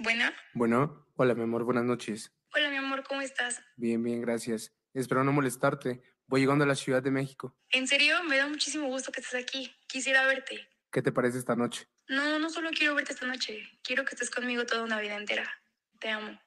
Bueno. 0.00 0.24
Bueno, 0.54 1.06
hola 1.16 1.34
mi 1.34 1.42
amor, 1.42 1.64
buenas 1.64 1.84
noches. 1.84 2.32
Hola 2.54 2.70
mi 2.70 2.76
amor, 2.76 3.04
¿cómo 3.08 3.20
estás? 3.20 3.60
Bien, 3.76 4.02
bien, 4.02 4.20
gracias. 4.20 4.72
Espero 4.94 5.22
no 5.22 5.32
molestarte. 5.32 6.02
Voy 6.28 6.42
llegando 6.42 6.64
a 6.64 6.66
la 6.66 6.74
Ciudad 6.74 7.02
de 7.02 7.10
México. 7.10 7.56
¿En 7.70 7.88
serio? 7.88 8.22
Me 8.24 8.36
da 8.36 8.46
muchísimo 8.46 8.86
gusto 8.88 9.10
que 9.10 9.20
estés 9.22 9.42
aquí. 9.42 9.74
Quisiera 9.86 10.26
verte. 10.26 10.68
¿Qué 10.92 11.00
te 11.00 11.10
parece 11.10 11.38
esta 11.38 11.56
noche? 11.56 11.88
No, 12.06 12.38
no 12.38 12.50
solo 12.50 12.68
quiero 12.70 12.94
verte 12.94 13.14
esta 13.14 13.26
noche. 13.26 13.62
Quiero 13.82 14.04
que 14.04 14.14
estés 14.14 14.30
conmigo 14.30 14.66
toda 14.66 14.84
una 14.84 15.00
vida 15.00 15.16
entera. 15.16 15.50
Te 15.98 16.10
amo. 16.10 16.38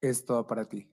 Es 0.00 0.24
todo 0.24 0.48
para 0.48 0.64
ti. 0.68 0.92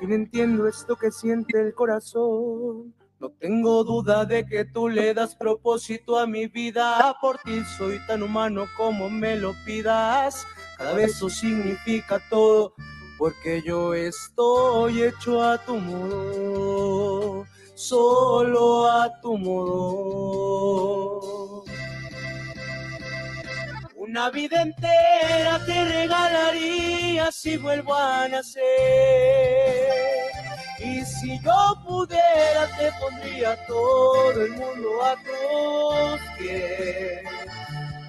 Fin 0.00 0.12
entiendo 0.12 0.66
esto 0.66 0.96
que 0.96 1.10
siente 1.12 1.60
el 1.60 1.74
corazón. 1.74 2.94
No 3.20 3.28
tengo 3.38 3.84
duda 3.84 4.24
de 4.24 4.46
que 4.46 4.64
tú 4.64 4.88
le 4.88 5.12
das 5.12 5.34
propósito 5.34 6.18
a 6.18 6.26
mi 6.26 6.46
vida. 6.46 7.14
Por 7.20 7.36
ti 7.38 7.62
soy 7.76 7.98
tan 8.06 8.22
humano 8.22 8.64
como 8.78 9.10
me 9.10 9.36
lo 9.36 9.52
pidas. 9.66 10.46
Cada 10.78 10.94
beso 10.94 11.28
significa 11.28 12.18
todo, 12.30 12.72
porque 13.18 13.60
yo 13.62 13.92
estoy 13.92 15.02
hecho 15.02 15.42
a 15.42 15.58
tu 15.58 15.76
modo, 15.76 17.44
solo 17.74 18.86
a 18.90 19.20
tu 19.20 19.36
modo 19.36 20.80
Una 24.10 24.28
vida 24.28 24.62
entera 24.62 25.64
te 25.64 25.84
regalaría 25.84 27.30
si 27.30 27.56
vuelvo 27.56 27.94
a 27.94 28.26
nacer. 28.26 28.64
Y 30.80 31.04
si 31.04 31.38
yo 31.38 31.80
pudiera, 31.86 32.66
te 32.76 32.90
pondría 32.98 33.56
todo 33.66 34.32
el 34.32 34.50
mundo 34.50 35.04
a 35.04 35.14
tus 35.14 36.20
pies. 36.36 37.22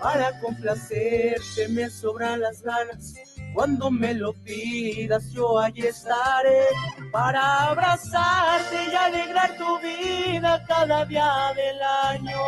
Para 0.02 0.39
complacerte 0.39 1.68
me 1.70 1.88
sobran 1.88 2.41
las 2.41 2.64
ganas. 2.64 3.14
Cuando 3.54 3.91
me 3.91 4.16
lo 4.16 4.34
pidas, 4.34 5.32
yo 5.32 5.60
allí 5.60 5.86
estaré 5.86 6.66
para 7.12 7.68
abrazarte 7.68 8.76
y 8.91 8.95
alegrar 8.95 9.56
tu 9.56 9.78
vida 9.78 10.66
cada 10.68 11.06
día 11.06 11.54
del 11.56 11.80
año 11.84 12.39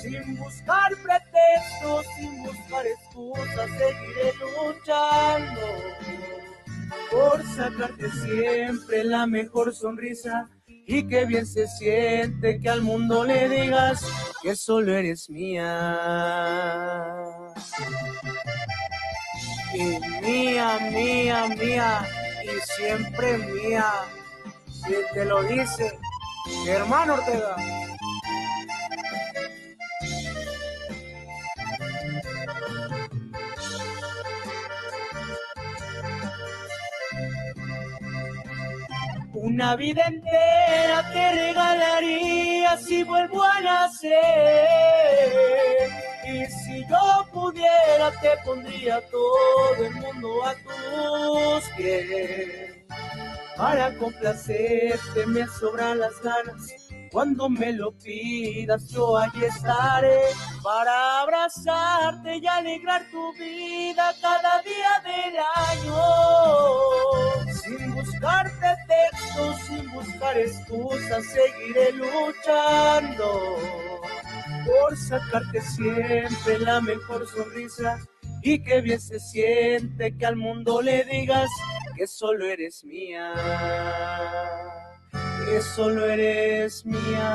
sin 0.00 0.36
buscar 0.36 0.92
pretextos, 1.02 2.06
sin 2.16 2.42
buscar 2.42 2.86
excusas, 2.86 3.70
seguiré 3.78 4.32
luchando 4.40 5.60
por 7.10 7.44
sacarte 7.54 8.10
siempre 8.10 9.04
la 9.04 9.26
mejor 9.26 9.74
sonrisa 9.74 10.48
y 10.66 11.06
que 11.06 11.26
bien 11.26 11.46
se 11.46 11.66
siente 11.66 12.60
que 12.60 12.68
al 12.68 12.82
mundo 12.82 13.24
le 13.24 13.48
digas 13.48 14.04
que 14.42 14.56
solo 14.56 14.94
eres 14.94 15.28
mía. 15.28 15.98
Y 19.74 19.98
mía, 20.22 20.78
mía, 20.90 21.48
mía, 21.48 22.08
y 22.42 22.48
siempre 22.72 23.38
mía. 23.38 23.92
Si 24.66 24.94
te 25.12 25.24
lo 25.26 25.42
dice, 25.42 25.98
hermano 26.66 27.14
Ortega. 27.14 27.77
Una 39.48 39.76
vida 39.76 40.02
entera 40.06 41.10
te 41.10 41.32
regalaría 41.32 42.76
si 42.76 43.02
vuelvo 43.02 43.42
a 43.42 43.58
nacer. 43.62 44.12
Y 46.26 46.44
si 46.44 46.86
yo 46.86 47.26
pudiera, 47.32 48.10
te 48.20 48.36
pondría 48.44 49.00
todo 49.08 49.86
el 49.86 49.94
mundo 49.94 50.44
a 50.44 50.52
tus 50.52 51.64
pies. 51.78 52.76
Para 53.56 53.96
complacerte 53.96 55.26
me 55.26 55.46
sobran 55.46 55.98
las 55.98 56.20
ganas. 56.20 56.87
Cuando 57.10 57.48
me 57.48 57.72
lo 57.72 57.92
pidas, 57.92 58.88
yo 58.88 59.16
allí 59.16 59.44
estaré 59.44 60.20
para 60.62 61.20
abrazarte 61.22 62.36
y 62.36 62.46
alegrar 62.46 63.10
tu 63.10 63.32
vida 63.34 64.14
cada 64.20 64.62
día 64.62 65.02
del 65.04 65.36
año. 65.56 66.02
Sin 67.52 67.94
buscar 67.94 68.50
pretextos, 68.58 69.56
sin 69.66 69.90
buscar 69.92 70.38
excusas, 70.38 71.24
seguiré 71.26 71.92
luchando 71.92 73.56
por 74.66 74.96
sacarte 74.96 75.60
siempre 75.62 76.58
la 76.58 76.80
mejor 76.80 77.26
sonrisa 77.28 77.98
y 78.42 78.62
que 78.62 78.80
bien 78.80 79.00
se 79.00 79.18
siente 79.18 80.16
que 80.16 80.26
al 80.26 80.36
mundo 80.36 80.82
le 80.82 81.04
digas 81.04 81.48
que 81.96 82.06
solo 82.06 82.46
eres 82.46 82.84
mía, 82.84 83.32
que 85.48 85.60
solo 85.62 86.04
eres 86.06 86.84
mía. 86.84 87.30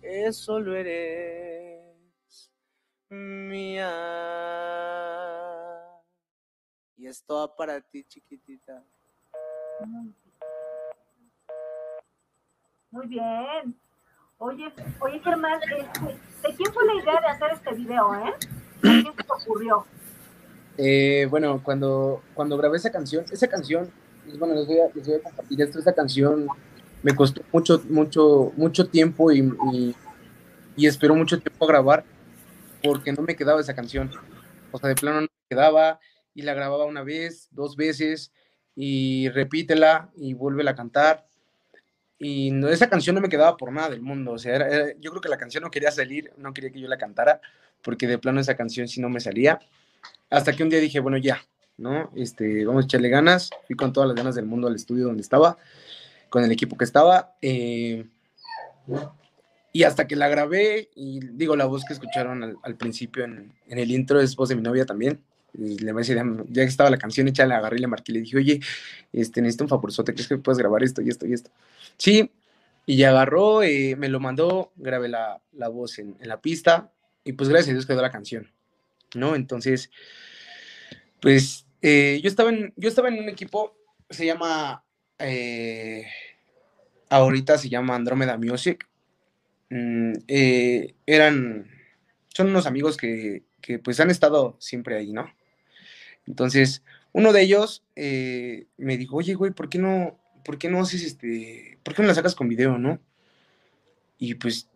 Que 0.00 0.32
solo 0.32 0.74
eres 0.74 2.50
mía. 3.10 3.92
Y 6.96 7.06
esto 7.06 7.36
va 7.36 7.54
para 7.54 7.80
ti, 7.80 8.02
chiquitita. 8.04 8.82
Muy 12.90 13.06
bien. 13.08 13.78
Oye, 14.38 14.72
oye 15.00 15.20
Germán, 15.20 15.60
este, 15.62 16.18
¿de 16.42 16.56
quién 16.56 16.72
fue 16.72 16.84
la 16.86 16.94
idea 16.94 17.20
de 17.20 17.26
hacer 17.26 17.52
este 17.52 17.74
video, 17.74 18.14
eh? 18.14 18.34
¿De 18.82 19.02
quién 19.02 19.16
se 19.16 19.22
te 19.22 19.32
ocurrió? 19.32 19.86
Eh, 20.78 21.26
bueno, 21.30 21.62
cuando, 21.62 22.22
cuando 22.34 22.56
grabé 22.58 22.76
esa 22.76 22.90
canción, 22.90 23.24
esa 23.30 23.48
canción, 23.48 23.90
pues, 24.24 24.38
bueno, 24.38 24.54
les 24.54 24.66
voy 24.66 24.78
a, 24.80 24.88
les 24.94 25.06
voy 25.06 25.16
a 25.16 25.20
compartir 25.22 25.62
esto, 25.62 25.78
esta 25.78 25.94
canción 25.94 26.46
me 27.02 27.14
costó 27.14 27.42
mucho, 27.52 27.82
mucho, 27.88 28.52
mucho 28.56 28.88
tiempo 28.88 29.30
y, 29.32 29.38
y, 29.72 29.94
y 30.76 30.86
esperó 30.86 31.14
mucho 31.14 31.38
tiempo 31.40 31.64
a 31.64 31.68
grabar 31.68 32.04
porque 32.82 33.12
no 33.12 33.22
me 33.22 33.36
quedaba 33.36 33.60
esa 33.60 33.74
canción. 33.74 34.10
O 34.72 34.78
sea, 34.78 34.88
de 34.88 34.94
plano 34.96 35.22
no 35.22 35.26
me 35.26 35.48
quedaba 35.56 35.98
y 36.34 36.42
la 36.42 36.54
grababa 36.54 36.84
una 36.84 37.02
vez, 37.02 37.48
dos 37.52 37.76
veces 37.76 38.32
y 38.74 39.28
repítela 39.30 40.10
y 40.16 40.34
vuelve 40.34 40.68
a 40.68 40.74
cantar. 40.74 41.26
Y 42.18 42.50
no, 42.50 42.68
esa 42.68 42.88
canción 42.88 43.14
no 43.14 43.20
me 43.22 43.28
quedaba 43.28 43.56
por 43.56 43.72
nada 43.72 43.90
del 43.90 44.02
mundo. 44.02 44.32
O 44.32 44.38
sea, 44.38 44.56
era- 44.56 44.68
era- 44.68 44.92
yo 45.00 45.10
creo 45.10 45.20
que 45.20 45.28
la 45.28 45.38
canción 45.38 45.62
no 45.62 45.70
quería 45.70 45.90
salir, 45.90 46.32
no 46.36 46.52
quería 46.52 46.70
que 46.70 46.80
yo 46.80 46.88
la 46.88 46.98
cantara, 46.98 47.40
porque 47.82 48.06
de 48.06 48.18
plano 48.18 48.40
esa 48.40 48.56
canción 48.56 48.88
sí 48.88 49.00
no 49.00 49.08
me 49.08 49.20
salía. 49.20 49.58
Hasta 50.30 50.52
que 50.52 50.62
un 50.62 50.70
día 50.70 50.80
dije, 50.80 51.00
bueno, 51.00 51.16
ya, 51.18 51.40
¿no? 51.76 52.10
Este, 52.16 52.64
vamos 52.64 52.84
a 52.84 52.86
echarle 52.86 53.08
ganas. 53.08 53.50
Fui 53.66 53.76
con 53.76 53.92
todas 53.92 54.08
las 54.08 54.16
ganas 54.16 54.34
del 54.34 54.46
mundo 54.46 54.68
al 54.68 54.74
estudio 54.74 55.04
donde 55.06 55.22
estaba, 55.22 55.56
con 56.28 56.44
el 56.44 56.52
equipo 56.52 56.76
que 56.76 56.84
estaba. 56.84 57.36
eh, 57.42 58.06
y 59.72 59.82
hasta 59.82 60.06
que 60.06 60.16
la 60.16 60.28
grabé, 60.28 60.88
y 60.94 61.20
digo, 61.20 61.54
la 61.54 61.66
voz 61.66 61.84
que 61.84 61.92
escucharon 61.92 62.42
al, 62.42 62.56
al 62.62 62.76
principio 62.76 63.24
en, 63.24 63.52
en 63.68 63.78
el 63.78 63.90
intro 63.90 64.18
es 64.20 64.34
voz 64.34 64.48
de 64.48 64.56
mi 64.56 64.62
novia 64.62 64.86
también. 64.86 65.22
Y 65.52 65.78
le 65.78 65.92
decía, 65.92 66.24
ya 66.48 66.62
que 66.62 66.68
estaba 66.68 66.88
la 66.88 66.96
canción 66.96 67.28
hecha, 67.28 67.44
la 67.46 67.58
agarré 67.58 67.76
y 67.76 67.80
le 67.80 67.86
marqué 67.86 68.12
y 68.12 68.14
le 68.14 68.20
dije, 68.22 68.36
oye, 68.38 68.60
este, 69.12 69.42
necesito 69.42 69.64
un 69.64 69.68
favorzote, 69.68 70.14
¿crees 70.14 70.28
que 70.28 70.38
puedes 70.38 70.58
grabar 70.58 70.82
esto 70.82 71.02
y 71.02 71.10
esto 71.10 71.26
y 71.26 71.34
esto? 71.34 71.50
Sí, 71.98 72.30
y 72.86 72.96
ya 72.96 73.10
agarró, 73.10 73.62
eh, 73.62 73.96
me 73.96 74.08
lo 74.08 74.18
mandó, 74.18 74.72
grabé 74.76 75.08
la, 75.08 75.42
la 75.52 75.68
voz 75.68 75.98
en, 75.98 76.16
en 76.20 76.28
la 76.28 76.40
pista 76.40 76.90
y 77.24 77.32
pues 77.32 77.48
gracias 77.48 77.70
a 77.70 77.72
Dios 77.72 77.86
quedó 77.86 78.00
la 78.00 78.10
canción, 78.10 78.50
¿no? 79.16 79.34
Entonces, 79.34 79.90
pues 81.20 81.66
eh, 81.82 82.20
yo, 82.22 82.28
estaba 82.28 82.50
en, 82.50 82.72
yo 82.76 82.88
estaba 82.88 83.08
en 83.08 83.18
un 83.18 83.28
equipo, 83.28 83.76
se 84.10 84.26
llama, 84.26 84.84
eh, 85.18 86.06
ahorita 87.08 87.58
se 87.58 87.68
llama 87.68 87.94
Andrómeda 87.96 88.38
Music, 88.38 88.86
Mm, 89.70 90.12
eh, 90.28 90.94
eran, 91.06 91.68
son 92.28 92.48
unos 92.50 92.66
amigos 92.66 92.96
que, 92.96 93.42
que 93.60 93.78
pues 93.78 93.98
han 94.00 94.10
estado 94.10 94.56
siempre 94.60 94.96
ahí, 94.96 95.12
¿no? 95.12 95.32
Entonces, 96.26 96.82
uno 97.12 97.32
de 97.32 97.42
ellos 97.42 97.84
me 97.96 98.96
dijo, 98.98 99.16
oye, 99.16 99.34
güey, 99.34 99.52
¿por 99.52 99.68
qué 99.68 99.78
no, 99.78 100.18
por 100.44 100.58
qué 100.58 100.68
no 100.70 100.80
haces 100.80 101.02
este, 101.04 101.78
por 101.82 101.94
qué 101.94 102.02
no 102.02 102.08
la 102.08 102.14
sacas 102.14 102.34
con 102.34 102.48
video, 102.48 102.78
no? 102.78 103.00
Y 104.18 104.34
pues 104.34 104.68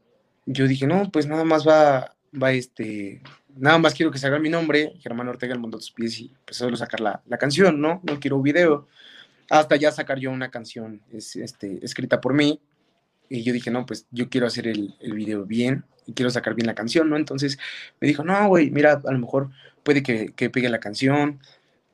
yo 0.47 0.67
dije, 0.67 0.87
no, 0.87 1.11
pues 1.11 1.27
nada 1.27 1.45
más 1.45 1.67
va, 1.67 2.17
va 2.41 2.53
este, 2.53 3.23
nada 3.57 3.79
más 3.79 3.95
quiero 3.95 4.11
que 4.11 4.19
salga 4.19 4.39
mi 4.39 4.49
nombre, 4.51 4.95
Germán 5.01 5.29
Ortega, 5.29 5.53
El 5.55 5.61
Mundo 5.61 5.77
a 5.77 5.81
tus 5.81 5.93
pies, 5.93 6.19
y 6.21 6.33
pues 6.45 6.57
solo 6.57 6.77
sacar 6.77 7.01
la, 7.01 7.23
la 7.27 7.39
canción, 7.39 7.81
¿no? 7.81 8.01
No 8.05 8.21
quiero 8.21 8.37
un 8.37 8.43
video. 8.43 8.87
Hasta 9.49 9.77
ya 9.77 9.91
sacar 9.93 10.19
yo 10.19 10.31
una 10.31 10.51
canción 10.51 11.03
es, 11.13 11.37
este, 11.37 11.85
escrita 11.85 12.21
por 12.21 12.35
mí. 12.35 12.61
Y 13.29 13.43
yo 13.45 13.53
dije, 13.53 13.71
no, 13.71 13.87
pues 13.87 14.07
yo 14.11 14.29
quiero 14.29 14.47
hacer 14.47 14.67
el, 14.67 14.95
el 15.01 15.13
video 15.15 15.45
bien 15.47 15.85
y 16.07 16.15
quiero 16.15 16.31
sacar 16.31 16.55
bien 16.55 16.67
la 16.67 16.75
canción, 16.75 17.09
¿no? 17.09 17.17
Entonces 17.17 17.59
me 18.01 18.09
dijo, 18.09 18.25
no, 18.25 18.49
güey, 18.49 18.71
mira, 18.71 19.01
a 19.05 19.13
lo 19.13 19.19
mejor 19.19 19.51
puede 19.85 20.03
que, 20.03 20.33
que 20.35 20.51
pegue 20.51 20.69
la 20.69 20.81
canción, 20.81 21.41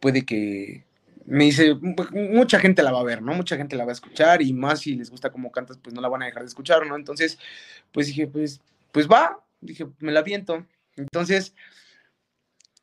puede 0.00 0.24
que... 0.24 0.84
Me 1.26 1.44
dice, 1.44 1.74
"Mu- 1.74 1.94
mucha 2.12 2.60
gente 2.60 2.82
la 2.84 2.92
va 2.92 3.00
a 3.00 3.04
ver, 3.04 3.20
¿no? 3.20 3.34
Mucha 3.34 3.56
gente 3.56 3.74
la 3.76 3.84
va 3.84 3.90
a 3.90 3.94
escuchar 3.94 4.40
y 4.42 4.52
más 4.52 4.80
si 4.80 4.94
les 4.94 5.10
gusta 5.10 5.30
cómo 5.30 5.50
cantas, 5.50 5.76
pues 5.76 5.92
no 5.94 6.00
la 6.00 6.08
van 6.08 6.22
a 6.22 6.26
dejar 6.26 6.42
de 6.42 6.48
escuchar, 6.48 6.86
¿no? 6.86 6.94
Entonces, 6.94 7.36
pues 7.92 8.06
dije, 8.06 8.28
pues, 8.28 8.60
pues 8.92 9.08
va, 9.08 9.42
dije, 9.60 9.88
me 9.98 10.12
la 10.12 10.22
viento. 10.22 10.64
Entonces, 10.96 11.54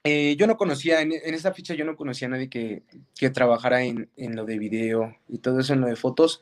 eh, 0.03 0.35
yo 0.37 0.47
no 0.47 0.57
conocía, 0.57 1.01
en, 1.01 1.13
en 1.13 1.33
esa 1.33 1.53
ficha 1.53 1.73
yo 1.75 1.85
no 1.85 1.95
conocía 1.95 2.27
a 2.27 2.31
nadie 2.31 2.49
que, 2.49 2.83
trabajara 3.31 3.83
en, 3.83 4.09
en 4.17 4.35
lo 4.35 4.45
de 4.45 4.57
video 4.59 5.15
y 5.29 5.39
todo 5.39 5.59
eso, 5.61 5.73
en 5.73 5.81
lo 5.81 5.87
de 5.87 5.95
fotos, 5.95 6.41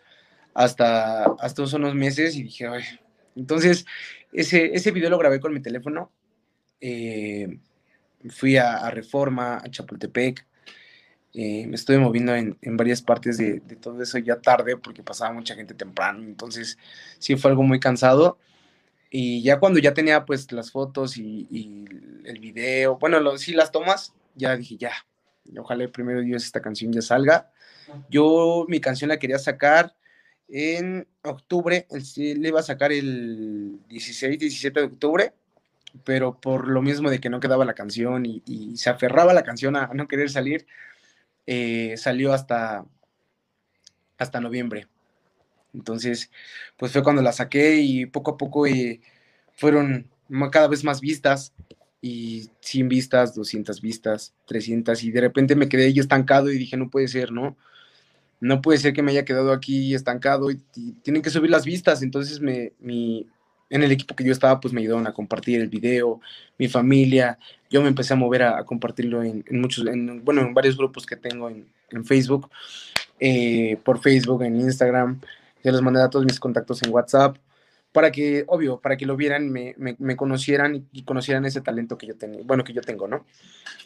hasta, 0.54 1.26
hasta 1.26 1.64
unos 1.76 1.96
meses 1.96 2.36
y 2.36 2.44
dije, 2.44 2.68
entonces, 3.36 3.86
ese, 4.34 4.76
ese 4.76 4.92
video 4.92 5.10
lo 5.10 5.18
grabé 5.20 5.40
con 5.40 5.54
mi 5.54 5.62
teléfono. 5.62 6.12
eh, 6.82 7.60
fui 8.32 8.58
a, 8.58 8.90
Reforma, 8.92 9.58
a 9.58 9.70
Chapultepec. 9.70 10.46
eh, 11.34 11.66
me 11.68 11.76
estuve 11.76 11.98
moviendo 12.00 12.36
en, 12.36 12.58
en 12.62 12.78
varias 12.78 13.02
partes 13.02 13.38
de, 13.38 13.62
de 13.62 13.76
todo 13.78 14.02
eso 14.02 14.18
ya 14.18 14.42
tarde 14.42 14.78
porque 14.78 15.04
pasaba 15.04 15.34
mucha 15.34 15.56
gente 15.56 15.74
temprano. 15.74 16.24
Entonces, 16.24 16.78
sí 17.20 17.36
fue 17.38 17.52
algo 17.52 17.64
muy 17.64 17.80
cansado. 17.80 18.38
Y 19.12 19.44
ya 19.44 19.60
cuando 19.60 19.80
ya 19.80 19.94
tenía 19.94 20.26
pues 20.26 20.52
las 20.54 20.72
fotos 20.72 21.18
y, 21.18 21.46
y 21.52 21.86
el 22.24 22.40
video, 22.40 22.98
bueno, 22.98 23.38
sí 23.38 23.54
las 23.54 23.72
tomas, 23.72 24.14
ya 24.36 24.56
dije, 24.56 24.78
ya, 24.78 24.94
ojalá 25.60 25.88
primero 25.90 26.22
Dios 26.22 26.46
esta 26.46 26.62
canción 26.62 26.92
ya 26.92 27.02
salga. 27.02 27.52
Yo 28.10 28.66
mi 28.68 28.80
canción 28.80 29.10
la 29.10 29.20
quería 29.20 29.38
sacar 29.38 29.96
en 30.48 31.08
octubre, 31.24 31.88
le 32.16 32.48
iba 32.48 32.60
a 32.60 32.64
sacar 32.64 32.92
el 32.92 33.80
16, 33.88 34.40
17 34.40 34.80
de 34.80 34.86
octubre, 34.86 35.34
pero 36.04 36.40
por 36.40 36.68
lo 36.68 36.82
mismo 36.82 37.10
de 37.10 37.20
que 37.20 37.30
no 37.30 37.40
quedaba 37.40 37.66
la 37.66 37.74
canción 37.74 38.26
y, 38.26 38.78
se 38.78 38.90
aferraba 38.90 39.34
la 39.34 39.44
canción 39.44 39.76
a, 39.76 39.88
no 39.94 40.08
querer 40.08 40.30
salir, 40.30 40.66
eh, 41.48 41.96
salió 41.98 42.34
hasta, 42.34 42.86
hasta 44.18 44.40
noviembre. 44.40 44.88
Entonces, 45.74 46.30
pues 46.78 46.92
fue 46.92 47.04
cuando 47.04 47.22
la 47.22 47.32
saqué 47.32 47.78
y 47.78 48.06
poco 48.06 48.32
a 48.32 48.38
poco 48.38 48.68
eh, 48.68 49.02
fueron 49.56 50.08
cada 50.52 50.68
vez 50.68 50.84
más 50.84 51.02
vistas 51.02 51.54
y 52.02 52.50
100 52.62 52.90
vistas, 52.90 53.36
200 53.36 53.82
vistas, 53.82 54.34
300 54.46 55.04
y 55.04 55.12
de 55.12 55.22
repente 55.22 55.56
me 55.56 55.70
quedé 55.70 55.94
yo 55.94 56.02
estancado 56.02 56.52
y 56.52 56.58
dije, 56.58 56.78
no 56.78 56.90
puede 56.90 57.08
ser, 57.08 57.32
¿no? 57.32 57.56
No 58.40 58.62
puede 58.62 58.80
ser 58.80 58.94
que 58.94 59.04
me 59.04 59.12
haya 59.12 59.26
quedado 59.26 59.52
aquí 59.54 59.94
estancado 59.94 60.50
y, 60.50 60.60
tienen 61.04 61.22
que 61.22 61.30
subir 61.30 61.52
las 61.52 61.64
vistas. 61.64 62.02
Entonces 62.02 62.40
me, 62.40 62.74
mi, 62.80 63.28
en 63.70 63.84
el 63.84 63.92
equipo 63.92 64.16
que 64.16 64.24
yo 64.24 64.32
estaba, 64.32 64.60
pues 64.60 64.74
me 64.74 64.82
ayudaron 64.82 65.06
a 65.08 65.14
compartir 65.14 65.62
el 65.62 65.70
video, 65.70 66.20
mi 66.58 66.68
familia, 66.68 67.38
yo 67.70 67.82
me 67.82 67.88
empecé 67.88 68.14
a 68.14 68.18
mover 68.18 68.44
a, 68.44 68.64
compartirlo 68.66 69.24
en, 69.24 69.44
muchos, 69.52 69.86
en, 69.88 70.26
bueno, 70.26 70.42
en 70.42 70.54
varios 70.54 70.76
grupos 70.76 71.06
que 71.06 71.16
tengo 71.16 71.50
en, 71.50 72.06
Facebook, 72.06 72.50
eh, 73.20 73.78
por 73.84 74.00
Facebook, 74.00 74.44
en 74.44 74.60
Instagram, 74.60 75.22
ya 75.64 75.72
les 75.72 75.82
mandé 75.82 76.02
a 76.02 76.10
todos 76.10 76.26
mis 76.26 76.40
contactos 76.40 76.84
en 76.84 76.94
WhatsApp, 76.94 77.38
para 77.92 78.12
que, 78.12 78.46
obvio, 78.48 78.80
para 78.80 78.98
que 78.98 79.06
lo 79.06 79.18
vieran, 79.18 79.50
me, 79.50 79.76
me, 79.78 80.16
conocieran 80.16 80.88
y, 80.92 81.04
conocieran 81.04 81.46
ese 81.46 81.62
talento 81.62 81.98
que 81.98 82.08
yo 82.08 82.16
tengo, 82.16 82.44
bueno, 82.44 82.64
que 82.64 82.74
yo 82.74 82.82
tengo, 82.82 83.08
¿no? 83.08 83.26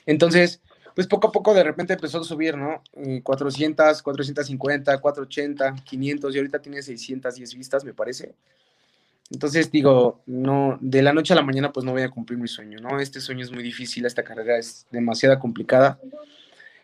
Entonces, 0.05 0.61
pues 0.93 1.07
poco 1.07 1.27
a 1.27 1.31
poco 1.31 1.53
de 1.53 1.63
repente 1.63 1.93
empezó 1.93 2.19
a 2.19 2.23
subir, 2.23 2.55
¿no? 2.55 2.81
400, 3.23 4.01
450, 4.01 4.97
480, 4.99 5.75
500 5.83 6.35
y 6.35 6.37
ahorita 6.37 6.59
tiene 6.59 6.81
610 6.81 7.55
vistas, 7.55 7.83
me 7.83 7.93
parece. 7.93 8.35
Entonces 9.31 9.71
digo, 9.71 10.21
no, 10.27 10.77
de 10.81 11.01
la 11.01 11.11
noche 11.11 11.33
a 11.33 11.35
la 11.35 11.41
mañana 11.41 11.73
pues 11.73 11.83
no 11.83 11.91
voy 11.91 12.03
a 12.03 12.09
cumplir 12.09 12.37
mi 12.39 12.47
sueño, 12.47 12.79
¿no? 12.79 12.99
Este 12.99 13.19
sueño 13.19 13.43
es 13.43 13.51
muy 13.51 13.63
difícil, 13.63 14.05
esta 14.05 14.23
carrera 14.23 14.57
es 14.57 14.85
demasiado 14.91 15.39
complicada. 15.39 15.99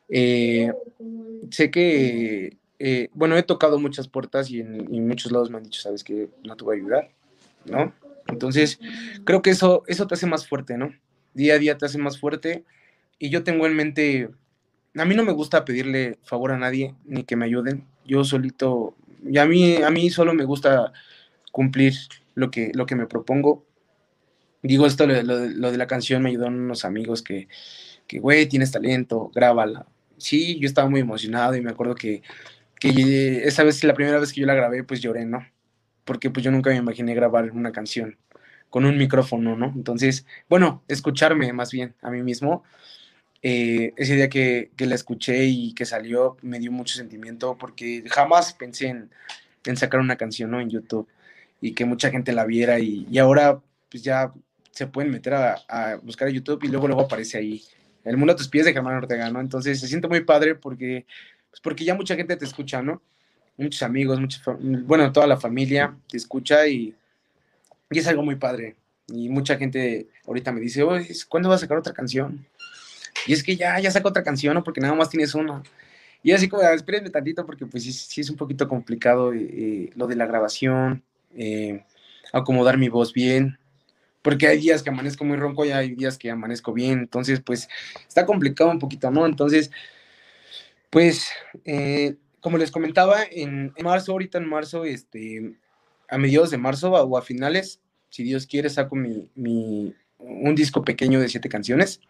Eh, 0.09 0.73
sé 1.51 1.69
que 1.69 2.57
eh, 2.83 3.09
bueno, 3.13 3.37
he 3.37 3.43
tocado 3.43 3.77
muchas 3.77 4.07
puertas 4.07 4.49
y 4.49 4.59
en, 4.61 5.07
muchos 5.07 5.31
lados 5.31 5.51
me 5.51 5.57
han 5.57 5.63
dicho, 5.63 5.81
sabes 5.81 6.03
que 6.03 6.29
no 6.43 6.55
te 6.55 6.63
voy 6.63 6.77
a 6.77 6.79
ayudar, 6.79 7.11
¿no? 7.65 7.93
Entonces, 8.27 8.79
creo 9.23 9.43
que 9.43 9.51
eso, 9.51 9.83
eso 9.85 10.07
te 10.07 10.15
hace 10.15 10.25
más 10.25 10.47
fuerte, 10.47 10.79
¿no? 10.79 10.91
Día 11.35 11.53
a 11.53 11.59
día 11.59 11.77
te 11.77 11.85
hace 11.85 11.99
más 11.99 12.19
fuerte 12.19 12.63
y 13.19 13.29
yo 13.29 13.43
tengo 13.43 13.67
en 13.67 13.75
mente, 13.75 14.29
a 14.95 15.05
mí 15.05 15.13
no 15.13 15.23
me 15.23 15.31
gusta 15.31 15.63
pedirle 15.63 16.17
favor 16.23 16.53
a 16.53 16.57
nadie 16.57 16.95
ni 17.05 17.23
que 17.23 17.35
me 17.35 17.45
ayuden, 17.45 17.85
yo 18.03 18.23
solito, 18.23 18.95
y 19.23 19.37
a 19.37 19.45
mí, 19.45 19.75
a 19.75 19.91
mí 19.91 20.09
solo 20.09 20.33
me 20.33 20.45
gusta 20.45 20.91
cumplir 21.51 21.93
lo 22.33 22.49
que, 22.49 22.71
lo 22.73 22.87
que 22.87 22.95
me 22.95 23.05
propongo. 23.05 23.63
Digo 24.63 24.87
esto, 24.87 25.05
lo, 25.05 25.21
lo 25.21 25.71
de 25.71 25.77
la 25.77 25.85
canción 25.85 26.23
me 26.23 26.29
ayudaron 26.29 26.59
unos 26.59 26.83
amigos 26.83 27.21
que, 27.21 27.47
que, 28.07 28.19
güey, 28.19 28.47
tienes 28.47 28.71
talento, 28.71 29.29
grábala. 29.35 29.85
Sí, 30.17 30.59
yo 30.59 30.67
estaba 30.67 30.89
muy 30.89 31.01
emocionado 31.01 31.55
y 31.55 31.61
me 31.61 31.71
acuerdo 31.71 31.93
que 31.93 32.23
que 32.81 33.43
esa 33.45 33.63
vez, 33.63 33.83
la 33.83 33.93
primera 33.93 34.19
vez 34.19 34.33
que 34.33 34.41
yo 34.41 34.47
la 34.47 34.55
grabé, 34.55 34.83
pues 34.83 35.01
lloré, 35.01 35.23
¿no? 35.25 35.45
Porque 36.03 36.31
pues 36.31 36.43
yo 36.43 36.51
nunca 36.51 36.71
me 36.71 36.77
imaginé 36.77 37.13
grabar 37.13 37.51
una 37.51 37.71
canción 37.71 38.17
con 38.71 38.85
un 38.85 38.97
micrófono, 38.97 39.55
¿no? 39.55 39.71
Entonces, 39.75 40.25
bueno, 40.49 40.83
escucharme 40.87 41.53
más 41.53 41.71
bien 41.71 41.93
a 42.01 42.09
mí 42.09 42.23
mismo. 42.23 42.63
Eh, 43.43 43.93
ese 43.97 44.15
día 44.15 44.29
que, 44.29 44.71
que, 44.75 44.87
la 44.87 44.95
escuché 44.95 45.45
y 45.45 45.73
que 45.73 45.85
salió, 45.85 46.37
me 46.41 46.59
dio 46.59 46.71
mucho 46.71 46.95
sentimiento 46.95 47.55
porque 47.57 48.03
jamás 48.07 48.53
pensé 48.53 48.87
en, 48.87 49.11
en 49.65 49.77
sacar 49.77 49.99
una 49.99 50.15
canción, 50.15 50.49
¿no? 50.49 50.59
En 50.59 50.69
YouTube 50.69 51.07
y 51.61 51.73
que 51.73 51.85
mucha 51.85 52.09
gente 52.09 52.33
la 52.33 52.45
viera 52.45 52.79
y, 52.79 53.05
ahora 53.19 53.61
pues 53.89 54.03
ya 54.03 54.33
se 54.71 54.87
pueden 54.87 55.11
meter 55.11 55.35
a, 55.35 55.55
a, 55.67 55.95
buscar 55.97 56.27
a 56.27 56.31
YouTube 56.31 56.63
y 56.63 56.67
luego 56.69 56.87
luego 56.87 57.01
aparece 57.01 57.37
ahí 57.37 57.61
El 58.03 58.17
mundo 58.17 58.33
a 58.33 58.35
tus 58.35 58.47
pies 58.47 58.65
de 58.65 58.73
Germán 58.73 58.95
Ortega, 58.95 59.29
¿no? 59.29 59.39
Entonces 59.39 59.79
se 59.79 59.87
siente 59.87 60.07
muy 60.07 60.21
padre 60.21 60.55
porque 60.55 61.05
pues 61.51 61.61
porque 61.61 61.85
ya 61.85 61.93
mucha 61.93 62.15
gente 62.15 62.35
te 62.35 62.45
escucha, 62.45 62.81
¿no? 62.81 63.01
Muchos 63.57 63.83
amigos, 63.83 64.19
muchos, 64.19 64.41
bueno, 64.59 65.11
toda 65.11 65.27
la 65.27 65.37
familia 65.37 65.95
te 66.09 66.17
escucha 66.17 66.65
y, 66.67 66.95
y 67.91 67.99
es 67.99 68.07
algo 68.07 68.23
muy 68.23 68.35
padre. 68.37 68.75
Y 69.07 69.29
mucha 69.29 69.57
gente 69.57 70.07
ahorita 70.25 70.51
me 70.51 70.61
dice, 70.61 70.81
oye, 70.83 71.07
¿cuándo 71.27 71.49
vas 71.49 71.59
a 71.59 71.65
sacar 71.65 71.77
otra 71.77 71.93
canción? 71.93 72.45
Y 73.27 73.33
es 73.33 73.43
que 73.43 73.55
ya, 73.55 73.79
ya 73.79 73.91
saco 73.91 74.09
otra 74.09 74.23
canción, 74.23 74.53
¿no? 74.53 74.63
Porque 74.63 74.81
nada 74.81 74.95
más 74.95 75.09
tienes 75.09 75.35
una. 75.35 75.61
Y 76.23 76.31
así 76.31 76.47
como, 76.47 76.63
espérenme 76.63 77.09
tantito 77.09 77.45
porque 77.45 77.65
pues 77.65 77.83
sí, 77.83 78.21
es 78.21 78.29
un 78.29 78.37
poquito 78.37 78.67
complicado 78.67 79.33
eh, 79.33 79.39
eh, 79.41 79.89
lo 79.95 80.07
de 80.07 80.15
la 80.15 80.25
grabación, 80.25 81.03
eh, 81.35 81.83
acomodar 82.31 82.77
mi 82.77 82.89
voz 82.89 83.13
bien, 83.13 83.57
porque 84.21 84.47
hay 84.47 84.59
días 84.59 84.83
que 84.83 84.91
amanezco 84.91 85.25
muy 85.25 85.37
ronco 85.37 85.65
y 85.65 85.71
hay 85.71 85.95
días 85.95 86.17
que 86.17 86.29
amanezco 86.29 86.73
bien, 86.73 86.99
entonces 86.99 87.41
pues 87.41 87.67
está 88.07 88.25
complicado 88.25 88.69
un 88.69 88.79
poquito, 88.79 89.09
¿no? 89.09 89.25
Entonces 89.25 89.71
pues, 90.91 91.29
eh, 91.65 92.17
como 92.41 92.57
les 92.57 92.69
comentaba, 92.69 93.23
en, 93.23 93.73
marzo, 93.81 94.11
ahorita 94.11 94.37
en 94.37 94.47
marzo, 94.47 94.85
este, 94.85 95.55
a 96.09 96.17
mediados 96.17 96.51
de 96.51 96.57
marzo 96.57 96.91
o 96.91 97.17
a 97.17 97.21
finales, 97.21 97.79
si 98.09 98.23
Dios 98.23 98.45
quiere, 98.45 98.69
saco 98.69 98.95
mi, 98.95 99.27
mi, 99.33 99.95
un 100.19 100.53
disco 100.53 100.83
pequeño 100.83 101.19
de 101.19 101.29
siete 101.29 101.49
canciones. 101.49 102.01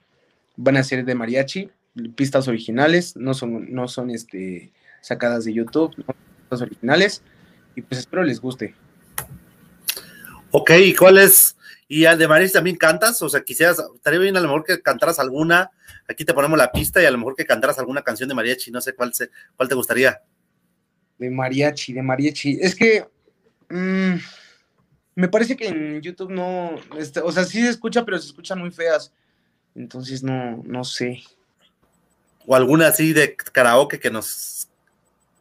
Van 0.58 0.78
a 0.78 0.84
ser 0.84 1.06
de 1.06 1.16
mariachi, 1.16 1.70
pistas 2.16 2.48
originales, 2.48 3.16
no 3.16 3.34
son, 3.36 3.72
no 3.72 3.88
son 3.88 4.10
este, 4.10 4.74
sacadas 5.02 5.46
de 5.46 5.54
YouTube, 5.54 5.94
no 5.98 6.16
pistas 6.40 6.62
originales. 6.62 7.22
Y 7.76 7.84
pues 7.84 8.00
espero 8.00 8.24
les 8.24 8.42
guste. 8.42 8.74
Ok, 10.50 10.72
¿y 10.84 10.96
cuál 10.96 11.20
es? 11.20 11.56
¿Y 11.92 12.06
al 12.06 12.18
de 12.18 12.28
mariachi 12.28 12.54
también 12.54 12.78
cantas? 12.78 13.22
O 13.22 13.28
sea, 13.28 13.42
quisieras, 13.42 13.84
estaría 13.96 14.20
bien 14.20 14.38
a 14.38 14.40
lo 14.40 14.48
mejor 14.48 14.64
que 14.64 14.82
cantaras 14.82 15.20
alguna 15.20 15.72
Aquí 16.12 16.26
te 16.26 16.34
ponemos 16.34 16.58
la 16.58 16.72
pista 16.72 17.02
y 17.02 17.06
a 17.06 17.12
lo 17.12 17.18
mejor 17.18 17.36
que 17.36 17.46
cantaras 17.46 17.80
alguna 17.80 18.02
canción 18.02 18.28
de 18.28 18.36
mariachi, 18.36 18.70
no 18.70 18.82
sé 18.82 18.94
cuál, 18.94 19.14
se, 19.14 19.30
cuál 19.56 19.70
te 19.70 19.76
gustaría. 19.76 20.22
De 21.18 21.30
mariachi, 21.30 21.94
de 21.94 22.02
mariachi. 22.02 22.60
Es 22.62 22.76
que 22.76 23.06
mm, 23.70 24.16
me 25.16 25.28
parece 25.30 25.56
que 25.56 25.68
en 25.68 26.02
YouTube 26.02 26.32
no, 26.32 26.76
este, 26.98 27.22
o 27.22 27.32
sea, 27.32 27.46
sí 27.46 27.62
se 27.62 27.70
escucha, 27.70 28.04
pero 28.04 28.20
se 28.20 28.28
escuchan 28.28 28.60
muy 28.60 28.72
feas. 28.72 29.14
Entonces 29.74 30.22
no, 30.22 30.62
no 30.66 30.84
sé. 30.84 31.22
O 32.46 32.56
alguna 32.56 32.88
así 32.88 33.14
de 33.14 33.36
karaoke 33.36 34.00
que 34.00 34.10
nos... 34.10 34.68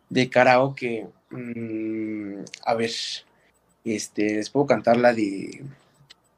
De 0.09 0.29
karaoke. 0.31 1.09
Mm, 1.31 2.43
a 2.65 2.75
ver, 2.75 2.91
este, 3.85 4.37
les 4.37 4.51
puedo 4.51 4.67
cantar 4.67 4.97
la 4.99 5.13
de... 5.13 5.65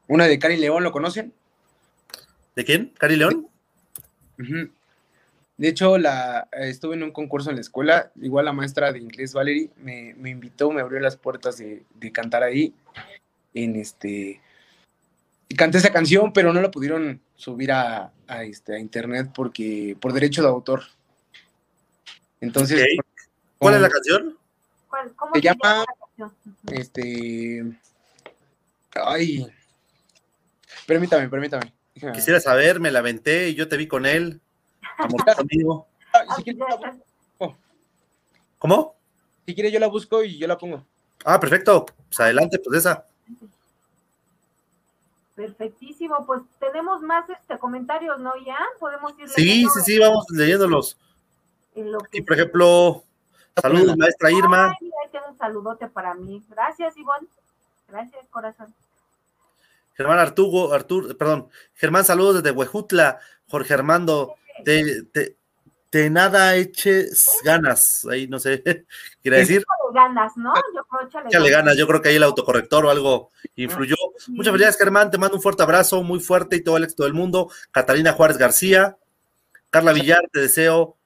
Una 0.07 0.27
de 0.27 0.39
Cari 0.39 0.57
León, 0.57 0.83
¿lo 0.83 0.91
conocen? 0.91 1.33
¿De 2.55 2.65
quién? 2.65 2.93
¿Cari 2.97 3.15
León? 3.15 3.47
De 5.57 5.67
hecho, 5.67 5.97
la, 5.97 6.47
estuve 6.51 6.95
en 6.95 7.03
un 7.03 7.11
concurso 7.11 7.49
en 7.49 7.55
la 7.55 7.61
escuela, 7.61 8.11
igual 8.21 8.45
la 8.45 8.53
maestra 8.53 8.91
de 8.91 8.99
inglés 8.99 9.33
Valerie 9.33 9.69
me, 9.77 10.13
invitó, 10.29 10.71
me 10.71 10.81
abrió 10.81 10.99
las 10.99 11.15
puertas 11.15 11.57
de, 11.57 12.11
cantar 12.11 12.43
ahí. 12.43 12.73
En 13.53 13.75
este, 13.75 14.41
y 15.47 15.55
canté 15.55 15.77
esa 15.77 15.93
canción, 15.93 16.33
pero 16.33 16.51
no 16.53 16.61
la 16.61 16.71
pudieron 16.71 17.21
subir 17.35 17.71
a, 17.71 18.11
este, 18.41 18.75
a 18.75 18.79
internet 18.79 19.29
porque 19.33 19.95
por 20.01 20.11
derecho 20.11 20.41
de 20.41 20.47
autor. 20.47 20.83
Entonces, 22.41 22.83
¿cuál 23.59 23.75
es 23.75 23.81
la 23.81 23.89
canción? 23.89 24.37
se, 25.33 25.41
llama, 25.41 25.85
este, 26.71 27.63
ay, 28.95 29.47
permítame, 30.85 31.29
permítame. 31.29 31.73
Quisiera 32.13 32.39
saber, 32.39 32.79
me 32.79 32.91
la 32.91 32.99
aventé 32.99 33.49
y 33.49 33.55
yo 33.55 33.67
te 33.67 33.77
vi 33.77 33.87
con 33.87 34.05
él. 34.05 34.41
Amor 34.97 35.23
conmigo. 35.35 35.87
¿Cómo? 38.57 38.95
Si 39.45 39.53
quiere 39.53 39.71
yo 39.71 39.79
la 39.79 39.87
busco 39.87 40.23
y 40.23 40.37
yo 40.37 40.47
la 40.47 40.57
pongo. 40.57 40.85
Ah, 41.25 41.39
perfecto. 41.39 41.85
Pues 41.85 42.19
adelante, 42.19 42.59
pues 42.59 42.79
esa. 42.79 43.05
Perfectísimo, 45.35 46.25
pues 46.25 46.43
tenemos 46.59 47.01
más 47.01 47.27
este 47.29 47.57
comentarios, 47.57 48.19
¿no, 48.19 48.33
ya 48.45 48.57
Podemos 48.79 49.17
ir 49.17 49.27
Sí, 49.29 49.65
sí, 49.73 49.81
sí, 49.83 49.99
vamos 49.99 50.25
leyéndolos. 50.29 50.95
Y 52.11 52.21
por 52.21 52.33
ejemplo, 52.35 53.03
saludos, 53.59 53.97
maestra 53.97 54.31
Irma. 54.31 54.75
Ay, 54.79 54.91
un 55.27 55.37
saludote 55.37 55.87
para 55.87 56.13
mí. 56.13 56.43
Gracias, 56.49 56.95
Ivonne. 56.97 57.27
Gracias, 57.87 58.27
corazón. 58.29 58.73
Germán 59.93 60.19
Artugo, 60.19 60.73
Artur, 60.73 61.17
perdón, 61.17 61.49
Germán, 61.73 62.05
saludos 62.05 62.41
desde 62.41 62.55
Huejutla, 62.55 63.19
Jorge 63.47 63.73
Armando, 63.73 64.35
de, 64.65 65.05
nada 66.09 66.55
eches 66.55 67.39
ganas, 67.43 68.05
ahí 68.09 68.27
no 68.27 68.39
sé, 68.39 68.63
quiere 69.21 69.37
decir. 69.37 69.63
ganas, 69.93 70.35
¿no? 70.35 70.53
Yo 70.73 70.83
creo 71.29 71.51
ganas, 71.51 71.77
yo 71.77 71.85
creo 71.85 72.01
que 72.01 72.09
ahí 72.09 72.15
el 72.15 72.23
autocorrector 72.23 72.85
o 72.85 72.89
algo 72.89 73.29
influyó. 73.55 73.95
Muchas 74.29 74.51
felicidades, 74.51 74.77
Germán, 74.77 75.11
te 75.11 75.19
mando 75.19 75.35
un 75.35 75.41
fuerte 75.41 75.61
abrazo, 75.61 76.01
muy 76.01 76.19
fuerte 76.19 76.55
y 76.55 76.63
todo 76.63 76.77
el 76.77 76.83
éxito 76.83 77.03
del 77.03 77.13
mundo. 77.13 77.51
Catalina 77.71 78.13
Juárez 78.13 78.37
García, 78.37 78.97
Carla 79.69 79.93
Villar, 79.93 80.23
te 80.31 80.39
deseo 80.39 80.97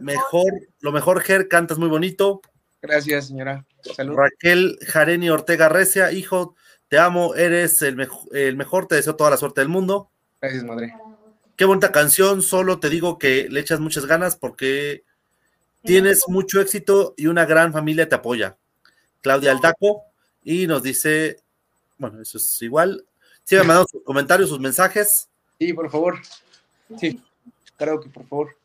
mejor, 0.00 0.52
lo 0.80 0.92
mejor, 0.92 1.20
Ger, 1.20 1.48
cantas 1.48 1.78
muy 1.78 1.88
bonito. 1.88 2.40
Gracias, 2.82 3.28
señora. 3.28 3.66
Salud. 3.94 4.16
Raquel 4.16 4.78
Jareni 4.86 5.30
Ortega 5.30 5.68
Recia, 5.68 6.12
hijo, 6.12 6.54
te 6.88 6.98
amo, 6.98 7.34
eres 7.34 7.82
el, 7.82 7.96
mejo- 7.96 8.28
el 8.32 8.56
mejor, 8.56 8.86
te 8.86 8.94
deseo 8.96 9.16
toda 9.16 9.30
la 9.30 9.36
suerte 9.36 9.60
del 9.60 9.68
mundo. 9.68 10.10
Gracias, 10.40 10.64
madre. 10.64 10.94
Qué 11.56 11.64
bonita 11.64 11.90
canción, 11.92 12.42
solo 12.42 12.78
te 12.78 12.88
digo 12.88 13.18
que 13.18 13.48
le 13.50 13.60
echas 13.60 13.80
muchas 13.80 14.06
ganas 14.06 14.36
porque 14.36 15.02
tienes 15.82 16.24
mucho 16.28 16.60
éxito 16.60 17.14
y 17.16 17.26
una 17.26 17.44
gran 17.46 17.72
familia 17.72 18.08
te 18.08 18.14
apoya. 18.14 18.56
Claudia 19.22 19.50
Aldaco, 19.52 20.02
y 20.44 20.66
nos 20.66 20.82
dice, 20.82 21.40
bueno, 21.98 22.22
eso 22.22 22.38
es 22.38 22.62
igual. 22.62 23.04
Sigan 23.44 23.66
mandando 23.66 23.88
sus 23.90 24.02
comentarios, 24.04 24.48
sus 24.48 24.60
mensajes. 24.60 25.28
Sí, 25.58 25.72
por 25.72 25.90
favor. 25.90 26.20
Sí, 27.00 27.20
claro 27.76 28.00
que 28.00 28.08
por 28.08 28.26
favor. 28.28 28.56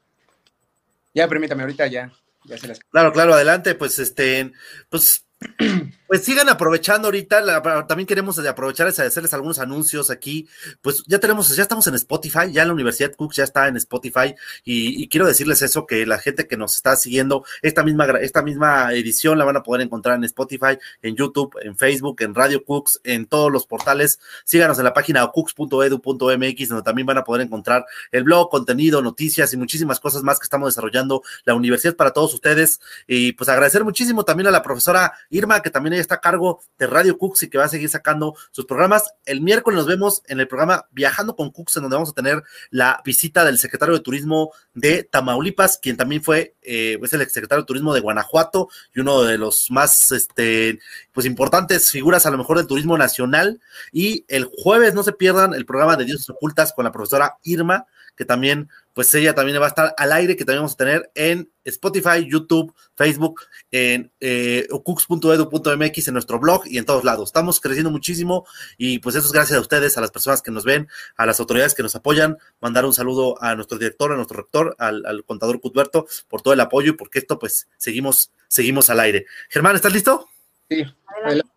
Ya, 1.13 1.28
permítame, 1.28 1.63
ahorita 1.63 1.88
ya. 1.88 2.11
Ya 2.45 2.57
se 2.57 2.67
las. 2.67 2.80
Claro, 2.91 3.11
claro, 3.13 3.34
adelante, 3.34 3.74
pues 3.76 3.97
este, 3.99 4.51
pues, 4.89 5.26
pues 6.14 6.26
sigan 6.26 6.47
aprovechando 6.47 7.07
ahorita, 7.07 7.41
la- 7.41 7.88
también 7.88 8.05
queremos 8.05 8.38
aprovechar 8.38 8.88
es 8.88 8.99
hacerles 8.99 9.34
algunos 9.34 9.57
anuncios 9.57 10.11
aquí, 10.11 10.47
pues 10.84 11.03
ya 11.07 11.18
tenemos, 11.18 11.55
ya 11.55 11.64
estamos 11.64 11.88
en 11.88 11.95
Spotify, 11.95 12.51
ya 12.51 12.66
la 12.66 12.74
Universidad 12.74 13.16
Cook 13.16 13.34
ya 13.34 13.43
está 13.43 13.68
en 13.68 13.78
Spotify 13.78 14.36
y, 14.64 15.01
y 15.01 15.07
quiero 15.07 15.26
decirles 15.26 15.64
eso, 15.64 15.88
que 15.88 16.05
la 16.05 16.20
gente 16.20 16.47
que 16.47 16.55
nos 16.55 16.76
está 16.76 16.95
siguiendo, 16.97 17.43
esta 17.64 17.82
misma, 17.84 18.05
esta 18.22 18.43
misma 18.43 18.93
edición 18.93 19.39
la 19.39 19.45
van 19.45 19.57
a 19.57 19.64
poder 19.64 19.82
encontrar 19.82 20.16
en 20.16 20.24
Spotify, 20.26 20.78
en 21.01 21.16
YouTube, 21.16 21.57
en 21.64 21.76
Facebook, 21.76 22.22
en 22.22 22.36
Radio 22.36 22.64
Cooks, 22.64 23.01
en 23.03 23.26
todos 23.26 23.51
los 23.51 23.66
portales, 23.66 24.20
síganos 24.45 24.78
en 24.78 24.84
la 24.84 24.93
página 24.93 25.26
cooks.edu.mx, 25.32 26.70
donde 26.70 26.84
también 26.84 27.07
van 27.07 27.18
a 27.18 27.24
poder 27.24 27.41
encontrar 27.41 27.86
el 28.11 28.24
blog, 28.24 28.51
contenido, 28.51 29.01
noticias 29.01 29.51
y 29.51 29.57
muchísimas 29.57 29.99
cosas 29.99 30.22
más 30.22 30.38
que 30.38 30.43
estamos 30.43 30.68
desarrollando 30.70 31.24
la 31.43 31.55
universidad 31.55 31.95
para 31.95 32.11
todos 32.11 32.36
ustedes. 32.36 32.82
Y 33.07 33.32
pues 33.32 33.49
agradecer 33.49 33.84
muchísimo 33.84 34.24
también 34.24 34.45
a 34.45 34.51
la 34.51 34.61
profesora 34.61 35.11
Irma, 35.32 35.59
que 35.64 35.72
también 35.72 35.93
ella 35.93 36.03
está 36.04 36.16
a 36.16 36.22
cargo 36.22 36.62
de 36.78 36.88
Radio 36.88 37.18
Cooks 37.18 37.43
y 37.43 37.49
que 37.49 37.58
va 37.58 37.66
a 37.66 37.70
seguir 37.70 37.89
sacando 37.89 38.36
sus 38.51 38.66
programas. 38.66 39.14
El 39.26 39.41
miércoles 39.41 39.78
nos 39.78 39.88
vemos 39.88 40.22
en 40.28 40.39
el 40.39 40.47
programa 40.47 40.88
Viajando 40.91 41.36
con 41.36 41.51
Cooks, 41.51 41.78
en 41.78 41.84
donde 41.84 41.95
vamos 41.95 42.10
a 42.10 42.14
tener 42.14 42.43
la 42.70 43.01
visita 43.04 43.43
del 43.43 43.58
secretario 43.58 43.95
de 43.95 44.01
Turismo 44.01 44.51
de 44.74 45.04
Tamaulipas, 45.04 45.80
quien 45.82 45.97
también 45.97 46.24
fue, 46.24 46.56
eh, 46.62 46.99
es 47.01 47.14
el 47.14 47.22
exsecretario 47.22 47.64
de 47.64 47.68
Turismo 47.68 47.93
de 47.93 48.01
Guanajuato 48.01 48.70
y 48.93 48.99
uno 48.99 49.24
de 49.24 49.38
los 49.38 49.72
más, 49.72 50.12
este, 50.12 50.80
pues 51.12 51.26
importantes 51.26 51.89
figuras 51.91 52.26
a 52.26 52.32
lo 52.32 52.38
mejor 52.38 52.58
del 52.58 52.68
turismo 52.68 52.97
nacional. 52.97 53.62
Y 53.91 54.26
el 54.28 54.45
jueves 54.45 54.93
no 54.93 55.04
se 55.04 55.14
pierdan 55.14 55.54
el 55.54 55.66
programa 55.66 55.95
de 55.95 56.06
Dioses 56.06 56.30
Ocultas 56.30 56.74
con 56.74 56.86
la 56.86 56.91
profesora 56.91 57.38
Irma, 57.43 57.86
que 58.16 58.26
también, 58.26 58.70
pues 58.94 59.14
ella 59.16 59.34
también 59.34 59.60
va 59.60 59.66
a 59.66 59.70
estar 59.70 59.94
al 59.98 60.12
aire, 60.12 60.36
que 60.36 60.46
también 60.46 60.60
vamos 60.60 60.74
a 60.74 60.78
tener 60.78 61.12
en 61.16 61.52
Spotify, 61.64 62.28
YouTube, 62.28 62.74
Facebook, 62.96 63.41
en 63.72 64.12
eh, 64.20 64.68
cooks.edu.mx, 64.70 66.08
en 66.08 66.14
nuestro 66.14 66.39
blog 66.39 66.64
y 66.66 66.78
en 66.78 66.86
todos 66.86 67.04
lados. 67.04 67.30
Estamos 67.30 67.60
creciendo 67.60 67.89
muchísimo 67.89 68.46
y 68.78 69.00
pues 69.00 69.16
eso 69.16 69.26
es 69.26 69.32
gracias 69.32 69.58
a 69.58 69.62
ustedes, 69.62 69.98
a 69.98 70.02
las 70.02 70.12
personas 70.12 70.41
que 70.41 70.52
nos 70.52 70.64
ven, 70.64 70.88
a 71.18 71.26
las 71.26 71.39
autoridades 71.39 71.74
que 71.74 71.84
nos 71.84 71.96
apoyan. 71.96 72.38
Mandar 72.62 72.86
un 72.86 72.94
saludo 72.94 73.41
a 73.41 73.56
nuestro 73.56 73.78
director, 73.78 74.12
a 74.12 74.16
nuestro 74.16 74.38
rector, 74.38 74.76
al, 74.78 75.06
al 75.06 75.24
contador 75.24 75.60
Cuthberto, 75.60 76.06
por 76.28 76.41
todo 76.41 76.54
el 76.54 76.60
apoyo 76.60 76.91
y 76.91 76.96
porque 76.96 77.20
esto 77.20 77.39
pues 77.39 77.68
seguimos, 77.78 78.32
seguimos 78.48 78.89
al 78.89 79.00
aire. 79.00 79.26
Germán, 79.50 79.76
¿estás 79.76 79.94
listo? 79.94 80.30
Sí, 80.70 80.84
Adelante. 81.26 81.52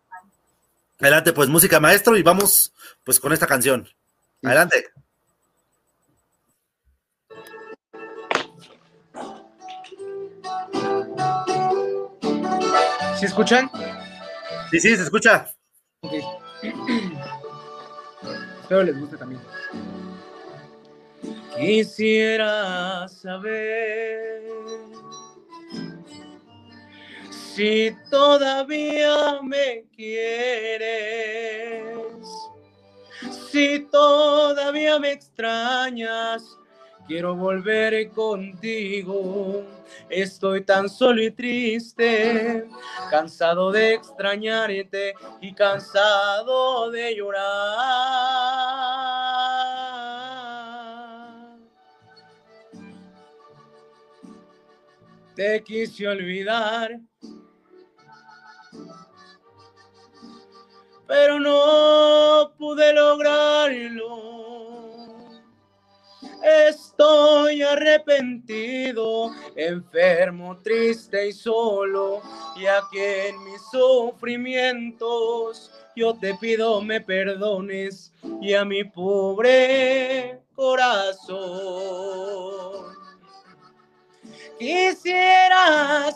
Adelante, 0.99 1.33
pues 1.35 1.49
música 1.51 1.81
maestro 1.81 2.17
y 2.17 2.23
vamos 2.23 2.73
pues 3.05 3.21
con 3.21 3.33
esta 3.33 3.47
canción. 3.47 3.87
Adelante. 4.43 4.87
¿Sí 4.95 5.06
escuchan? 13.27 13.71
Sí, 14.71 14.81
sí, 14.81 14.97
se 14.97 15.03
escucha. 15.03 15.47
Ok. 16.01 16.13
Espero 18.63 18.83
les 18.83 18.99
guste 18.99 19.17
también. 19.17 19.41
Quisiera 21.57 23.07
saber 23.09 24.43
si 27.31 27.97
todavía 28.11 29.41
me 29.43 29.85
quieres, 29.97 30.85
si 33.51 33.87
todavía 33.91 34.99
me 34.99 35.13
extrañas. 35.13 36.45
Quiero 37.07 37.37
volver 37.37 38.11
contigo. 38.11 39.63
Estoy 40.09 40.65
tan 40.65 40.89
solo 40.89 41.23
y 41.23 41.31
triste, 41.31 42.67
cansado 43.11 43.71
de 43.71 43.95
extrañarte 43.95 45.15
y 45.41 45.55
cansado 45.55 46.91
de 46.91 47.15
llorar. 47.15 47.47
Te 55.37 55.63
quise 55.63 56.09
olvidar, 56.09 56.99
pero 61.07 61.39
no 61.39 62.53
pude 62.59 62.93
lograrlo. 62.95 64.76
Estoy 66.43 67.63
arrepentido, 67.63 69.31
enfermo, 69.55 70.59
triste 70.63 71.29
y 71.29 71.33
solo, 71.33 72.23
y 72.57 72.67
aquí 72.67 72.99
en 72.99 73.45
mis 73.45 73.63
sufrimientos 73.71 75.71
yo 75.97 76.15
te 76.15 76.35
pido 76.35 76.81
me 76.83 77.01
perdones 77.01 78.13
y 78.43 78.53
a 78.53 78.65
mi 78.65 78.85
pobre 78.85 80.39
corazón. 80.55 81.37
Quisiera 84.59 86.07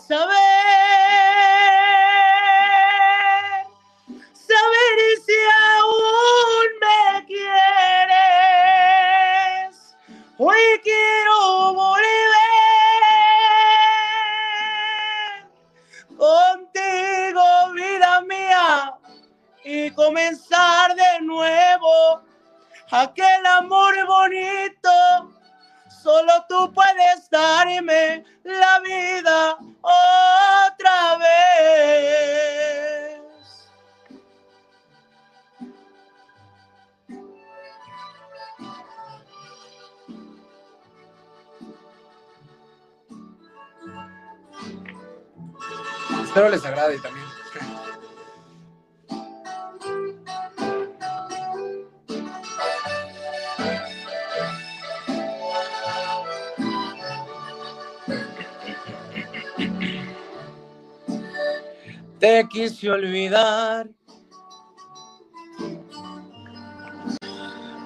olvidar, 62.89 63.89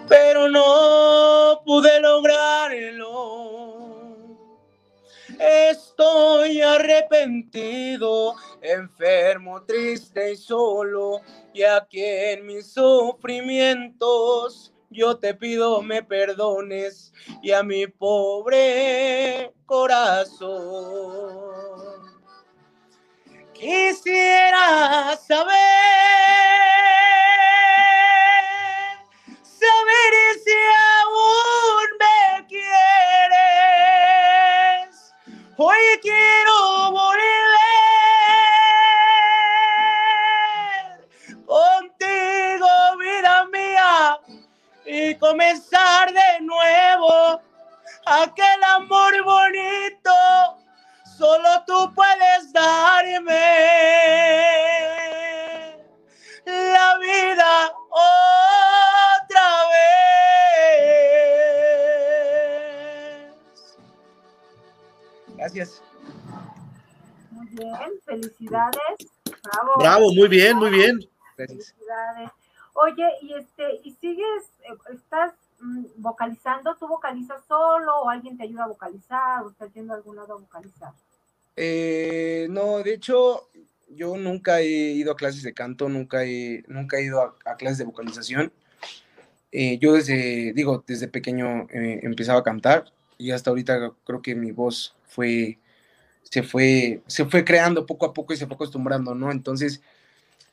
pero 0.08 0.50
no 0.50 1.62
pude 1.66 2.00
lograrlo. 2.00 3.66
Estoy 5.40 6.62
arrepentido, 6.62 8.36
enfermo, 8.62 9.64
triste 9.64 10.32
y 10.32 10.38
solo, 10.38 11.22
y 11.54 11.64
aquí 11.64 12.04
en 12.04 12.46
mis 12.46 12.72
sufrimientos 12.72 14.72
yo 14.90 15.18
te 15.18 15.34
pido 15.34 15.82
me 15.82 16.04
perdones 16.04 17.12
y 17.42 17.52
a 17.52 17.64
mi 17.64 17.88
pobre 17.88 19.52
corazón. 19.66 21.34
Quisiera 23.56 25.16
saber, 25.16 25.56
saber 29.44 30.14
si 30.44 30.58
aún 31.00 31.88
me 32.02 32.46
quieres. 32.48 33.32
Hoy 35.56 35.84
quiero 36.02 36.92
volver 36.92 37.16
contigo, 41.46 42.68
vida 43.00 43.46
mía, 43.54 44.20
y 44.86 45.16
comenzar 45.16 46.12
de 46.12 46.42
nuevo 46.42 47.42
aquel 48.06 48.64
amor 48.76 49.24
bonito 49.24 49.95
solo 51.18 51.50
tú 51.66 51.94
puedes 51.94 52.52
darme 52.52 53.32
la 56.46 56.98
vida 56.98 57.74
otra 57.90 59.48
vez. 59.72 60.06
Gracias. 65.38 65.82
Muy 67.32 67.48
bien, 67.48 67.76
felicidades. 68.06 68.98
Bravo. 69.44 69.74
Bravo, 69.78 70.14
muy 70.14 70.28
bien, 70.28 70.58
muy 70.58 70.70
bien. 70.70 71.00
Gracias. 71.38 71.74
Felicidades. 71.76 72.32
Oye, 72.74 73.10
y 73.22 73.34
este, 73.34 73.80
y 73.84 73.94
sigues, 73.94 74.44
eh, 74.64 74.76
estás 74.94 75.34
vocalizando, 75.98 76.76
tú 76.78 76.88
vocalizas 76.88 77.42
solo 77.48 78.02
o 78.02 78.10
alguien 78.10 78.38
te 78.38 78.44
ayuda 78.44 78.66
a 78.66 78.68
vocalizar 78.68 79.44
o 79.44 79.50
estás 79.50 79.74
yendo 79.74 79.94
a 79.94 79.98
algún 79.98 80.16
lado 80.16 80.34
a 80.34 80.40
vocalizar. 80.40 80.92
Eh, 81.56 82.48
no, 82.50 82.80
de 82.80 82.94
hecho, 82.94 83.50
yo 83.90 84.18
nunca 84.18 84.60
he 84.60 84.68
ido 84.68 85.12
a 85.12 85.16
clases 85.16 85.44
de 85.44 85.54
canto, 85.54 85.88
nunca 85.90 86.26
he, 86.26 86.64
nunca 86.68 86.98
he 86.98 87.04
ido 87.04 87.22
a, 87.22 87.36
a 87.46 87.56
clases 87.56 87.78
de 87.78 87.86
vocalización. 87.86 88.52
Eh, 89.58 89.78
yo 89.80 89.94
desde, 89.94 90.52
digo, 90.54 90.84
desde 90.86 91.08
pequeño 91.08 91.68
eh, 91.70 92.02
empezaba 92.04 92.40
a 92.40 92.44
cantar 92.44 92.92
y 93.18 93.32
hasta 93.32 93.52
ahorita 93.52 93.94
creo 94.04 94.22
que 94.22 94.36
mi 94.36 94.52
voz 94.52 94.98
fue, 95.08 95.60
se 96.24 96.44
fue, 96.44 97.02
se 97.08 97.24
fue 97.24 97.46
creando 97.46 97.86
poco 97.86 98.06
a 98.06 98.14
poco 98.14 98.34
y 98.34 98.38
se 98.38 98.48
fue 98.48 98.56
acostumbrando, 98.56 99.16
¿no? 99.16 99.32
Entonces, 99.32 99.82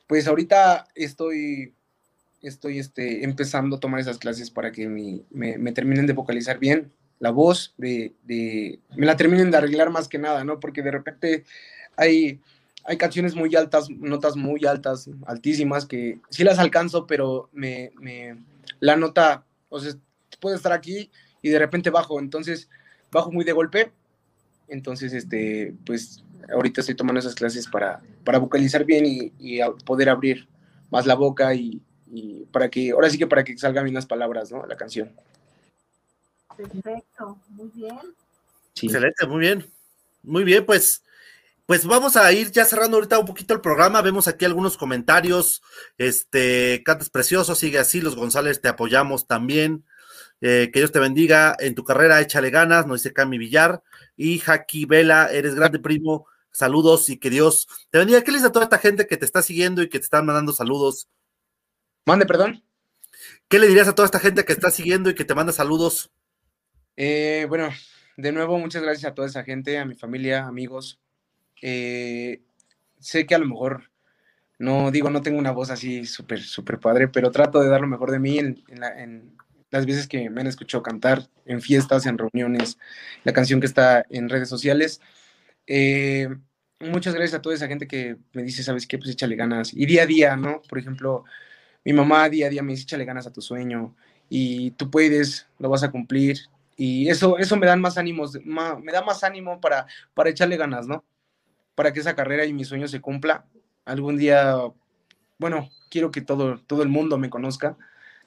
pues 0.06 0.28
ahorita 0.28 0.86
estoy, 0.94 1.74
estoy 2.42 2.78
este, 2.78 3.24
empezando 3.24 3.76
a 3.76 3.80
tomar 3.80 4.00
esas 4.00 4.18
clases 4.18 4.50
para 4.50 4.72
que 4.72 4.88
mi- 4.88 5.24
me, 5.30 5.58
me 5.58 5.72
terminen 5.72 6.06
de 6.06 6.12
vocalizar 6.12 6.58
bien 6.58 6.92
la 7.18 7.30
voz, 7.30 7.74
de, 7.78 8.12
de- 8.24 8.80
me 8.96 9.06
la 9.06 9.16
terminen 9.16 9.50
de 9.50 9.56
arreglar 9.56 9.90
más 9.90 10.08
que 10.08 10.18
nada, 10.18 10.44
¿no? 10.44 10.58
Porque 10.60 10.82
de 10.82 10.90
repente 10.90 11.44
hay, 11.96 12.40
hay 12.84 12.96
canciones 12.96 13.34
muy 13.36 13.54
altas, 13.54 13.88
notas 13.90 14.36
muy 14.36 14.64
altas, 14.66 15.08
altísimas, 15.26 15.86
que 15.86 16.18
sí 16.30 16.42
las 16.42 16.58
alcanzo, 16.58 17.06
pero 17.06 17.48
me, 17.52 17.92
me- 18.00 18.36
la 18.80 18.96
nota, 18.96 19.44
o 19.68 19.78
sea, 19.78 19.92
puede 20.40 20.56
estar 20.56 20.72
aquí 20.72 21.10
y 21.42 21.48
de 21.50 21.58
repente 21.60 21.90
bajo, 21.90 22.18
entonces 22.18 22.68
bajo 23.12 23.30
muy 23.30 23.44
de 23.44 23.52
golpe, 23.52 23.92
entonces, 24.68 25.12
este, 25.12 25.74
pues 25.84 26.24
ahorita 26.52 26.80
estoy 26.80 26.94
tomando 26.96 27.20
esas 27.20 27.34
clases 27.34 27.66
para, 27.68 28.00
para 28.24 28.38
vocalizar 28.38 28.84
bien 28.84 29.04
y, 29.06 29.32
y 29.38 29.60
poder 29.84 30.08
abrir 30.08 30.48
más 30.90 31.06
la 31.06 31.14
boca 31.14 31.54
y, 31.54 31.80
y 32.14 32.44
para 32.52 32.68
que, 32.68 32.90
ahora 32.90 33.08
sí 33.08 33.16
que 33.16 33.26
para 33.26 33.42
que 33.42 33.56
salgan 33.56 33.84
bien 33.84 33.94
las 33.94 34.04
palabras, 34.04 34.52
¿no? 34.52 34.66
La 34.66 34.76
canción. 34.76 35.10
Perfecto, 36.54 37.38
muy 37.48 37.70
bien. 37.74 37.98
Sí. 38.74 38.86
Excelente, 38.86 39.26
muy 39.26 39.40
bien. 39.40 39.66
Muy 40.22 40.44
bien, 40.44 40.66
pues, 40.66 41.02
pues 41.64 41.86
vamos 41.86 42.16
a 42.16 42.30
ir 42.30 42.50
ya 42.50 42.66
cerrando 42.66 42.98
ahorita 42.98 43.18
un 43.18 43.24
poquito 43.24 43.54
el 43.54 43.62
programa. 43.62 44.02
Vemos 44.02 44.28
aquí 44.28 44.44
algunos 44.44 44.76
comentarios. 44.76 45.62
Este, 45.96 46.82
cantas 46.84 47.08
precioso, 47.08 47.54
sigue 47.54 47.78
así. 47.78 48.02
Los 48.02 48.14
González 48.14 48.60
te 48.60 48.68
apoyamos 48.68 49.26
también. 49.26 49.86
Eh, 50.42 50.70
que 50.70 50.80
Dios 50.80 50.92
te 50.92 50.98
bendiga 50.98 51.56
en 51.60 51.74
tu 51.74 51.82
carrera, 51.82 52.20
échale 52.20 52.50
ganas, 52.50 52.86
nos 52.86 53.02
dice 53.02 53.14
Cami 53.14 53.38
Villar. 53.38 53.82
Y 54.18 54.38
Jackie 54.38 54.84
Vela, 54.84 55.30
eres 55.32 55.54
grande 55.54 55.78
primo. 55.78 56.26
Saludos 56.50 57.08
y 57.08 57.16
que 57.16 57.30
Dios 57.30 57.68
te 57.88 57.96
bendiga. 57.96 58.20
¿Qué 58.20 58.32
le 58.32 58.36
dices 58.36 58.50
a 58.50 58.52
toda 58.52 58.66
esta 58.66 58.76
gente 58.76 59.06
que 59.06 59.16
te 59.16 59.24
está 59.24 59.40
siguiendo 59.40 59.80
y 59.80 59.88
que 59.88 59.98
te 59.98 60.04
están 60.04 60.26
mandando 60.26 60.52
saludos? 60.52 61.08
Mande, 62.06 62.26
perdón. 62.26 62.62
¿Qué 63.48 63.58
le 63.58 63.68
dirías 63.68 63.88
a 63.88 63.94
toda 63.94 64.06
esta 64.06 64.18
gente 64.18 64.44
que 64.44 64.52
está 64.52 64.70
siguiendo 64.70 65.10
y 65.10 65.14
que 65.14 65.24
te 65.24 65.34
manda 65.34 65.52
saludos? 65.52 66.10
Eh, 66.96 67.46
bueno, 67.48 67.70
de 68.16 68.32
nuevo, 68.32 68.58
muchas 68.58 68.82
gracias 68.82 69.10
a 69.10 69.14
toda 69.14 69.28
esa 69.28 69.44
gente, 69.44 69.78
a 69.78 69.84
mi 69.84 69.94
familia, 69.94 70.46
amigos. 70.46 71.00
Eh, 71.62 72.42
sé 73.00 73.26
que 73.26 73.34
a 73.34 73.38
lo 73.38 73.46
mejor 73.46 73.90
no 74.58 74.90
digo, 74.92 75.10
no 75.10 75.22
tengo 75.22 75.38
una 75.38 75.52
voz 75.52 75.70
así 75.70 76.06
súper, 76.06 76.40
súper 76.42 76.80
padre, 76.80 77.08
pero 77.08 77.30
trato 77.32 77.60
de 77.62 77.68
dar 77.70 77.82
lo 77.82 77.88
mejor 77.88 78.10
de 78.12 78.20
mí 78.20 78.38
en, 78.38 78.64
en 78.68 78.80
la- 78.80 79.02
en 79.02 79.36
las 79.70 79.86
veces 79.86 80.08
que 80.08 80.30
me 80.30 80.40
han 80.42 80.48
escuchado 80.48 80.82
cantar, 80.82 81.28
en 81.46 81.60
fiestas, 81.62 82.06
en 82.06 82.18
reuniones, 82.18 82.78
la 83.24 83.32
canción 83.34 83.60
que 83.60 83.66
está 83.66 84.04
en 84.10 84.28
redes 84.30 84.48
sociales. 84.48 85.00
Eh, 85.66 86.28
muchas 86.80 87.14
gracias 87.14 87.38
a 87.38 87.42
toda 87.42 87.54
esa 87.54 87.68
gente 87.68 87.86
que 87.88 88.16
me 88.32 88.42
dice, 88.42 88.62
¿sabes 88.62 88.86
qué? 88.86 88.98
Pues 88.98 89.10
échale 89.10 89.36
ganas. 89.36 89.72
Y 89.74 89.86
día 89.86 90.02
a 90.04 90.06
día, 90.06 90.36
¿no? 90.36 90.62
Por 90.68 90.78
ejemplo, 90.78 91.24
mi 91.84 91.92
mamá 91.92 92.28
día 92.28 92.46
a 92.46 92.50
día 92.50 92.62
me 92.62 92.72
dice, 92.72 92.84
échale 92.84 93.04
ganas 93.04 93.26
a 93.26 93.32
tu 93.32 93.40
sueño 93.42 93.94
y 94.28 94.72
tú 94.72 94.90
puedes, 94.90 95.48
lo 95.58 95.68
vas 95.68 95.82
a 95.82 95.90
cumplir. 95.90 96.38
Y 96.76 97.08
eso, 97.08 97.38
eso 97.38 97.56
me 97.56 97.66
dan 97.66 97.80
más 97.80 97.98
ánimos, 97.98 98.38
me 98.44 98.92
da 98.92 99.02
más 99.02 99.22
ánimo 99.24 99.60
para, 99.60 99.86
para 100.14 100.30
echarle 100.30 100.56
ganas, 100.56 100.86
¿no? 100.86 101.04
Para 101.74 101.92
que 101.92 102.00
esa 102.00 102.14
carrera 102.14 102.44
y 102.44 102.52
mi 102.52 102.64
sueño 102.64 102.88
se 102.88 103.00
cumpla. 103.00 103.44
Algún 103.84 104.16
día, 104.16 104.56
bueno, 105.38 105.68
quiero 105.90 106.10
que 106.10 106.20
todo, 106.22 106.60
todo 106.66 106.82
el 106.82 106.88
mundo 106.88 107.18
me 107.18 107.30
conozca, 107.30 107.76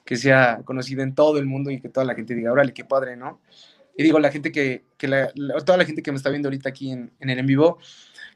que 0.04 0.16
sea 0.16 0.60
conocido 0.64 1.02
en 1.02 1.14
todo 1.14 1.38
el 1.38 1.46
mundo 1.46 1.70
y 1.70 1.80
que 1.80 1.88
toda 1.88 2.06
la 2.06 2.14
gente 2.14 2.34
diga, 2.34 2.52
órale, 2.52 2.72
qué 2.72 2.84
padre, 2.84 3.16
¿no? 3.16 3.40
Y 3.96 4.02
digo, 4.02 4.18
la 4.20 4.30
gente 4.30 4.52
que, 4.52 4.84
que 4.98 5.08
la- 5.08 5.32
toda 5.64 5.78
la 5.78 5.84
gente 5.84 6.02
que 6.02 6.12
me 6.12 6.16
está 6.18 6.30
viendo 6.30 6.48
ahorita 6.48 6.68
aquí 6.68 6.90
en, 6.92 7.12
en 7.18 7.30
el 7.30 7.38
en 7.38 7.46
vivo, 7.46 7.78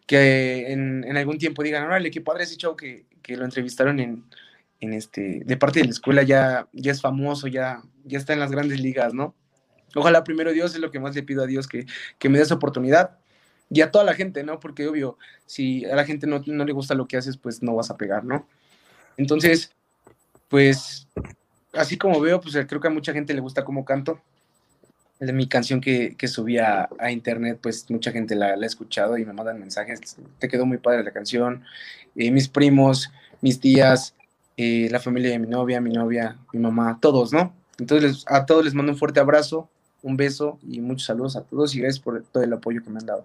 que 0.06 0.72
en, 0.72 1.04
en 1.04 1.16
algún 1.16 1.38
tiempo 1.38 1.62
digan, 1.62 1.84
órale, 1.84 2.10
qué 2.10 2.20
padre 2.20 2.44
ese 2.44 2.56
show 2.56 2.74
que, 2.76 3.04
que 3.22 3.36
lo 3.36 3.44
entrevistaron 3.44 4.00
en, 4.00 4.24
en 4.80 4.94
este, 4.94 5.42
de 5.44 5.56
parte 5.56 5.80
de 5.80 5.86
la 5.86 5.90
escuela, 5.90 6.22
ya, 6.22 6.68
ya 6.72 6.92
es 6.92 7.00
famoso, 7.00 7.46
ya, 7.46 7.82
ya 8.04 8.18
está 8.18 8.32
en 8.32 8.40
las 8.40 8.50
grandes 8.50 8.80
ligas, 8.80 9.14
¿no? 9.14 9.34
Ojalá 9.94 10.24
primero 10.24 10.52
Dios 10.52 10.74
es 10.74 10.80
lo 10.80 10.90
que 10.90 11.00
más 11.00 11.14
le 11.14 11.22
pido 11.22 11.42
a 11.42 11.46
Dios, 11.46 11.66
que, 11.66 11.86
que 12.18 12.28
me 12.28 12.38
dé 12.38 12.44
esa 12.44 12.54
oportunidad. 12.54 13.18
Y 13.68 13.82
a 13.82 13.90
toda 13.90 14.04
la 14.04 14.14
gente, 14.14 14.42
¿no? 14.42 14.58
Porque 14.58 14.88
obvio, 14.88 15.16
si 15.46 15.84
a 15.84 15.94
la 15.94 16.04
gente 16.04 16.26
no, 16.26 16.42
no 16.44 16.64
le 16.64 16.72
gusta 16.72 16.94
lo 16.94 17.06
que 17.06 17.16
haces, 17.16 17.36
pues 17.36 17.62
no 17.62 17.76
vas 17.76 17.90
a 17.90 17.96
pegar, 17.96 18.24
¿no? 18.24 18.46
Entonces, 19.16 19.72
pues, 20.48 21.06
así 21.72 21.96
como 21.96 22.20
veo, 22.20 22.40
pues 22.40 22.58
creo 22.66 22.80
que 22.80 22.88
a 22.88 22.90
mucha 22.90 23.12
gente 23.12 23.34
le 23.34 23.40
gusta 23.40 23.64
cómo 23.64 23.84
canto. 23.84 24.20
De 25.20 25.32
mi 25.34 25.46
canción 25.46 25.82
que, 25.82 26.16
que 26.16 26.28
subí 26.28 26.56
a, 26.56 26.88
a 26.98 27.10
internet, 27.10 27.58
pues 27.62 27.90
mucha 27.90 28.10
gente 28.10 28.34
la, 28.34 28.54
ha 28.54 28.66
escuchado 28.66 29.18
y 29.18 29.26
me 29.26 29.34
mandan 29.34 29.60
mensajes. 29.60 30.00
Te 30.38 30.48
quedó 30.48 30.64
muy 30.64 30.78
padre 30.78 31.04
la 31.04 31.12
canción. 31.12 31.62
Eh, 32.16 32.30
mis 32.30 32.48
primos, 32.48 33.12
mis 33.42 33.60
tías, 33.60 34.14
eh, 34.62 34.88
la 34.90 35.00
familia 35.00 35.30
de 35.30 35.38
mi 35.38 35.46
novia, 35.48 35.80
mi 35.80 35.90
novia, 35.90 36.36
mi 36.52 36.60
mamá, 36.60 36.98
todos, 37.00 37.32
¿no? 37.32 37.54
Entonces, 37.78 38.10
les- 38.10 38.24
a 38.28 38.44
todos 38.44 38.64
les 38.64 38.74
mando 38.74 38.92
un 38.92 38.98
fuerte 38.98 39.20
abrazo, 39.20 39.68
un 40.02 40.16
beso 40.16 40.58
y 40.62 40.80
muchos 40.80 41.06
saludos 41.06 41.36
a 41.36 41.42
todos 41.42 41.74
y 41.74 41.80
gracias 41.80 42.02
por 42.02 42.22
todo 42.24 42.42
el 42.42 42.52
apoyo 42.52 42.82
que 42.82 42.90
me 42.90 42.98
han 42.98 43.06
dado. 43.06 43.24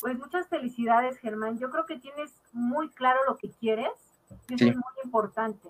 Pues 0.00 0.18
muchas 0.18 0.48
felicidades, 0.48 1.18
Germán. 1.18 1.58
Yo 1.58 1.70
creo 1.70 1.86
que 1.86 1.98
tienes 1.98 2.32
muy 2.52 2.88
claro 2.90 3.20
lo 3.28 3.36
que 3.36 3.50
quieres. 3.50 3.90
y 4.48 4.54
Eso 4.54 4.64
Sí. 4.64 4.70
es 4.70 4.76
muy 4.76 4.84
importante. 5.04 5.68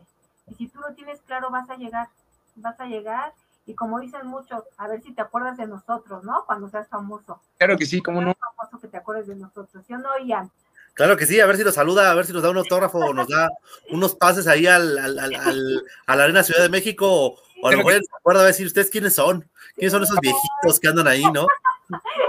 Y 0.49 0.55
si 0.55 0.69
tú 0.69 0.79
lo 0.81 0.95
tienes 0.95 1.21
claro, 1.23 1.51
vas 1.51 1.69
a 1.69 1.77
llegar. 1.77 2.09
Vas 2.55 2.79
a 2.81 2.87
llegar. 2.87 3.33
Y 3.67 3.75
como 3.75 3.99
dicen 4.01 4.27
muchos, 4.27 4.63
a 4.77 4.87
ver 4.89 5.03
si 5.03 5.13
te 5.13 5.21
acuerdas 5.23 5.57
de 5.57 5.67
nosotros, 5.67 6.23
¿no? 6.25 6.45
Cuando 6.47 6.69
seas 6.69 6.87
famoso. 6.89 7.41
Claro 7.59 7.77
que 7.77 7.87
sí, 7.87 8.01
cómo 8.01 8.21
no. 8.21 8.33
Famoso 8.35 8.79
que 8.81 8.87
te 8.89 8.97
acuerdes 8.97 9.27
de 9.27 9.35
nosotros. 9.37 9.85
¿Sí 9.87 9.93
o 9.95 9.99
no, 9.99 10.11
Ian? 10.25 10.51
Claro 10.95 11.17
que 11.17 11.25
sí, 11.27 11.41
a 11.41 11.47
ver 11.47 11.57
si 11.57 11.65
nos 11.65 11.75
saluda, 11.75 12.11
a 12.11 12.15
ver 12.15 12.27
si 12.27 12.33
nos 12.33 12.43
da 12.43 12.51
un 12.51 12.59
autógrafo 12.59 12.99
o 12.99 13.15
nos 13.15 13.27
da 13.29 13.49
unos 13.91 14.15
pases 14.15 14.47
ahí 14.47 14.67
al, 14.67 14.99
al- 14.99 15.19
al- 15.19 15.35
al- 15.35 15.83
a 16.07 16.17
la 16.17 16.25
Arena 16.25 16.43
Ciudad 16.43 16.63
de 16.63 16.69
México, 16.69 17.07
o, 17.11 17.39
o 17.63 17.69
a 17.69 17.71
lo 17.73 17.79
mejor 17.79 17.95
él 17.95 18.03
se 18.05 18.15
acuerda 18.17 18.43
a 18.43 18.47
decir 18.47 18.67
ustedes 18.67 18.91
quiénes 18.91 19.15
son, 19.15 19.49
quiénes 19.75 19.93
son 19.93 20.03
esos 20.03 20.19
viejitos 20.21 20.79
que 20.81 20.89
andan 20.89 21.09
ahí, 21.09 21.23
¿no? 21.33 21.47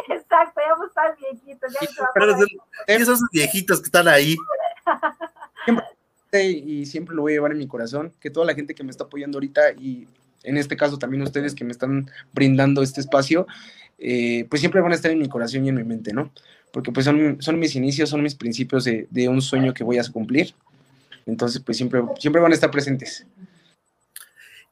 Exacto, 0.09 0.61
ya 0.65 0.71
vamos 0.73 0.85
a 0.85 1.07
estar 1.07 1.17
viejitos. 1.17 1.73
Ya 1.73 1.79
Pero 2.13 2.35
¿Quiénes 2.85 3.05
son 3.05 3.15
esos 3.15 3.29
viejitos 3.31 3.79
que 3.81 3.85
están 3.85 4.07
ahí? 4.07 4.35
y 6.31 6.85
siempre 6.87 7.15
lo 7.15 7.21
voy 7.23 7.33
a 7.33 7.35
llevar 7.35 7.51
en 7.51 7.59
mi 7.59 7.67
corazón, 7.67 8.11
que 8.19 8.31
toda 8.31 8.45
la 8.45 8.55
gente 8.55 8.73
que 8.73 8.83
me 8.83 8.89
está 8.91 9.03
apoyando 9.03 9.37
ahorita 9.37 9.73
y 9.73 10.07
en 10.43 10.57
este 10.57 10.75
caso 10.75 10.97
también 10.97 11.21
ustedes 11.21 11.53
que 11.53 11.63
me 11.63 11.71
están 11.71 12.09
brindando 12.33 12.81
este 12.81 13.01
espacio, 13.01 13.45
eh, 13.99 14.45
pues 14.49 14.59
siempre 14.59 14.81
van 14.81 14.91
a 14.91 14.95
estar 14.95 15.11
en 15.11 15.19
mi 15.19 15.29
corazón 15.29 15.63
y 15.65 15.69
en 15.69 15.75
mi 15.75 15.83
mente, 15.83 16.11
¿no? 16.11 16.31
Porque 16.73 16.91
pues 16.91 17.05
son, 17.05 17.37
son 17.39 17.59
mis 17.59 17.75
inicios, 17.75 18.09
son 18.09 18.23
mis 18.23 18.33
principios 18.33 18.83
de, 18.83 19.07
de 19.11 19.29
un 19.29 19.43
sueño 19.43 19.75
que 19.75 19.83
voy 19.83 19.99
a 19.99 20.11
cumplir. 20.11 20.55
Entonces, 21.27 21.61
pues 21.63 21.77
siempre, 21.77 22.01
siempre 22.17 22.41
van 22.41 22.51
a 22.51 22.55
estar 22.55 22.71
presentes. 22.71 23.27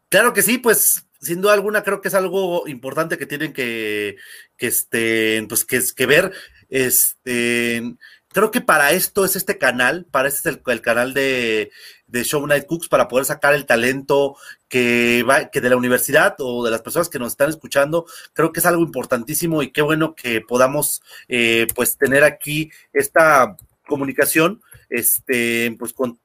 Claro 0.09 0.33
que 0.33 0.41
sí, 0.41 0.57
pues 0.57 1.05
sin 1.21 1.39
duda 1.39 1.53
alguna 1.53 1.83
creo 1.83 2.01
que 2.01 2.07
es 2.07 2.15
algo 2.15 2.67
importante 2.67 3.19
que 3.19 3.27
tienen 3.27 3.53
que, 3.53 4.17
que 4.57 4.65
este, 4.65 5.45
pues 5.47 5.63
que, 5.63 5.79
que 5.95 6.05
ver. 6.07 6.31
Este, 6.69 7.83
creo 8.31 8.51
que 8.51 8.61
para 8.61 8.91
esto 8.91 9.25
es 9.25 9.35
este 9.35 9.57
canal, 9.57 10.05
para 10.09 10.27
este 10.27 10.49
es 10.49 10.59
el, 10.65 10.81
canal 10.81 11.13
de, 11.13 11.71
de 12.07 12.23
Show 12.23 12.45
Night 12.45 12.65
Cooks, 12.65 12.87
para 12.87 13.07
poder 13.07 13.25
sacar 13.25 13.53
el 13.53 13.65
talento 13.65 14.35
que 14.67 15.23
va, 15.29 15.49
que 15.49 15.61
de 15.61 15.69
la 15.69 15.77
universidad 15.77 16.35
o 16.39 16.63
de 16.63 16.71
las 16.71 16.81
personas 16.81 17.09
que 17.09 17.19
nos 17.19 17.33
están 17.33 17.49
escuchando, 17.49 18.05
creo 18.33 18.51
que 18.51 18.59
es 18.59 18.65
algo 18.65 18.83
importantísimo 18.83 19.61
y 19.63 19.71
qué 19.71 19.81
bueno 19.81 20.15
que 20.15 20.41
podamos 20.41 21.01
eh, 21.27 21.67
pues 21.75 21.97
tener 21.97 22.23
aquí 22.23 22.71
esta 22.93 23.57
comunicación, 23.87 24.61
este, 24.89 25.75
pues 25.77 25.93
con 25.93 26.19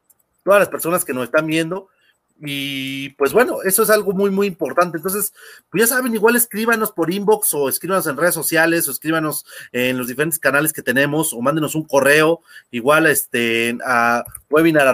todas 0.44 0.60
las 0.60 0.68
personas 0.68 1.04
que 1.04 1.12
nos 1.12 1.24
están 1.24 1.46
viendo 1.46 1.88
y 2.40 3.10
pues 3.10 3.32
bueno, 3.32 3.62
eso 3.62 3.82
es 3.82 3.90
algo 3.90 4.12
muy, 4.12 4.30
muy 4.30 4.46
importante. 4.46 4.98
Entonces, 4.98 5.32
pues 5.70 5.82
ya 5.82 5.86
saben, 5.86 6.14
igual 6.14 6.36
escríbanos 6.36 6.92
por 6.92 7.12
inbox 7.12 7.54
o 7.54 7.68
escríbanos 7.68 8.06
en 8.06 8.16
redes 8.16 8.34
sociales 8.34 8.86
o 8.88 8.90
escríbanos 8.90 9.46
en 9.72 9.96
los 9.96 10.06
diferentes 10.08 10.38
canales 10.38 10.72
que 10.72 10.82
tenemos 10.82 11.32
o 11.32 11.40
mándenos 11.40 11.74
un 11.74 11.84
correo, 11.84 12.40
igual 12.70 13.06
este, 13.06 13.78
a 13.84 14.24
webinar 14.50 14.86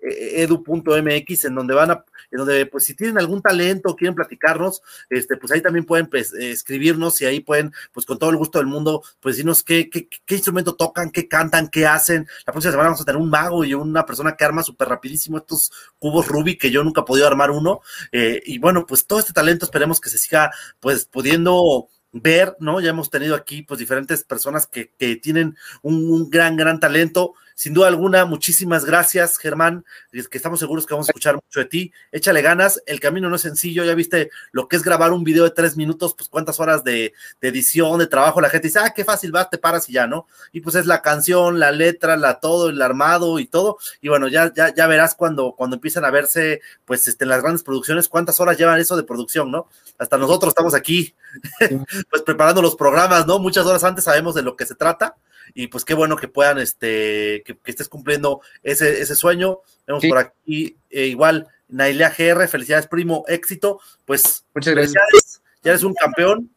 edu.mx 0.00 1.44
en 1.44 1.54
donde 1.54 1.74
van 1.74 1.90
a, 1.90 2.04
en 2.30 2.38
donde 2.38 2.66
pues 2.66 2.84
si 2.84 2.94
tienen 2.94 3.18
algún 3.18 3.42
talento 3.42 3.96
quieren 3.96 4.14
platicarnos, 4.14 4.82
este, 5.10 5.36
pues 5.36 5.52
ahí 5.52 5.60
también 5.60 5.84
pueden 5.84 6.06
pues, 6.06 6.32
escribirnos 6.32 7.20
y 7.20 7.26
ahí 7.26 7.40
pueden, 7.40 7.72
pues 7.92 8.06
con 8.06 8.18
todo 8.18 8.30
el 8.30 8.36
gusto 8.36 8.58
del 8.58 8.66
mundo, 8.66 9.02
pues 9.20 9.36
decirnos 9.36 9.62
qué, 9.62 9.88
qué, 9.90 10.08
qué, 10.08 10.34
instrumento 10.34 10.74
tocan, 10.74 11.10
qué 11.10 11.28
cantan, 11.28 11.68
qué 11.68 11.86
hacen. 11.86 12.26
La 12.46 12.52
próxima 12.52 12.72
semana 12.72 12.88
vamos 12.90 13.00
a 13.00 13.04
tener 13.04 13.20
un 13.20 13.30
mago 13.30 13.64
y 13.64 13.74
una 13.74 14.04
persona 14.06 14.36
que 14.36 14.44
arma 14.44 14.62
súper 14.62 14.88
rapidísimo 14.88 15.38
estos 15.38 15.72
cubos 15.98 16.28
Rubik 16.28 16.60
que 16.60 16.70
yo 16.70 16.84
nunca 16.84 17.02
he 17.02 17.04
podido 17.04 17.26
armar 17.26 17.50
uno. 17.50 17.80
Eh, 18.12 18.42
y 18.44 18.58
bueno, 18.58 18.86
pues 18.86 19.06
todo 19.06 19.18
este 19.18 19.32
talento 19.32 19.64
esperemos 19.64 20.00
que 20.00 20.10
se 20.10 20.18
siga 20.18 20.50
pues 20.80 21.04
pudiendo 21.04 21.88
ver, 22.12 22.56
¿no? 22.60 22.80
Ya 22.80 22.90
hemos 22.90 23.10
tenido 23.10 23.34
aquí 23.34 23.62
pues 23.62 23.78
diferentes 23.78 24.24
personas 24.24 24.66
que, 24.66 24.92
que 24.98 25.16
tienen 25.16 25.56
un, 25.82 26.10
un, 26.10 26.30
gran, 26.30 26.56
gran 26.56 26.80
talento. 26.80 27.34
Sin 27.56 27.72
duda 27.72 27.88
alguna, 27.88 28.26
muchísimas 28.26 28.84
gracias, 28.84 29.38
Germán, 29.38 29.82
que 30.12 30.36
estamos 30.36 30.60
seguros 30.60 30.84
que 30.84 30.92
vamos 30.92 31.08
a 31.08 31.12
escuchar 31.12 31.36
mucho 31.36 31.60
de 31.60 31.64
ti. 31.64 31.90
Échale 32.12 32.42
ganas, 32.42 32.82
el 32.84 33.00
camino 33.00 33.30
no 33.30 33.36
es 33.36 33.42
sencillo, 33.42 33.82
ya 33.82 33.94
viste 33.94 34.28
lo 34.52 34.68
que 34.68 34.76
es 34.76 34.82
grabar 34.82 35.10
un 35.10 35.24
video 35.24 35.44
de 35.44 35.52
tres 35.52 35.74
minutos, 35.74 36.14
pues 36.14 36.28
cuántas 36.28 36.60
horas 36.60 36.84
de, 36.84 37.14
de 37.40 37.48
edición, 37.48 37.98
de 37.98 38.08
trabajo, 38.08 38.42
la 38.42 38.50
gente 38.50 38.68
dice, 38.68 38.80
ah, 38.80 38.92
qué 38.94 39.06
fácil 39.06 39.32
vas, 39.32 39.48
te 39.48 39.56
paras 39.56 39.88
y 39.88 39.94
ya, 39.94 40.06
¿no? 40.06 40.26
Y 40.52 40.60
pues 40.60 40.74
es 40.74 40.84
la 40.84 41.00
canción, 41.00 41.58
la 41.58 41.72
letra, 41.72 42.18
la 42.18 42.40
todo, 42.40 42.68
el 42.68 42.82
armado 42.82 43.38
y 43.38 43.46
todo. 43.46 43.78
Y 44.02 44.10
bueno, 44.10 44.28
ya, 44.28 44.52
ya, 44.52 44.74
ya 44.74 44.86
verás 44.86 45.14
cuando, 45.14 45.54
cuando 45.56 45.76
empiezan 45.76 46.04
a 46.04 46.10
verse, 46.10 46.60
pues, 46.84 47.08
este, 47.08 47.24
en 47.24 47.30
las 47.30 47.40
grandes 47.40 47.62
producciones, 47.62 48.10
cuántas 48.10 48.38
horas 48.38 48.58
llevan 48.58 48.78
eso 48.78 48.98
de 48.98 49.04
producción, 49.04 49.50
¿no? 49.50 49.66
Hasta 49.96 50.18
nosotros 50.18 50.50
estamos 50.50 50.74
aquí, 50.74 51.14
pues 52.10 52.20
preparando 52.20 52.60
los 52.60 52.76
programas, 52.76 53.26
¿no? 53.26 53.38
Muchas 53.38 53.64
horas 53.64 53.82
antes 53.82 54.04
sabemos 54.04 54.34
de 54.34 54.42
lo 54.42 54.56
que 54.56 54.66
se 54.66 54.74
trata 54.74 55.16
y 55.54 55.68
pues 55.68 55.84
qué 55.84 55.94
bueno 55.94 56.16
que 56.16 56.28
puedan, 56.28 56.58
este, 56.58 57.42
que, 57.44 57.56
que 57.56 57.70
estés 57.70 57.88
cumpliendo 57.88 58.40
ese, 58.62 59.00
ese 59.00 59.14
sueño. 59.14 59.60
Vemos 59.86 60.02
sí. 60.02 60.08
por 60.08 60.18
aquí 60.18 60.76
eh, 60.90 61.06
igual 61.06 61.48
Nailea 61.68 62.10
GR, 62.10 62.46
felicidades 62.48 62.86
primo, 62.86 63.24
éxito, 63.28 63.80
pues 64.04 64.44
muchas 64.54 64.74
gracias. 64.74 65.42
Ya 65.62 65.72
eres 65.72 65.82
un 65.82 65.94
campeón. 65.94 66.50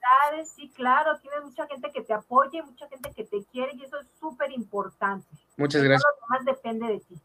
Sí, 0.56 0.72
claro, 0.76 1.18
tienes 1.20 1.44
mucha 1.44 1.66
gente 1.68 1.92
que 1.92 2.02
te 2.02 2.14
apoye, 2.14 2.62
mucha 2.62 2.88
gente 2.88 3.12
que 3.16 3.24
te 3.24 3.44
quiere 3.52 3.74
y 3.76 3.84
eso 3.84 4.00
es 4.00 4.08
súper 4.20 4.52
importante. 4.52 5.28
Muchas 5.58 5.82
gracias. 5.82 6.04
Todo 6.04 6.14
lo 6.22 6.38
demás 6.38 6.56
depende 6.56 6.88
de 6.94 7.00
ti. 7.00 7.16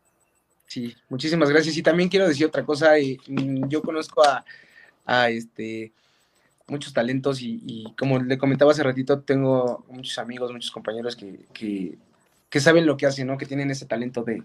Sí, 0.67 0.97
muchísimas 1.09 1.51
gracias. 1.51 1.77
Y 1.77 1.83
también 1.83 2.09
quiero 2.09 2.27
decir 2.27 2.47
otra 2.47 2.65
cosa, 2.65 2.99
y, 2.99 3.19
yo 3.69 3.83
conozco 3.83 4.25
a, 4.25 4.45
a 5.05 5.29
este 5.29 5.93
muchos 6.67 6.93
talentos 6.93 7.41
y, 7.43 7.85
como 7.99 8.19
le 8.19 8.39
comentaba 8.39 8.73
hace 8.73 8.83
ratito, 8.83 9.21
tengo 9.21 9.85
muchos 9.89 10.19
amigos, 10.19 10.53
muchos 10.53 10.71
compañeros 10.71 11.17
que, 11.17 11.47
que, 11.53 11.99
que 12.49 12.61
saben 12.61 12.87
lo 12.87 12.97
que 12.97 13.07
hacen, 13.07 13.27
¿no? 13.27 13.37
Que 13.37 13.47
tienen 13.47 13.71
ese 13.71 13.87
talento 13.87 14.23
de, 14.23 14.43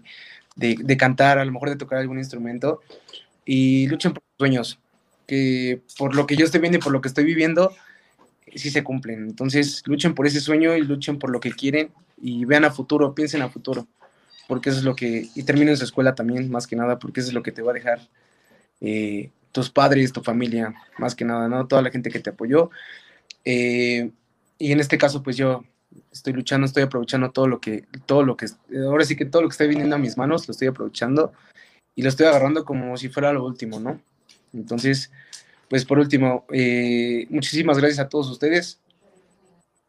de, 0.56 0.76
de, 0.78 0.96
cantar, 0.96 1.38
a 1.38 1.44
lo 1.44 1.52
mejor 1.52 1.70
de 1.70 1.76
tocar 1.76 1.98
algún 1.98 2.18
instrumento 2.18 2.80
y 3.44 3.86
luchen 3.88 4.12
por 4.12 4.22
sus 4.22 4.38
sueños, 4.38 4.78
que 5.26 5.80
por 5.96 6.14
lo 6.14 6.26
que 6.26 6.36
yo 6.36 6.44
estoy 6.44 6.60
viendo 6.60 6.78
y 6.78 6.80
por 6.80 6.92
lo 6.92 7.00
que 7.00 7.08
estoy 7.08 7.24
viviendo, 7.24 7.72
sí 8.54 8.70
se 8.70 8.84
cumplen. 8.84 9.24
Entonces, 9.24 9.82
luchen 9.86 10.14
por 10.14 10.26
ese 10.26 10.40
sueño 10.40 10.76
y 10.76 10.82
luchen 10.82 11.18
por 11.18 11.30
lo 11.30 11.40
que 11.40 11.52
quieren 11.52 11.90
y 12.20 12.44
vean 12.44 12.64
a 12.64 12.70
futuro, 12.70 13.14
piensen 13.14 13.42
a 13.42 13.48
futuro, 13.48 13.86
porque 14.48 14.70
eso 14.70 14.78
es 14.78 14.84
lo 14.84 14.94
que, 14.94 15.28
y 15.34 15.42
terminen 15.44 15.76
su 15.76 15.84
escuela 15.84 16.14
también, 16.14 16.50
más 16.50 16.66
que 16.66 16.76
nada, 16.76 16.98
porque 16.98 17.20
eso 17.20 17.30
es 17.30 17.34
lo 17.34 17.42
que 17.42 17.52
te 17.52 17.62
va 17.62 17.70
a 17.70 17.74
dejar. 17.74 18.00
Eh, 18.80 19.30
tus 19.52 19.70
padres, 19.70 20.12
tu 20.12 20.22
familia, 20.22 20.74
más 20.98 21.14
que 21.14 21.24
nada, 21.24 21.48
¿no? 21.48 21.66
Toda 21.66 21.82
la 21.82 21.90
gente 21.90 22.10
que 22.10 22.20
te 22.20 22.30
apoyó. 22.30 22.70
Eh, 23.44 24.10
y 24.58 24.72
en 24.72 24.80
este 24.80 24.98
caso, 24.98 25.22
pues 25.22 25.36
yo 25.36 25.64
estoy 26.12 26.32
luchando, 26.32 26.66
estoy 26.66 26.84
aprovechando 26.84 27.30
todo 27.30 27.46
lo 27.48 27.60
que, 27.60 27.84
todo 28.06 28.22
lo 28.22 28.36
que, 28.36 28.46
ahora 28.86 29.04
sí 29.04 29.16
que 29.16 29.24
todo 29.24 29.42
lo 29.42 29.48
que 29.48 29.52
está 29.52 29.64
viniendo 29.64 29.96
a 29.96 29.98
mis 29.98 30.16
manos, 30.16 30.46
lo 30.46 30.52
estoy 30.52 30.68
aprovechando 30.68 31.32
y 31.94 32.02
lo 32.02 32.08
estoy 32.08 32.26
agarrando 32.26 32.64
como 32.64 32.96
si 32.96 33.08
fuera 33.08 33.32
lo 33.32 33.44
último, 33.44 33.80
¿no? 33.80 34.00
Entonces, 34.52 35.10
pues 35.68 35.84
por 35.84 35.98
último, 35.98 36.44
eh, 36.52 37.26
muchísimas 37.30 37.78
gracias 37.78 38.00
a 38.00 38.08
todos 38.08 38.28
ustedes. 38.30 38.80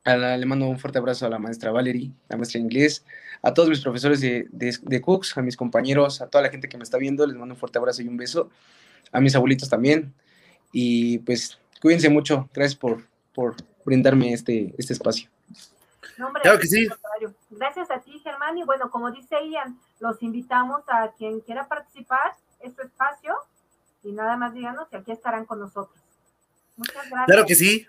A 0.03 0.17
la, 0.17 0.35
le 0.35 0.47
mando 0.47 0.65
un 0.65 0.79
fuerte 0.79 0.97
abrazo 0.97 1.27
a 1.27 1.29
la 1.29 1.37
maestra 1.37 1.71
Valerie, 1.71 2.11
la 2.27 2.35
maestra 2.35 2.57
de 2.57 2.63
inglés, 2.63 3.05
a 3.43 3.53
todos 3.53 3.69
mis 3.69 3.81
profesores 3.81 4.19
de, 4.19 4.47
de, 4.51 4.75
de 4.81 5.01
Cooks, 5.01 5.37
a 5.37 5.43
mis 5.43 5.55
compañeros, 5.55 6.21
a 6.21 6.27
toda 6.27 6.43
la 6.43 6.49
gente 6.49 6.67
que 6.67 6.77
me 6.77 6.83
está 6.83 6.97
viendo, 6.97 7.27
les 7.27 7.35
mando 7.35 7.53
un 7.53 7.59
fuerte 7.59 7.77
abrazo 7.77 8.01
y 8.01 8.07
un 8.07 8.17
beso 8.17 8.49
a 9.11 9.19
mis 9.19 9.35
abuelitos 9.35 9.69
también. 9.69 10.13
Y 10.71 11.19
pues 11.19 11.59
cuídense 11.81 12.09
mucho. 12.09 12.49
Gracias 12.53 12.75
por, 12.75 13.03
por 13.33 13.55
brindarme 13.85 14.33
este, 14.33 14.73
este 14.77 14.93
espacio. 14.93 15.29
No, 16.17 16.27
hombre, 16.27 16.41
claro 16.43 16.59
que 16.59 16.67
sí. 16.67 16.87
Gracias 17.49 17.91
a 17.91 17.99
ti, 17.99 18.19
Germán. 18.19 18.57
Y 18.57 18.63
bueno, 18.63 18.89
como 18.89 19.11
dice 19.11 19.35
Ian, 19.49 19.79
los 19.99 20.21
invitamos 20.21 20.81
a 20.87 21.11
quien 21.17 21.41
quiera 21.41 21.67
participar 21.67 22.35
en 22.59 22.75
su 22.75 22.81
espacio 22.81 23.35
y 24.03 24.11
nada 24.11 24.37
más 24.37 24.53
díganos 24.53 24.87
y 24.91 24.95
aquí 24.95 25.11
estarán 25.11 25.45
con 25.45 25.59
nosotros. 25.59 25.99
Muchas 26.77 27.09
gracias. 27.09 27.25
Claro 27.25 27.45
que 27.45 27.55
sí. 27.55 27.87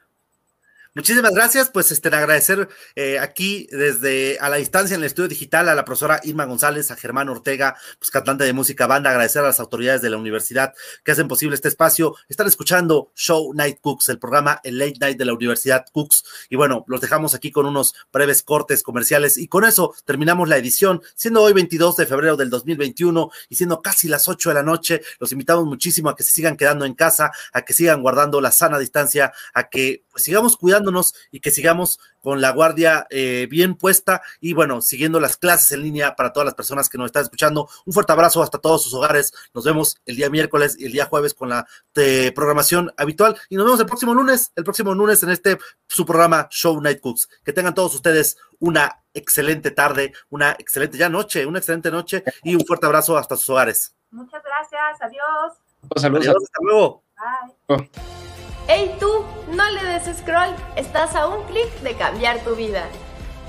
Muchísimas 0.95 1.33
gracias, 1.33 1.71
pues 1.71 1.91
este, 1.91 2.09
agradecer 2.09 2.69
eh, 2.97 3.19
aquí 3.19 3.67
desde 3.73 4.39
a 4.41 4.51
la 4.51 4.57
distancia 4.57 4.95
en 4.95 5.01
el 5.01 5.07
estudio 5.07 5.27
digital 5.27 5.71
a 5.71 5.75
la 5.75 5.87
profesora 5.87 6.21
Irma 6.23 6.45
González, 6.45 6.91
a 6.91 6.97
Germán 6.97 7.31
Ortega, 7.31 7.79
pues 7.99 8.11
cantante 8.11 8.45
de 8.45 8.53
música 8.53 8.87
banda, 8.87 9.09
agradecer 9.09 9.41
a 9.43 9.47
las 9.47 9.59
autoridades 9.59 10.03
de 10.03 10.11
la 10.11 10.19
universidad 10.19 10.75
que 11.03 11.13
hacen 11.13 11.29
posible 11.29 11.55
este 11.55 11.69
espacio. 11.69 12.15
Están 12.29 12.47
escuchando 12.47 13.11
Show 13.15 13.55
Night 13.55 13.79
Cooks, 13.81 14.11
el 14.11 14.19
programa 14.19 14.61
El 14.65 14.79
Late 14.79 14.99
Night 15.01 15.17
de 15.17 15.25
la 15.25 15.33
Universidad 15.33 15.87
Cooks. 15.93 16.25
Y 16.51 16.57
bueno, 16.57 16.85
los 16.87 17.01
dejamos 17.01 17.35
aquí 17.35 17.51
con 17.51 17.65
unos 17.65 17.95
breves 18.13 18.43
cortes 18.43 18.83
comerciales 18.83 19.39
y 19.39 19.49
con 19.49 19.65
eso 19.65 19.95
terminamos 20.05 20.47
la 20.47 20.59
edición, 20.59 21.01
siendo 21.15 21.41
hoy 21.41 21.55
22 21.55 21.97
de 21.97 22.05
febrero 22.05 22.37
del 22.37 22.51
2021 22.51 23.31
y 23.49 23.55
siendo 23.55 23.81
casi 23.81 24.09
las 24.09 24.29
8 24.29 24.51
de 24.51 24.55
la 24.57 24.63
noche. 24.63 25.01
Los 25.21 25.33
invitamos 25.33 25.65
muchísimo 25.65 26.11
a 26.11 26.17
que 26.17 26.23
se 26.23 26.33
sigan 26.33 26.59
quedando 26.59 26.85
en 26.85 26.93
casa, 26.93 27.33
a 27.55 27.63
que 27.63 27.73
sigan 27.73 28.03
guardando 28.03 28.43
la 28.43 28.53
sana 28.53 28.79
distancia, 28.79 29.33
a 29.55 29.71
que 29.71 30.05
pues, 30.11 30.25
sigamos 30.25 30.59
cuidando 30.59 30.82
y 31.31 31.41
que 31.41 31.51
sigamos 31.51 31.99
con 32.21 32.41
la 32.41 32.51
guardia 32.51 33.07
eh, 33.11 33.47
bien 33.51 33.75
puesta 33.75 34.23
y 34.41 34.53
bueno, 34.53 34.81
siguiendo 34.81 35.21
las 35.21 35.37
clases 35.37 35.73
en 35.73 35.83
línea 35.83 36.15
para 36.17 36.33
todas 36.33 36.45
las 36.45 36.55
personas 36.55 36.89
que 36.89 36.99
nos 36.99 37.07
están 37.07 37.25
escuchando. 37.25 37.69
Un 37.85 37.93
fuerte 37.93 38.13
abrazo 38.13 38.43
hasta 38.43 38.59
todos 38.59 38.83
sus 38.83 38.95
hogares. 38.95 39.33
Nos 39.55 39.65
vemos 39.65 39.97
el 40.07 40.17
día 40.17 40.31
miércoles 40.31 40.77
y 40.79 40.87
el 40.87 40.93
día 40.93 41.07
jueves 41.07 41.35
con 41.35 41.49
la 41.49 41.67
eh, 41.97 42.33
programación 42.35 42.93
habitual 42.97 43.37
y 43.49 43.57
nos 43.57 43.65
vemos 43.67 43.81
el 43.81 43.87
próximo 43.87 44.15
lunes, 44.15 44.53
el 44.57 44.65
próximo 44.65 44.95
lunes 44.95 45.23
en 45.23 45.31
este 45.31 45.59
su 45.89 46.07
programa 46.07 46.49
Show 46.51 46.81
Night 46.81 47.01
Cooks. 47.01 47.29
Que 47.45 47.53
tengan 47.53 47.75
todos 47.75 47.95
ustedes 47.95 48.37
una 48.59 49.03
excelente 49.15 49.71
tarde, 49.71 50.13
una 50.31 50.53
excelente 50.53 50.97
ya 50.97 51.09
noche, 51.09 51.45
una 51.47 51.59
excelente 51.59 51.91
noche 51.91 52.25
y 52.43 52.55
un 52.55 52.65
fuerte 52.65 52.87
abrazo 52.87 53.17
hasta 53.17 53.37
sus 53.37 53.51
hogares. 53.51 53.95
Muchas 54.11 54.43
gracias, 54.43 55.01
adiós. 55.01 55.55
Saludos. 55.97 56.27
Adiós, 56.27 56.37
hasta 56.43 56.59
luego. 56.63 57.03
Bye. 57.17 57.55
Oh. 57.69 58.52
Hey 58.69 58.95
tú, 59.01 59.25
no 59.53 59.71
le 59.71 59.83
des 59.83 60.17
scroll, 60.17 60.55
estás 60.77 61.17
a 61.17 61.27
un 61.27 61.43
clic 61.47 61.69
de 61.81 61.95
cambiar 61.95 62.39
tu 62.45 62.55
vida. 62.55 62.85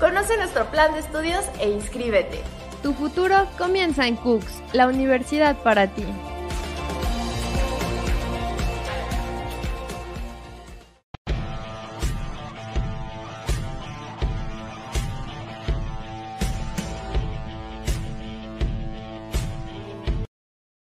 Conoce 0.00 0.36
nuestro 0.36 0.64
plan 0.66 0.92
de 0.92 1.00
estudios 1.00 1.44
e 1.60 1.70
inscríbete. 1.70 2.42
Tu 2.82 2.92
futuro 2.94 3.46
comienza 3.56 4.08
en 4.08 4.16
Cooks, 4.16 4.60
la 4.72 4.88
universidad 4.88 5.56
para 5.62 5.86
ti. 5.86 6.04